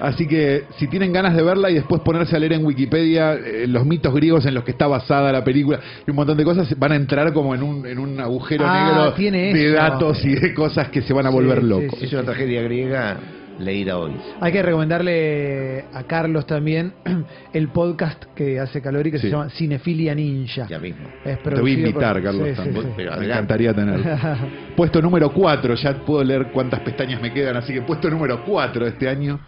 Así 0.00 0.26
que 0.26 0.64
si 0.78 0.88
tienen 0.88 1.12
ganas 1.12 1.34
de 1.36 1.42
verla 1.42 1.70
y 1.70 1.74
después 1.74 2.00
ponerse 2.02 2.34
a 2.34 2.38
leer 2.38 2.54
en 2.54 2.64
Wikipedia 2.64 3.34
eh, 3.34 3.66
los 3.68 3.84
mitos 3.84 4.14
griegos 4.14 4.46
en 4.46 4.54
los 4.54 4.64
que 4.64 4.70
está 4.70 4.86
basada 4.86 5.30
la 5.30 5.44
película 5.44 5.78
y 6.06 6.10
un 6.10 6.16
montón 6.16 6.36
de 6.38 6.44
cosas, 6.44 6.74
van 6.78 6.92
a 6.92 6.96
entrar 6.96 7.32
como 7.32 7.54
en 7.54 7.62
un, 7.62 7.86
en 7.86 7.98
un 7.98 8.18
agujero 8.18 8.64
Ah, 8.66 8.86
negro 8.94 9.12
tiene 9.14 9.52
de 9.52 9.72
datos 9.72 10.24
y 10.24 10.34
de 10.34 10.54
cosas 10.54 10.88
que 10.88 11.02
se 11.02 11.12
van 11.12 11.26
a 11.26 11.28
Sí, 11.30 11.34
volver 11.34 11.60
sí, 11.60 11.66
locos. 11.66 11.98
sí. 11.98 12.06
Es 12.06 12.12
una 12.14 12.22
tragedia 12.22 12.62
griega 12.62 13.16
leída 13.58 13.98
hoy. 13.98 14.12
Hay 14.40 14.52
que 14.52 14.62
recomendarle 14.62 15.84
a 15.92 16.02
Carlos 16.04 16.46
también 16.46 16.94
el 17.52 17.68
podcast 17.68 18.24
que 18.34 18.58
hace 18.58 18.80
Calori 18.80 19.10
que 19.10 19.18
Sí. 19.18 19.26
se 19.26 19.32
llama 19.32 19.50
Cinefilia 19.50 20.14
Ninja. 20.14 20.66
Ya 20.66 20.78
mismo. 20.78 21.08
Es 21.26 21.42
Te 21.42 21.60
voy 21.60 21.72
a 21.72 21.74
invitar, 21.74 22.14
por- 22.14 22.22
Carlos. 22.22 22.42
sí, 22.48 22.50
sí, 22.54 22.56
también. 22.56 22.84
sí. 22.86 22.92
Pero 22.96 23.16
Me 23.18 23.26
encantaría 23.26 23.74
tener. 23.74 24.00
Puesto 24.76 25.02
número 25.02 25.30
4, 25.30 25.74
ya 25.74 25.92
puedo 26.06 26.24
leer 26.24 26.46
cuántas 26.52 26.80
pestañas 26.80 27.20
me 27.20 27.32
quedan, 27.34 27.56
así 27.58 27.74
que 27.74 27.82
puesto 27.82 28.08
número 28.08 28.42
4 28.46 28.84
de 28.84 28.90
este 28.92 29.08
año. 29.10 29.38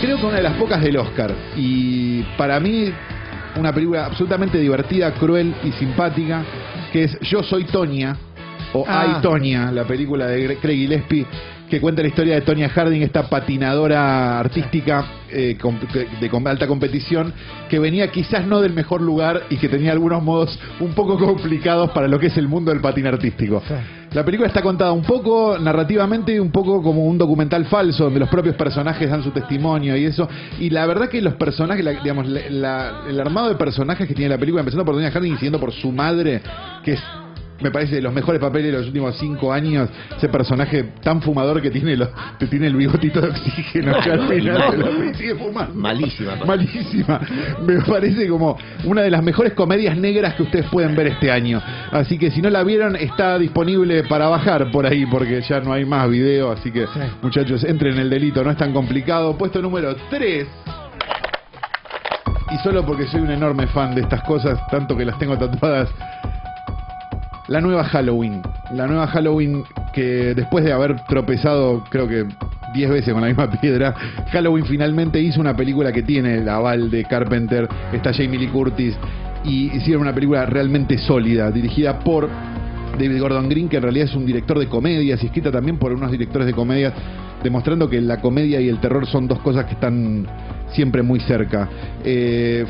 Creo 0.00 0.18
que 0.18 0.26
una 0.26 0.36
de 0.36 0.42
las 0.42 0.54
pocas 0.54 0.82
del 0.82 0.96
Oscar. 0.98 1.34
Y 1.56 2.22
para 2.36 2.60
mí, 2.60 2.92
una 3.56 3.72
película 3.72 4.06
absolutamente 4.06 4.58
divertida, 4.58 5.12
cruel 5.14 5.54
y 5.64 5.72
simpática, 5.72 6.42
que 6.92 7.04
es 7.04 7.18
Yo 7.20 7.42
Soy 7.42 7.64
Tonya, 7.64 8.16
o 8.72 8.84
Ah. 8.86 9.02
Ay 9.02 9.22
Tonya, 9.22 9.72
la 9.72 9.84
película 9.84 10.26
de 10.26 10.56
Craig 10.58 10.76
Gillespie, 10.76 11.26
que 11.68 11.80
cuenta 11.80 12.02
la 12.02 12.08
historia 12.08 12.34
de 12.34 12.42
Tonya 12.42 12.68
Harding, 12.68 13.02
esta 13.02 13.28
patinadora 13.28 14.38
artística 14.38 15.04
eh, 15.30 15.56
de, 16.20 16.30
alta 16.50 16.66
competición, 16.66 17.32
que 17.68 17.78
venía 17.78 18.10
quizás 18.10 18.46
no 18.46 18.60
del 18.60 18.72
mejor 18.72 19.00
lugar 19.00 19.42
y 19.50 19.56
que 19.56 19.68
tenía 19.68 19.92
algunos 19.92 20.22
modos 20.22 20.58
un 20.80 20.92
poco 20.94 21.18
complicados 21.24 21.90
para 21.90 22.06
lo 22.08 22.18
que 22.18 22.26
es 22.28 22.36
el 22.36 22.48
mundo 22.48 22.70
del 22.70 22.80
patín 22.80 23.06
artístico. 23.06 23.62
La 24.12 24.24
película 24.24 24.46
está 24.48 24.62
contada 24.62 24.92
un 24.92 25.02
poco 25.02 25.58
narrativamente, 25.58 26.40
un 26.40 26.50
poco 26.52 26.80
como 26.82 27.04
un 27.04 27.18
documental 27.18 27.66
falso, 27.66 28.04
donde 28.04 28.20
los 28.20 28.28
propios 28.28 28.54
personajes 28.54 29.10
dan 29.10 29.22
su 29.22 29.30
testimonio 29.30 29.96
y 29.96 30.04
eso. 30.04 30.28
Y 30.60 30.70
la 30.70 30.86
verdad 30.86 31.08
que 31.08 31.20
los 31.20 31.34
personajes, 31.34 31.84
la- 31.84 31.90
digamos, 32.00 32.26
la- 32.28 32.48
la- 32.48 33.00
el 33.08 33.20
armado 33.20 33.48
de 33.48 33.56
personajes 33.56 34.06
que 34.06 34.14
tiene 34.14 34.30
la 34.30 34.38
película, 34.38 34.60
empezando 34.60 34.84
por 34.84 34.94
Doña 34.94 35.10
Harding 35.10 35.32
y 35.32 35.36
siguiendo 35.36 35.58
por 35.60 35.72
su 35.72 35.90
madre, 35.92 36.40
que 36.84 36.92
es 36.92 37.02
me 37.60 37.70
parece 37.70 37.96
de 37.96 38.02
los 38.02 38.12
mejores 38.12 38.40
papeles 38.40 38.72
de 38.72 38.78
los 38.78 38.86
últimos 38.88 39.16
cinco 39.18 39.52
años, 39.52 39.88
ese 40.16 40.28
personaje 40.28 40.84
tan 41.02 41.22
fumador 41.22 41.62
que 41.62 41.70
tiene, 41.70 41.96
los, 41.96 42.08
que 42.38 42.46
tiene 42.46 42.66
el 42.66 42.76
bigotito 42.76 43.20
de 43.20 43.28
oxígeno 43.30 43.92
que 44.02 44.10
al 44.10 44.28
final 44.28 45.14
sigue 45.16 45.34
fumando. 45.34 45.74
Malísima. 45.74 46.36
Malísima. 46.46 47.20
Me 47.66 47.80
parece 47.82 48.28
como 48.28 48.56
una 48.84 49.02
de 49.02 49.10
las 49.10 49.22
mejores 49.22 49.54
comedias 49.54 49.96
negras 49.96 50.34
que 50.34 50.42
ustedes 50.42 50.66
pueden 50.66 50.94
ver 50.94 51.08
este 51.08 51.30
año. 51.30 51.62
Así 51.92 52.18
que 52.18 52.30
si 52.30 52.42
no 52.42 52.50
la 52.50 52.62
vieron, 52.62 52.96
está 52.96 53.38
disponible 53.38 54.04
para 54.04 54.28
bajar 54.28 54.70
por 54.70 54.86
ahí, 54.86 55.06
porque 55.06 55.40
ya 55.42 55.60
no 55.60 55.72
hay 55.72 55.84
más 55.84 56.08
video. 56.10 56.50
Así 56.52 56.70
que, 56.70 56.86
Sí. 56.86 57.00
muchachos, 57.22 57.64
entren 57.64 57.94
en 57.94 58.00
el 58.00 58.10
delito, 58.10 58.42
no 58.44 58.50
es 58.50 58.56
tan 58.56 58.72
complicado. 58.72 59.36
Puesto 59.36 59.60
número 59.62 59.94
3. 60.10 60.46
Y 62.52 62.58
solo 62.58 62.84
porque 62.86 63.06
soy 63.06 63.20
un 63.22 63.30
enorme 63.30 63.66
fan 63.68 63.94
de 63.94 64.02
estas 64.02 64.22
cosas, 64.22 64.60
tanto 64.70 64.96
que 64.96 65.04
las 65.04 65.18
tengo 65.18 65.36
tatuadas. 65.36 65.88
La 67.48 67.60
nueva 67.60 67.84
Halloween. 67.84 68.42
La 68.74 68.86
nueva 68.86 69.06
Halloween 69.06 69.62
que 69.92 70.34
después 70.34 70.64
de 70.64 70.72
haber 70.72 70.96
tropezado, 71.06 71.84
creo 71.88 72.08
que 72.08 72.26
10 72.74 72.90
veces 72.90 73.12
con 73.12 73.22
la 73.22 73.28
misma 73.28 73.50
piedra, 73.60 73.94
Halloween 74.32 74.66
finalmente 74.66 75.20
hizo 75.20 75.40
una 75.40 75.56
película 75.56 75.92
que 75.92 76.02
tiene 76.02 76.38
el 76.38 76.48
aval 76.48 76.90
de 76.90 77.04
Carpenter, 77.04 77.68
está 77.92 78.12
Jamie 78.12 78.38
Lee 78.38 78.48
Curtis, 78.48 78.96
y 79.44 79.74
hicieron 79.76 80.02
una 80.02 80.12
película 80.12 80.44
realmente 80.44 80.98
sólida, 80.98 81.50
dirigida 81.50 82.00
por 82.00 82.28
David 82.98 83.20
Gordon 83.20 83.48
Green, 83.48 83.68
que 83.68 83.76
en 83.76 83.82
realidad 83.84 84.08
es 84.08 84.14
un 84.14 84.26
director 84.26 84.58
de 84.58 84.68
comedias 84.68 85.22
y 85.22 85.26
escrita 85.26 85.52
también 85.52 85.78
por 85.78 85.92
unos 85.92 86.10
directores 86.10 86.46
de 86.46 86.52
comedias, 86.52 86.92
demostrando 87.42 87.88
que 87.88 88.00
la 88.00 88.20
comedia 88.20 88.60
y 88.60 88.68
el 88.68 88.80
terror 88.80 89.06
son 89.06 89.28
dos 89.28 89.38
cosas 89.40 89.66
que 89.66 89.74
están 89.74 90.26
siempre 90.72 91.02
muy 91.02 91.20
cerca. 91.20 91.68
Eh, 92.04 92.66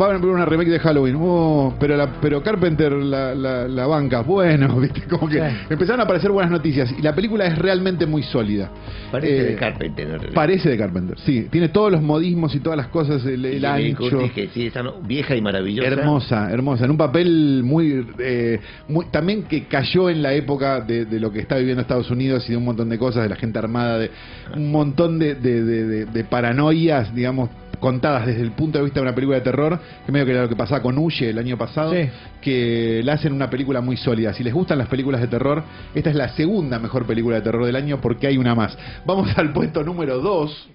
Va 0.00 0.06
a 0.06 0.08
haber 0.14 0.24
una 0.26 0.46
remake 0.46 0.70
de 0.70 0.78
Halloween, 0.78 1.16
oh, 1.20 1.74
pero 1.78 1.96
la, 1.96 2.10
pero 2.20 2.42
Carpenter 2.42 2.92
la, 2.92 3.34
la, 3.34 3.68
la 3.68 3.86
banca, 3.86 4.22
bueno, 4.22 4.76
viste, 4.80 5.02
como 5.02 5.28
que 5.28 5.34
Sí. 5.38 5.56
empezaron 5.68 6.00
a 6.00 6.04
aparecer 6.04 6.30
buenas 6.30 6.50
noticias 6.50 6.92
y 6.98 7.02
la 7.02 7.14
película 7.14 7.44
es 7.46 7.58
realmente 7.58 8.06
muy 8.06 8.22
sólida. 8.22 8.70
Parece 9.10 9.36
Eh, 9.38 9.42
de 9.50 9.54
Carpenter, 9.56 10.04
en 10.06 10.10
realidad. 10.12 10.32
Parece 10.34 10.70
de 10.70 10.78
Carpenter, 10.78 11.18
sí, 11.18 11.46
tiene 11.50 11.68
todos 11.68 11.92
los 11.92 12.00
modismos 12.00 12.54
y 12.54 12.60
todas 12.60 12.76
las 12.78 12.86
cosas, 12.88 13.24
el, 13.26 13.44
el 13.44 13.64
ancho. 13.66 14.30
Que 14.34 14.48
sí, 14.48 14.66
está 14.66 14.82
vieja 15.04 15.36
y 15.36 15.42
maravillosa. 15.42 15.86
Hermosa, 15.88 16.50
hermosa, 16.50 16.84
en 16.86 16.90
un 16.90 16.96
papel 16.96 17.60
muy, 17.62 18.06
eh, 18.18 18.60
muy 18.88 19.04
también 19.10 19.42
que 19.42 19.64
cayó 19.64 20.08
en 20.08 20.22
la 20.22 20.32
época 20.32 20.80
de, 20.80 21.04
de 21.04 21.20
lo 21.20 21.30
que 21.30 21.40
está 21.40 21.56
viviendo 21.56 21.82
Estados 21.82 22.10
Unidos 22.10 22.44
y 22.48 22.52
de 22.52 22.56
un 22.56 22.64
montón 22.64 22.88
de 22.88 22.96
cosas, 22.98 23.24
de 23.24 23.28
la 23.28 23.36
gente 23.36 23.58
armada, 23.58 23.98
de 23.98 24.10
un 24.56 24.70
montón 24.72 25.18
de, 25.18 25.34
de, 25.34 25.62
de- 25.62 25.84
de- 25.86 26.04
de 26.06 26.24
paranoias, 26.24 27.14
digamos, 27.14 27.50
contadas 27.82 28.24
desde 28.24 28.40
el 28.40 28.52
punto 28.52 28.78
de 28.78 28.84
vista 28.84 29.00
de 29.00 29.02
una 29.02 29.14
película 29.14 29.36
de 29.36 29.42
terror, 29.44 29.78
que 30.06 30.10
medio 30.12 30.24
que 30.24 30.32
era 30.32 30.42
lo 30.44 30.48
que 30.48 30.56
pasaba 30.56 30.80
con 30.80 30.96
Uye 30.96 31.28
el 31.28 31.38
año 31.38 31.58
pasado, 31.58 31.92
Sí. 31.92 32.08
que 32.40 33.02
la 33.04 33.12
hacen 33.12 33.34
una 33.34 33.50
película 33.50 33.82
muy 33.82 33.98
sólida. 33.98 34.32
Si 34.32 34.42
les 34.42 34.54
gustan 34.54 34.78
las 34.78 34.88
películas 34.88 35.20
de 35.20 35.26
terror, 35.28 35.62
esta 35.94 36.08
es 36.08 36.16
la 36.16 36.30
segunda 36.30 36.78
mejor 36.78 37.04
película 37.04 37.36
de 37.36 37.42
terror 37.42 37.66
del 37.66 37.76
año 37.76 38.00
porque 38.00 38.26
hay 38.28 38.38
una 38.38 38.54
más. 38.54 38.78
Vamos 39.04 39.28
al 39.36 39.52
puesto 39.52 39.84
número 39.84 40.18
2 40.20 40.68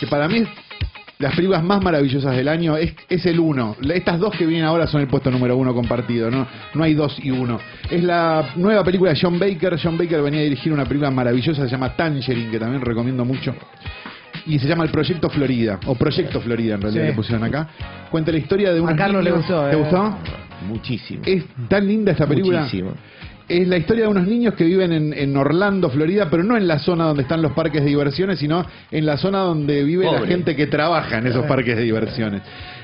que 0.00 0.06
para 0.06 0.26
mí 0.28 0.38
es 0.38 0.48
las 1.18 1.36
películas 1.36 1.62
más 1.62 1.80
maravillosas 1.80 2.34
del 2.36 2.48
año 2.48 2.76
es, 2.76 2.92
es 3.08 3.24
el 3.26 3.38
uno. 3.38 3.76
La- 3.80 3.94
Estas 3.94 4.18
dos 4.18 4.34
que 4.36 4.44
vienen 4.44 4.66
ahora 4.66 4.88
son 4.88 5.00
el 5.02 5.06
puesto 5.06 5.30
número 5.30 5.56
uno 5.56 5.72
compartido, 5.72 6.28
¿no? 6.32 6.48
No 6.74 6.82
hay 6.82 6.94
dos 6.94 7.16
y 7.22 7.30
uno. 7.30 7.60
Es 7.88 8.02
la 8.02 8.50
nueva 8.56 8.82
película 8.82 9.12
de 9.12 9.20
John 9.22 9.38
Baker. 9.38 9.78
John 9.80 9.96
Baker 9.96 10.20
venía 10.20 10.40
a 10.40 10.42
dirigir 10.42 10.72
una 10.72 10.84
película 10.84 11.12
maravillosa, 11.12 11.62
se 11.64 11.70
llama 11.70 11.94
Tangerine, 11.94 12.50
que 12.50 12.58
también 12.58 12.80
recomiendo 12.82 13.24
mucho. 13.24 13.54
Y 14.46 14.58
se 14.58 14.66
llama 14.66 14.84
El 14.84 14.90
Proyecto 14.90 15.30
Florida, 15.30 15.78
o 15.86 15.94
Proyecto 15.94 16.40
Florida 16.40 16.74
en 16.74 16.82
realidad 16.82 17.02
Sí. 17.04 17.08
le 17.10 17.14
pusieron 17.14 17.44
acá. 17.44 17.68
Cuenta 18.10 18.32
la 18.32 18.38
historia 18.38 18.72
de 18.72 18.80
unos 18.80 18.96
Carlos 18.96 19.22
le 19.22 19.30
niños- 19.30 19.46
gustó, 19.46 19.64
¿Te 19.68 19.72
eh. 19.74 19.78
gustó? 19.78 20.16
Muchísimo. 20.68 21.22
Es 21.26 21.44
tan 21.68 21.86
linda 21.86 22.12
esta 22.12 22.26
película. 22.26 22.60
Muchísimo. 22.62 22.92
Es 23.48 23.66
la 23.68 23.76
historia 23.76 24.04
de 24.04 24.10
unos 24.10 24.26
niños 24.26 24.54
que 24.54 24.64
viven 24.64 24.92
en, 24.92 25.12
en 25.12 25.36
Orlando, 25.36 25.90
Florida, 25.90 26.28
pero 26.30 26.42
no 26.44 26.56
en 26.56 26.66
la 26.66 26.78
zona 26.78 27.04
donde 27.04 27.22
están 27.22 27.42
los 27.42 27.52
parques 27.52 27.82
de 27.82 27.88
diversiones, 27.88 28.38
sino 28.38 28.64
en 28.90 29.04
la 29.04 29.16
zona 29.16 29.38
donde 29.40 29.82
vive 29.84 30.04
la 30.04 30.12
Pobre. 30.18 30.28
gente 30.28 30.56
que 30.56 30.66
trabaja 30.68 31.18
en 31.18 31.26
esos 31.26 31.44
parques 31.46 31.76
de 31.76 31.82
diversiones. 31.82 32.42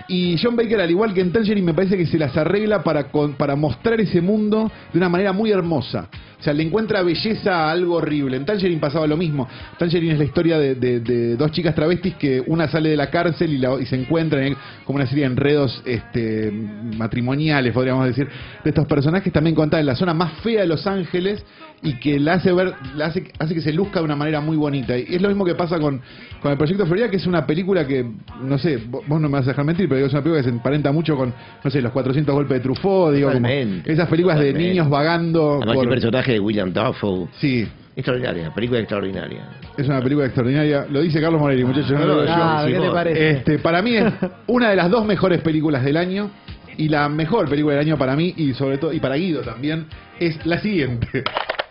Y 0.09 0.37
John 0.43 0.57
Baker, 0.57 0.81
al 0.81 0.91
igual 0.91 1.15
que 1.15 1.21
en 1.21 1.33
Tangerine, 1.33 1.65
me 1.67 1.75
parece 1.75 1.97
que 1.97 2.07
se 2.07 2.19
las 2.19 2.37
arregla 2.37 2.83
para, 2.83 3.05
con- 3.05 3.35
para 3.35 3.55
mostrar 3.57 4.01
ese 4.01 4.21
mundo 4.21 4.71
de 4.93 4.99
una 4.99 5.09
manera 5.09 5.33
muy 5.33 5.51
hermosa. 5.53 6.09
O 6.39 6.43
sea, 6.43 6.53
le 6.53 6.63
encuentra 6.63 7.03
belleza 7.03 7.65
a 7.67 7.71
algo 7.73 7.97
horrible. 7.97 8.37
En 8.37 8.45
Tangerine 8.47 8.81
pasaba 8.81 9.07
lo 9.09 9.17
mismo. 9.17 9.49
Tangerine 9.77 10.13
es 10.13 10.19
la 10.19 10.25
historia 10.25 10.59
de, 10.59 10.77
de- 10.77 11.37
dos 11.37 11.51
chicas 11.51 11.75
travestis 11.75 12.15
que 12.15 12.41
una 12.47 12.69
sale 12.69 12.91
de 12.91 12.97
la 12.97 13.11
cárcel 13.11 13.53
y, 13.55 13.59
la- 13.59 13.81
y 13.81 13.87
se 13.87 13.97
encuentran 13.97 14.45
en- 14.45 14.57
como 14.85 14.97
una 14.99 15.07
serie 15.07 15.25
de 15.25 15.31
enredos 15.33 15.83
este, 15.85 16.53
matrimoniales, 16.97 17.73
podríamos 17.73 18.07
decir, 18.07 18.29
de 18.63 18.71
estos 18.71 18.87
personajes 18.87 19.33
también 19.33 19.57
contados 19.57 19.81
en 19.81 19.87
la 19.87 19.97
zona 19.97 20.15
más 20.15 20.33
fea 20.43 20.61
de 20.61 20.67
Los 20.69 20.87
Ángeles 20.87 21.45
y 21.83 21.95
que 22.01 22.19
la 22.19 22.35
hace 22.35 22.53
ver, 22.53 22.75
la 22.97 23.07
hace, 23.07 23.31
hace 23.39 23.55
que 23.55 23.61
se 23.61 23.73
luzca 23.73 24.01
de 24.01 24.05
una 24.05 24.17
manera 24.17 24.41
muy 24.41 24.57
bonita. 24.57 24.97
Y 24.99 25.15
es 25.15 25.23
lo 25.23 25.29
mismo 25.29 25.45
que 25.45 25.55
pasa 25.55 25.79
con, 25.79 26.01
con 26.43 26.51
el 26.53 26.59
Proyecto 26.59 26.85
Florida, 26.87 27.09
que 27.09 27.17
es 27.19 27.27
una 27.27 27.47
película 27.47 27.87
que, 27.87 28.05
no 28.43 28.59
sé, 28.59 28.79
vos 28.89 29.03
vos 29.07 29.21
no 29.21 29.29
me 29.29 29.35
vas 29.39 29.47
a 29.47 29.51
dejar 29.51 29.65
mentir, 29.65 29.87
pero 29.89 29.97
digo, 29.97 30.07
es 30.09 30.13
una 30.13 30.23
película 30.23 30.41
que 30.43 30.49
se 30.49 30.55
emparenta 30.55 30.91
mucho 30.93 31.17
con, 31.17 31.33
no 31.63 31.71
sé, 31.71 31.81
los 31.81 31.93
400 31.93 32.35
golpes 32.35 32.59
de 32.59 32.61
Truffaut, 32.61 33.15
digo, 33.15 33.31
como 33.33 33.47
esas 33.49 34.09
películas 34.09 34.39
de 34.41 34.53
niños 34.53 34.89
vagando. 34.91 35.57
Además, 35.59 35.75
por- 35.77 35.85
el 35.85 35.91
personaje 35.91 36.33
de 36.33 36.41
William 36.41 36.73
Dafoe. 36.73 37.29
Sí, 37.39 37.67
Extraordinaria, 37.97 38.55
película 38.55 38.79
extraordinaria. 38.79 39.41
es 39.77 39.87
una 39.89 40.01
película 40.01 40.27
extraordinaria. 40.27 40.87
Lo 40.89 41.01
dice 41.01 41.21
Carlos 41.21 41.41
Morelli, 41.41 41.65
muchachos. 41.65 41.91
no 41.91 42.05
lo 42.07 42.25
yo. 42.25 42.31
Ah, 42.33 42.65
¿qué 42.67 42.79
te 42.79 42.91
parece? 42.91 43.31
Este, 43.31 43.59
para 43.59 43.83
mí 43.83 43.97
es 43.97 44.05
una 44.47 44.71
de 44.71 44.77
las 44.77 44.89
dos 44.89 45.05
mejores 45.05 45.41
películas 45.41 45.85
del 45.85 45.97
año 45.97 46.31
y 46.77 46.89
la 46.89 47.09
mejor 47.09 47.49
película 47.49 47.75
del 47.75 47.85
año 47.87 47.99
para 47.99 48.15
mí 48.15 48.33
y 48.37 48.55
sobre 48.55 48.79
todo 48.79 48.93
y 48.93 49.01
para 49.01 49.17
Guido 49.17 49.41
también 49.43 49.87
es 50.21 50.47
la 50.47 50.61
siguiente. 50.61 51.25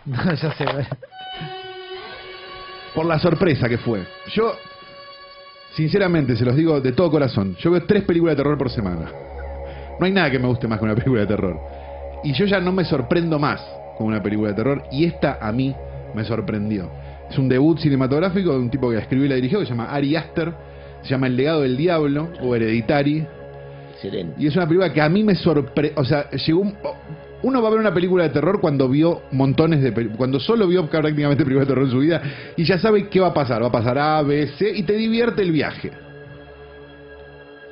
No, 0.06 0.16
ya 0.34 0.52
sé. 0.52 0.64
por 2.94 3.06
la 3.06 3.18
sorpresa 3.18 3.68
que 3.68 3.78
fue. 3.78 4.02
Yo, 4.34 4.52
sinceramente, 5.74 6.36
se 6.36 6.44
los 6.44 6.56
digo 6.56 6.80
de 6.80 6.92
todo 6.92 7.10
corazón, 7.10 7.56
yo 7.56 7.70
veo 7.70 7.84
tres 7.84 8.02
películas 8.04 8.36
de 8.36 8.42
terror 8.42 8.58
por 8.58 8.70
semana. 8.70 9.10
No 10.00 10.06
hay 10.06 10.12
nada 10.12 10.30
que 10.30 10.38
me 10.38 10.46
guste 10.48 10.66
más 10.68 10.78
que 10.78 10.84
una 10.84 10.94
película 10.94 11.20
de 11.22 11.26
terror. 11.26 11.58
Y 12.24 12.32
yo 12.32 12.46
ya 12.46 12.60
no 12.60 12.72
me 12.72 12.84
sorprendo 12.84 13.38
más 13.38 13.60
con 13.96 14.06
una 14.06 14.22
película 14.22 14.50
de 14.50 14.54
terror, 14.54 14.82
y 14.92 15.04
esta 15.04 15.38
a 15.40 15.52
mí 15.52 15.74
me 16.14 16.24
sorprendió. 16.24 16.90
Es 17.30 17.36
un 17.38 17.48
debut 17.48 17.78
cinematográfico 17.78 18.52
de 18.52 18.58
un 18.58 18.70
tipo 18.70 18.90
que 18.90 18.96
escribió 18.98 19.26
y 19.26 19.28
la 19.28 19.34
dirigió, 19.34 19.58
que 19.60 19.66
se 19.66 19.70
llama 19.72 19.90
Ari 19.92 20.16
Aster, 20.16 20.52
se 21.02 21.10
llama 21.10 21.26
El 21.26 21.36
legado 21.36 21.60
del 21.62 21.76
diablo, 21.76 22.28
o 22.40 22.54
Hereditary, 22.54 23.26
Excelente. 23.94 24.34
y 24.38 24.46
es 24.46 24.56
una 24.56 24.66
película 24.66 24.92
que 24.92 25.00
a 25.02 25.08
mí 25.08 25.22
me 25.24 25.34
sorprendió. 25.34 26.00
O 26.00 26.04
sea, 26.04 26.30
llegó 26.30 26.60
un- 26.60 26.76
Uno 27.42 27.62
va 27.62 27.68
a 27.68 27.70
ver 27.70 27.80
una 27.80 27.94
película 27.94 28.24
de 28.24 28.30
terror 28.30 28.60
cuando 28.60 28.88
vio 28.88 29.22
montones 29.30 29.80
de. 29.82 29.92
Cuando 30.16 30.40
solo 30.40 30.66
vio 30.66 30.86
prácticamente 30.90 31.44
películas 31.44 31.68
de 31.68 31.72
terror 31.74 31.84
en 31.86 31.90
su 31.92 31.98
vida 32.00 32.22
y 32.56 32.64
ya 32.64 32.78
sabe 32.78 33.08
qué 33.08 33.20
va 33.20 33.28
a 33.28 33.34
pasar. 33.34 33.62
Va 33.62 33.68
a 33.68 33.72
pasar 33.72 33.98
A, 33.98 34.22
B, 34.22 34.48
C 34.58 34.70
y 34.74 34.82
te 34.82 34.94
divierte 34.94 35.42
el 35.42 35.52
viaje. 35.52 35.92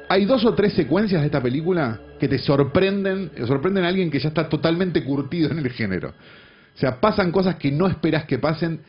Hay 0.09 0.25
dos 0.25 0.45
o 0.45 0.55
tres 0.55 0.73
secuencias 0.75 1.21
de 1.21 1.27
esta 1.27 1.43
película 1.43 1.99
que 2.21 2.29
te 2.29 2.39
sorprenden. 2.39 3.31
Sorprenden 3.47 3.85
a 3.85 3.89
alguien 3.89 4.11
que 4.11 4.21
ya 4.21 4.29
está 4.29 4.49
totalmente 4.49 5.03
curtido 5.03 5.51
en 5.51 5.59
el 5.59 5.71
género. 5.71 6.11
O 6.11 6.79
sea, 6.79 7.01
pasan 7.01 7.33
cosas 7.33 7.57
que 7.57 7.73
no 7.73 7.89
esperas 7.89 8.25
que 8.25 8.39
pasen 8.39 8.81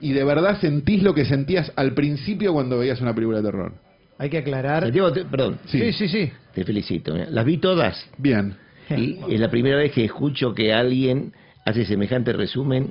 y 0.00 0.12
de 0.12 0.24
verdad 0.24 0.60
sentís 0.60 1.02
lo 1.02 1.14
que 1.14 1.24
sentías 1.24 1.70
al 1.76 1.94
principio 1.94 2.52
cuando 2.52 2.78
veías 2.78 3.00
una 3.00 3.14
película 3.14 3.38
de 3.38 3.44
terror. 3.44 3.72
Hay 4.18 4.30
que 4.30 4.38
aclarar. 4.38 4.82
Santiago, 4.82 5.12
te- 5.12 5.24
perdón, 5.24 5.58
Sí. 5.66 5.78
Sí, 5.78 5.92
sí, 5.92 6.08
sí. 6.08 6.32
te 6.54 6.64
felicito. 6.64 7.16
Las 7.30 7.44
vi 7.44 7.58
todas 7.58 8.08
Bien. 8.18 8.56
Y 8.90 9.18
es 9.34 9.40
la 9.40 9.48
primera 9.50 9.76
vez 9.76 9.92
que 9.92 10.04
escucho 10.04 10.54
que 10.54 10.72
alguien 10.74 11.32
hace 11.64 11.84
semejante 11.86 12.32
resumen 12.32 12.90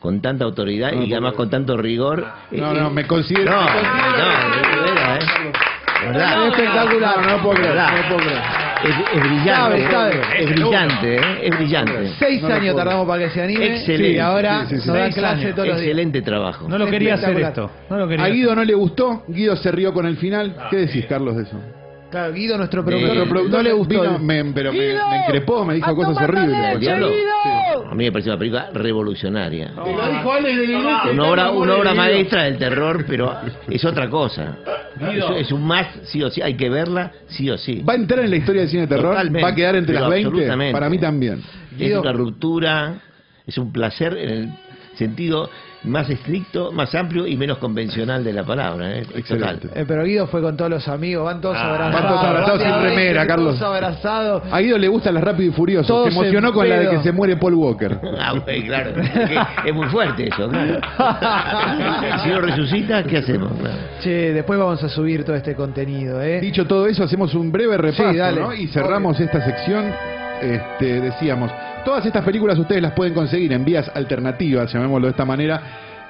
con 0.00 0.20
tanta 0.20 0.44
autoridad 0.44 0.92
No, 0.92 1.02
y 1.04 1.12
además 1.12 1.32
con 1.34 1.48
tanto 1.50 1.76
rigor. 1.76 2.26
No, 2.50 2.72
Eh, 2.72 2.80
no, 2.80 2.88
eh, 2.88 2.90
me 2.90 3.06
considero. 3.06 3.50
No, 3.50 3.60
no, 3.62 3.68
¿eh? 3.70 5.18
De 6.00 6.06
verdad. 6.10 6.46
Es 6.46 6.52
espectacular. 6.52 7.26
No, 7.26 7.42
puedo 7.42 7.54
creer, 7.56 7.78
puedo 8.08 8.20
creer. 8.20 8.42
Es, 8.84 8.90
es 9.14 9.20
brillante, 9.22 9.54
Sabe, 9.54 9.90
sabe. 9.90 10.20
es 10.44 10.50
brillante, 10.50 11.16
¿eh? 11.16 11.20
es 11.44 11.56
brillante. 11.56 12.12
Seis 12.18 12.42
No 12.42 12.48
años 12.48 12.76
tardamos 12.76 13.06
para 13.06 13.24
que 13.24 13.30
se 13.30 13.40
anime. 13.42 13.66
Excelente. 13.76 14.10
Y 14.12 14.18
ahora 14.18 14.66
Sí, 14.66 14.74
sí, 14.76 14.80
sí. 14.82 14.88
nos 14.88 14.96
da 14.98 15.04
Seis 15.04 15.14
clase 15.14 15.42
años. 15.44 15.54
todos 15.54 15.68
los 15.68 15.76
días. 15.78 15.88
Excelente 15.88 16.20
trabajo. 16.22 16.68
No 16.68 16.76
lo 16.76 16.86
quería 16.88 17.14
hacer 17.14 17.40
esto. 17.40 17.70
No 17.88 17.96
lo 17.96 18.06
quería 18.06 18.24
A 18.24 18.26
hacer. 18.26 18.34
Guido 18.36 18.54
no 18.54 18.64
le 18.64 18.74
gustó, 18.74 19.24
Guido 19.28 19.56
se 19.56 19.72
rió 19.72 19.94
con 19.94 20.04
el 20.04 20.18
final. 20.18 20.54
¿Qué 20.70 20.76
decís, 20.76 21.06
Carlos, 21.06 21.36
de 21.36 21.44
eso? 21.44 21.58
Claro, 22.14 22.32
Guido, 22.32 22.56
nuestro 22.56 22.84
productor, 22.84 23.08
Nuestro 23.08 23.28
productor 23.28 23.58
no 23.58 23.62
le 23.64 23.72
gustó. 23.72 24.00
vino, 24.02 24.18
me- 24.20 24.44
pero 24.54 24.72
me, 24.72 24.78
me 24.78 25.16
increpó, 25.24 25.64
me 25.64 25.74
dijo 25.74 25.96
cosas 25.96 26.16
horribles. 26.22 26.56
A 27.90 27.92
mí 27.92 28.04
me 28.04 28.12
parece 28.12 28.30
una 28.30 28.38
película 28.38 28.70
revolucionaria. 28.72 29.72
Una 29.76 31.24
obra, 31.28 31.50
una 31.50 31.74
obra 31.74 31.92
maestra 31.92 32.44
del 32.44 32.56
terror, 32.56 33.04
pero 33.08 33.36
es 33.68 33.84
otra 33.84 34.08
cosa. 34.08 34.58
Guido. 34.96 35.34
Es, 35.34 35.46
es 35.46 35.52
un 35.52 35.66
más, 35.66 35.88
sí 36.04 36.22
o 36.22 36.30
sí, 36.30 36.40
hay 36.40 36.54
que 36.54 36.70
verla, 36.70 37.10
sí 37.26 37.50
o 37.50 37.58
sí. 37.58 37.82
¿Va 37.82 37.94
a 37.94 37.96
entrar 37.96 38.20
en 38.24 38.30
la 38.30 38.36
historia 38.36 38.60
del 38.60 38.70
cine 38.70 38.82
de 38.82 38.88
terror? 38.88 39.10
Totalmente, 39.10 39.42
¿Va 39.42 39.48
a 39.48 39.54
quedar 39.56 39.74
entre 39.74 39.94
las 39.94 40.08
20? 40.08 40.28
absolutamente. 40.28 40.72
Para 40.72 40.88
mí 40.88 40.98
también. 40.98 41.42
Es 41.76 41.96
una 41.98 42.12
ruptura, 42.12 42.94
es 43.44 43.58
un 43.58 43.72
placer 43.72 44.16
en 44.16 44.28
el 44.30 44.48
sentido 44.96 45.48
más 45.84 46.08
estricto, 46.08 46.72
más 46.72 46.94
amplio 46.94 47.26
y 47.26 47.36
menos 47.36 47.58
convencional 47.58 48.24
de 48.24 48.32
la 48.32 48.42
palabra. 48.42 48.98
¿eh? 48.98 49.06
Excelente. 49.16 49.68
Eh, 49.74 49.84
pero 49.86 50.02
Guido 50.04 50.26
fue 50.28 50.40
con 50.40 50.56
todos 50.56 50.70
los 50.70 50.88
amigos, 50.88 51.26
van 51.26 51.42
todos 51.42 51.56
Ah, 51.58 51.74
abrazados. 51.74 51.94
van 51.94 52.08
todos 52.08 52.24
abrazados 52.24 52.62
sin 52.62 52.82
remera, 52.82 53.26
Carlos. 53.26 53.58
Todos 53.58 53.74
abrazados. 53.76 54.42
A 54.50 54.60
Guido 54.60 54.78
le 54.78 54.88
gustan 54.88 55.12
las 55.14 55.22
Rápido 55.24 55.50
y 55.50 55.52
Furioso. 55.52 55.86
Todos 55.86 56.12
Se 56.14 56.18
emocionó 56.20 56.52
con 56.54 56.66
la 56.68 56.78
de 56.78 56.88
que 56.88 57.02
se 57.02 57.12
muere 57.12 57.36
Paul 57.36 57.54
Walker. 57.54 57.98
Ah, 58.18 58.32
güey, 58.42 58.62
claro, 58.66 58.90
es, 58.98 59.10
que 59.10 59.68
es 59.68 59.74
muy 59.74 59.86
fuerte 59.88 60.28
eso. 60.28 60.48
Claro. 60.48 60.80
si 62.22 62.28
no 62.30 62.40
resucita, 62.40 63.02
¿qué 63.02 63.18
hacemos? 63.18 63.52
Claro. 63.60 63.74
Che, 64.00 64.32
después 64.32 64.58
vamos 64.58 64.82
a 64.82 64.88
subir 64.88 65.24
todo 65.24 65.36
este 65.36 65.54
contenido, 65.54 66.22
¿eh? 66.22 66.40
Dicho 66.40 66.66
todo 66.66 66.86
eso, 66.86 67.04
hacemos 67.04 67.34
un 67.34 67.52
breve 67.52 67.76
repaso 67.76 68.10
Sí, 68.10 68.16
dale. 68.16 68.40
¿no? 68.40 68.54
y 68.54 68.68
cerramos 68.68 69.20
esta 69.20 69.44
sección. 69.44 69.92
Este, 70.44 71.00
decíamos, 71.00 71.50
todas 71.84 72.04
estas 72.06 72.24
películas 72.24 72.58
ustedes 72.58 72.82
las 72.82 72.92
pueden 72.92 73.14
conseguir 73.14 73.52
en 73.52 73.64
vías 73.64 73.90
alternativas, 73.94 74.72
llamémoslo 74.72 75.06
de 75.06 75.10
esta 75.12 75.24
manera, 75.24 75.60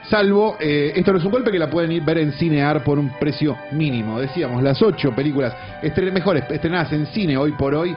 salvo, 0.09 0.57
eh, 0.61 0.92
esto 0.97 1.12
no 1.12 1.18
es 1.18 1.25
un 1.25 1.31
golpe 1.31 1.51
que 1.51 1.59
la 1.59 1.70
pueden 1.70 1.92
ir 1.92 2.03
ver 2.05 2.18
en 2.18 2.33
Cinear 2.33 2.83
por 2.85 2.99
un 2.99 3.11
precio 3.18 3.57
mínimo. 3.73 4.18
Decíamos, 4.20 4.62
las 4.62 4.81
ocho 4.83 5.12
películas 5.12 5.55
estre- 5.83 6.11
mejores 6.12 6.44
estrenadas 6.51 6.92
en 6.92 7.07
cine 7.07 7.37
hoy 7.37 7.53
por 7.53 7.75
hoy. 7.75 7.97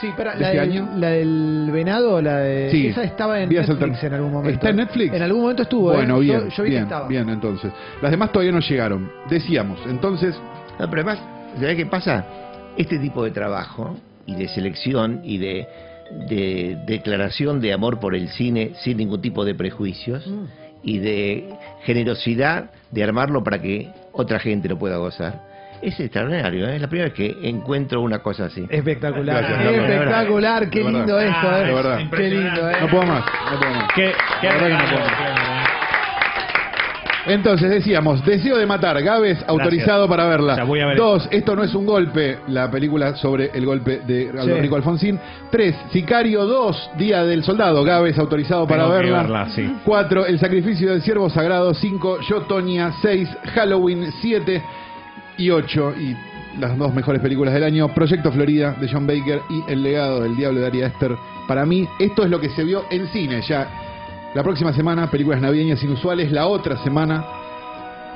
Sí, 0.00 0.10
para, 0.16 0.32
¿De 0.34 0.40
la, 0.40 0.46
este 0.52 0.60
del, 0.60 0.70
año? 0.70 0.88
la 0.96 1.08
del 1.10 1.68
venado, 1.70 2.22
la 2.22 2.38
de... 2.38 2.70
Sí, 2.70 2.86
Esa 2.86 3.04
estaba 3.04 3.38
en 3.40 3.50
vías 3.50 3.68
Netflix 3.68 3.98
altern- 4.00 4.06
en 4.06 4.14
algún 4.14 4.32
momento. 4.32 4.54
¿Está 4.54 4.70
en 4.70 4.76
Netflix? 4.76 5.14
En 5.14 5.22
algún 5.22 5.42
momento 5.42 5.62
estuvo, 5.64 5.92
¿eh? 5.92 5.96
Bueno, 5.96 6.14
Yo- 6.16 6.38
bien, 6.38 6.48
Yo, 6.48 6.62
vi 6.62 6.70
bien, 6.70 6.82
que 6.82 6.84
estaba. 6.84 7.08
bien, 7.08 7.28
entonces. 7.28 7.72
Las 8.00 8.10
demás 8.10 8.32
todavía 8.32 8.52
no 8.52 8.60
llegaron. 8.60 9.10
Decíamos, 9.28 9.78
entonces, 9.86 10.34
No, 10.78 10.88
pero 10.88 11.02
además, 11.02 11.18
¿sabés 11.60 11.76
qué 11.76 11.84
pasa? 11.86 12.24
Este 12.76 12.98
tipo 12.98 13.22
de 13.22 13.30
trabajo 13.32 13.94
y 14.26 14.34
de 14.34 14.48
selección 14.48 15.20
y 15.24 15.38
de, 15.38 15.66
de 16.28 16.78
declaración 16.86 17.60
de 17.60 17.72
amor 17.72 18.00
por 18.00 18.14
el 18.14 18.28
cine 18.28 18.72
sin 18.82 18.96
ningún 18.98 19.20
tipo 19.20 19.44
de 19.44 19.54
prejuicios 19.54 20.26
Mm. 20.26 20.44
y 20.82 20.98
de 20.98 21.54
generosidad 21.84 22.70
de 22.90 23.04
armarlo 23.04 23.42
para 23.44 23.60
que 23.60 23.88
otra 24.12 24.38
gente 24.38 24.68
lo 24.68 24.78
pueda 24.78 24.96
gozar. 24.96 25.50
Es 25.80 25.98
extraordinario, 25.98 26.68
¿eh? 26.68 26.76
es 26.76 26.80
la 26.80 26.86
primera 26.88 27.08
vez 27.10 27.14
que 27.14 27.48
encuentro 27.48 28.00
una 28.02 28.20
cosa 28.20 28.44
así. 28.44 28.64
Espectacular, 28.70 29.42
Gracias, 29.44 29.74
espectacular, 29.74 30.70
qué 30.70 30.84
lindo 30.84 31.18
esto, 31.20 31.56
¿eh? 31.56 31.64
de 31.66 31.74
verdad. 31.74 32.00
Qué 32.16 32.30
lindo, 32.30 32.70
¿eh? 32.70 32.76
no 32.80 32.88
puedo 32.88 33.02
más, 33.04 33.24
no 33.50 33.58
puedo 33.58 33.74
más. 33.74 33.88
¿Qué, 33.94 34.12
qué 34.40 34.48
Entonces 37.26 37.70
decíamos, 37.70 38.24
Deseo 38.24 38.58
de 38.58 38.66
matar, 38.66 39.00
Gávez 39.02 39.38
autorizado 39.46 40.08
para 40.08 40.26
verla. 40.26 40.56
Ya 40.56 40.64
voy 40.64 40.80
a 40.80 40.86
ver 40.86 40.96
Dos, 40.96 41.28
Esto 41.30 41.54
no 41.54 41.62
es 41.62 41.74
un 41.74 41.86
golpe, 41.86 42.38
la 42.48 42.70
película 42.70 43.14
sobre 43.16 43.50
el 43.54 43.64
golpe 43.64 44.00
de. 44.06 44.30
Rico 44.60 44.76
Alfonsín. 44.76 45.18
Tres, 45.50 45.76
Sicario 45.92 46.44
2, 46.46 46.90
Día 46.98 47.24
del 47.24 47.44
Soldado, 47.44 47.84
Gávez 47.84 48.18
autorizado 48.18 48.66
para 48.66 48.84
Tengo 48.84 48.96
que 48.96 49.02
verla. 49.04 49.18
verla, 49.22 49.48
sí. 49.50 49.72
Cuatro, 49.84 50.26
El 50.26 50.38
sacrificio 50.38 50.90
del 50.90 51.02
siervo 51.02 51.30
sagrado. 51.30 51.72
Cinco, 51.74 52.18
Yo 52.28 52.42
Toña. 52.42 52.92
Seis, 53.02 53.28
Halloween. 53.54 54.12
Siete 54.20 54.62
y 55.38 55.50
ocho. 55.50 55.92
Y 55.98 56.16
las 56.58 56.76
dos 56.76 56.92
mejores 56.92 57.22
películas 57.22 57.54
del 57.54 57.64
año, 57.64 57.88
Proyecto 57.94 58.32
Florida 58.32 58.76
de 58.80 58.88
John 58.88 59.06
Baker 59.06 59.40
y 59.48 59.72
El 59.72 59.82
legado 59.82 60.20
del 60.22 60.36
diablo 60.36 60.60
de 60.60 60.66
Ari 60.66 60.82
Aster. 60.82 61.16
Para 61.46 61.64
mí, 61.66 61.88
esto 61.98 62.24
es 62.24 62.30
lo 62.30 62.40
que 62.40 62.50
se 62.50 62.64
vio 62.64 62.84
en 62.90 63.06
cine 63.08 63.40
ya. 63.42 63.68
La 64.34 64.42
próxima 64.42 64.72
semana, 64.72 65.10
películas 65.10 65.42
navideñas 65.42 65.82
inusuales. 65.82 66.32
La 66.32 66.46
otra 66.46 66.82
semana, 66.82 67.22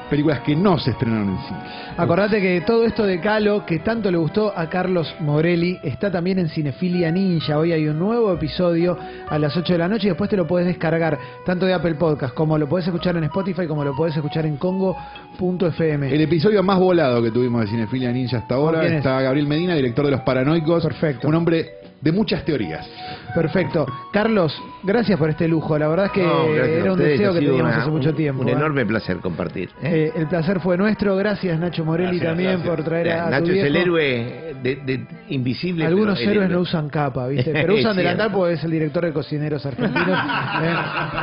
películas 0.09 0.41
que 0.41 0.57
no 0.57 0.79
se 0.79 0.93
estrenaron 0.93 1.29
en 1.29 1.39
cine. 1.41 1.59
Acordate 1.95 2.41
que 2.41 2.63
todo 2.63 2.85
esto 2.85 3.05
de 3.05 3.21
Calo, 3.21 3.67
que 3.67 3.81
tanto 3.81 4.11
le 4.11 4.17
gustó 4.17 4.51
a 4.57 4.67
Carlos 4.71 5.15
Morelli, 5.21 5.79
está 5.83 6.11
también 6.11 6.39
en 6.39 6.49
Cinefilia 6.49 7.13
Ninja. 7.13 7.59
Hoy 7.59 7.73
hay 7.73 7.87
un 7.87 7.99
nuevo 7.99 8.33
episodio 8.33 8.97
a 9.29 9.39
las 9.39 9.55
8 9.55 9.75
de 9.75 9.79
la 9.79 9.89
noche 9.89 10.07
y 10.07 10.09
después 10.09 10.31
te 10.31 10.39
lo 10.39 10.47
puedes 10.47 10.67
descargar 10.67 11.19
tanto 11.45 11.67
de 11.67 11.75
Apple 11.75 11.97
Podcast 11.97 12.33
como 12.33 12.57
lo 12.57 12.67
puedes 12.67 12.87
escuchar 12.87 13.15
en 13.19 13.25
Spotify 13.25 13.67
como 13.67 13.85
lo 13.85 13.95
puedes 13.95 14.17
escuchar 14.17 14.47
en 14.47 14.57
Congo.fm. 14.57 16.15
El 16.15 16.21
episodio 16.23 16.63
más 16.63 16.79
volado 16.79 17.23
que 17.23 17.31
tuvimos 17.31 17.61
de 17.61 17.67
Cinefilia 17.67 18.11
Ninja 18.11 18.39
hasta 18.39 18.55
ahora 18.55 18.87
está 18.87 19.21
Gabriel 19.21 19.47
Medina, 19.47 19.75
director 19.75 20.07
de 20.07 20.13
Los 20.13 20.23
Paranoicos. 20.23 20.83
Perfecto. 20.83 21.29
Un 21.29 21.35
hombre 21.35 21.86
de 22.01 22.13
muchas 22.13 22.45
teorías. 22.45 22.87
Perfecto. 23.35 23.87
Carlos, 24.13 24.55
gracias 24.85 25.19
por 25.19 25.31
este 25.31 25.49
lujo. 25.49 25.79
La 25.79 25.89
verdad 25.89 26.07
es 26.07 26.13
que 26.13 26.23
No, 26.23 26.55
era 26.55 26.85
un 26.85 26.91
ustedes, 26.93 27.19
deseo 27.19 27.33
que 27.33 27.41
teníamos 27.41 27.61
una- 27.63 27.77
hace 27.83 27.91
mucho 27.91 28.11
un- 28.11 28.17
tiempo. 28.17 28.43
Un 28.43 28.49
¿eh? 28.49 28.53
enorme 28.53 28.87
placer 28.87 29.17
compartir. 29.19 29.71
¿eh? 29.83 30.11
Eh, 30.15 30.21
el 30.21 30.27
placer 30.27 30.61
fue 30.61 30.77
nuestro. 30.77 31.17
Gracias 31.17 31.59
Nacho 31.59 31.85
Morelli 31.85 32.19
Gracias, 32.19 32.29
también 32.31 32.51
gracias. 32.53 32.69
por 32.77 32.85
traer 32.85 33.11
a, 33.13 33.27
a 33.27 33.31
Nacho 33.31 33.45
tu 33.47 33.51
es 33.53 33.65
el 33.65 33.77
héroe 33.77 34.55
de, 34.63 34.77
de- 34.77 35.07
invisible. 35.29 35.85
Algunos 35.87 36.21
héroes 36.21 36.37
héroe. 36.37 36.49
no 36.49 36.61
usan 36.61 36.89
capa, 36.89 37.27
¿viste? 37.29 37.51
Pero 37.53 37.75
usan 37.81 37.97
delantal 37.97 38.31
porque 38.33 38.55
es 38.55 38.65
el 38.65 38.71
director 38.71 39.05
de 39.05 39.13
Cocineros 39.13 39.65
Argentinos. 39.67 40.19
Eh, 40.63 40.75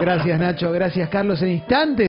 Gracias 0.02 0.40
Nacho, 0.40 0.72
gracias 0.72 1.10
Carlos. 1.10 1.42
En 1.42 1.50
instantes 1.50 1.94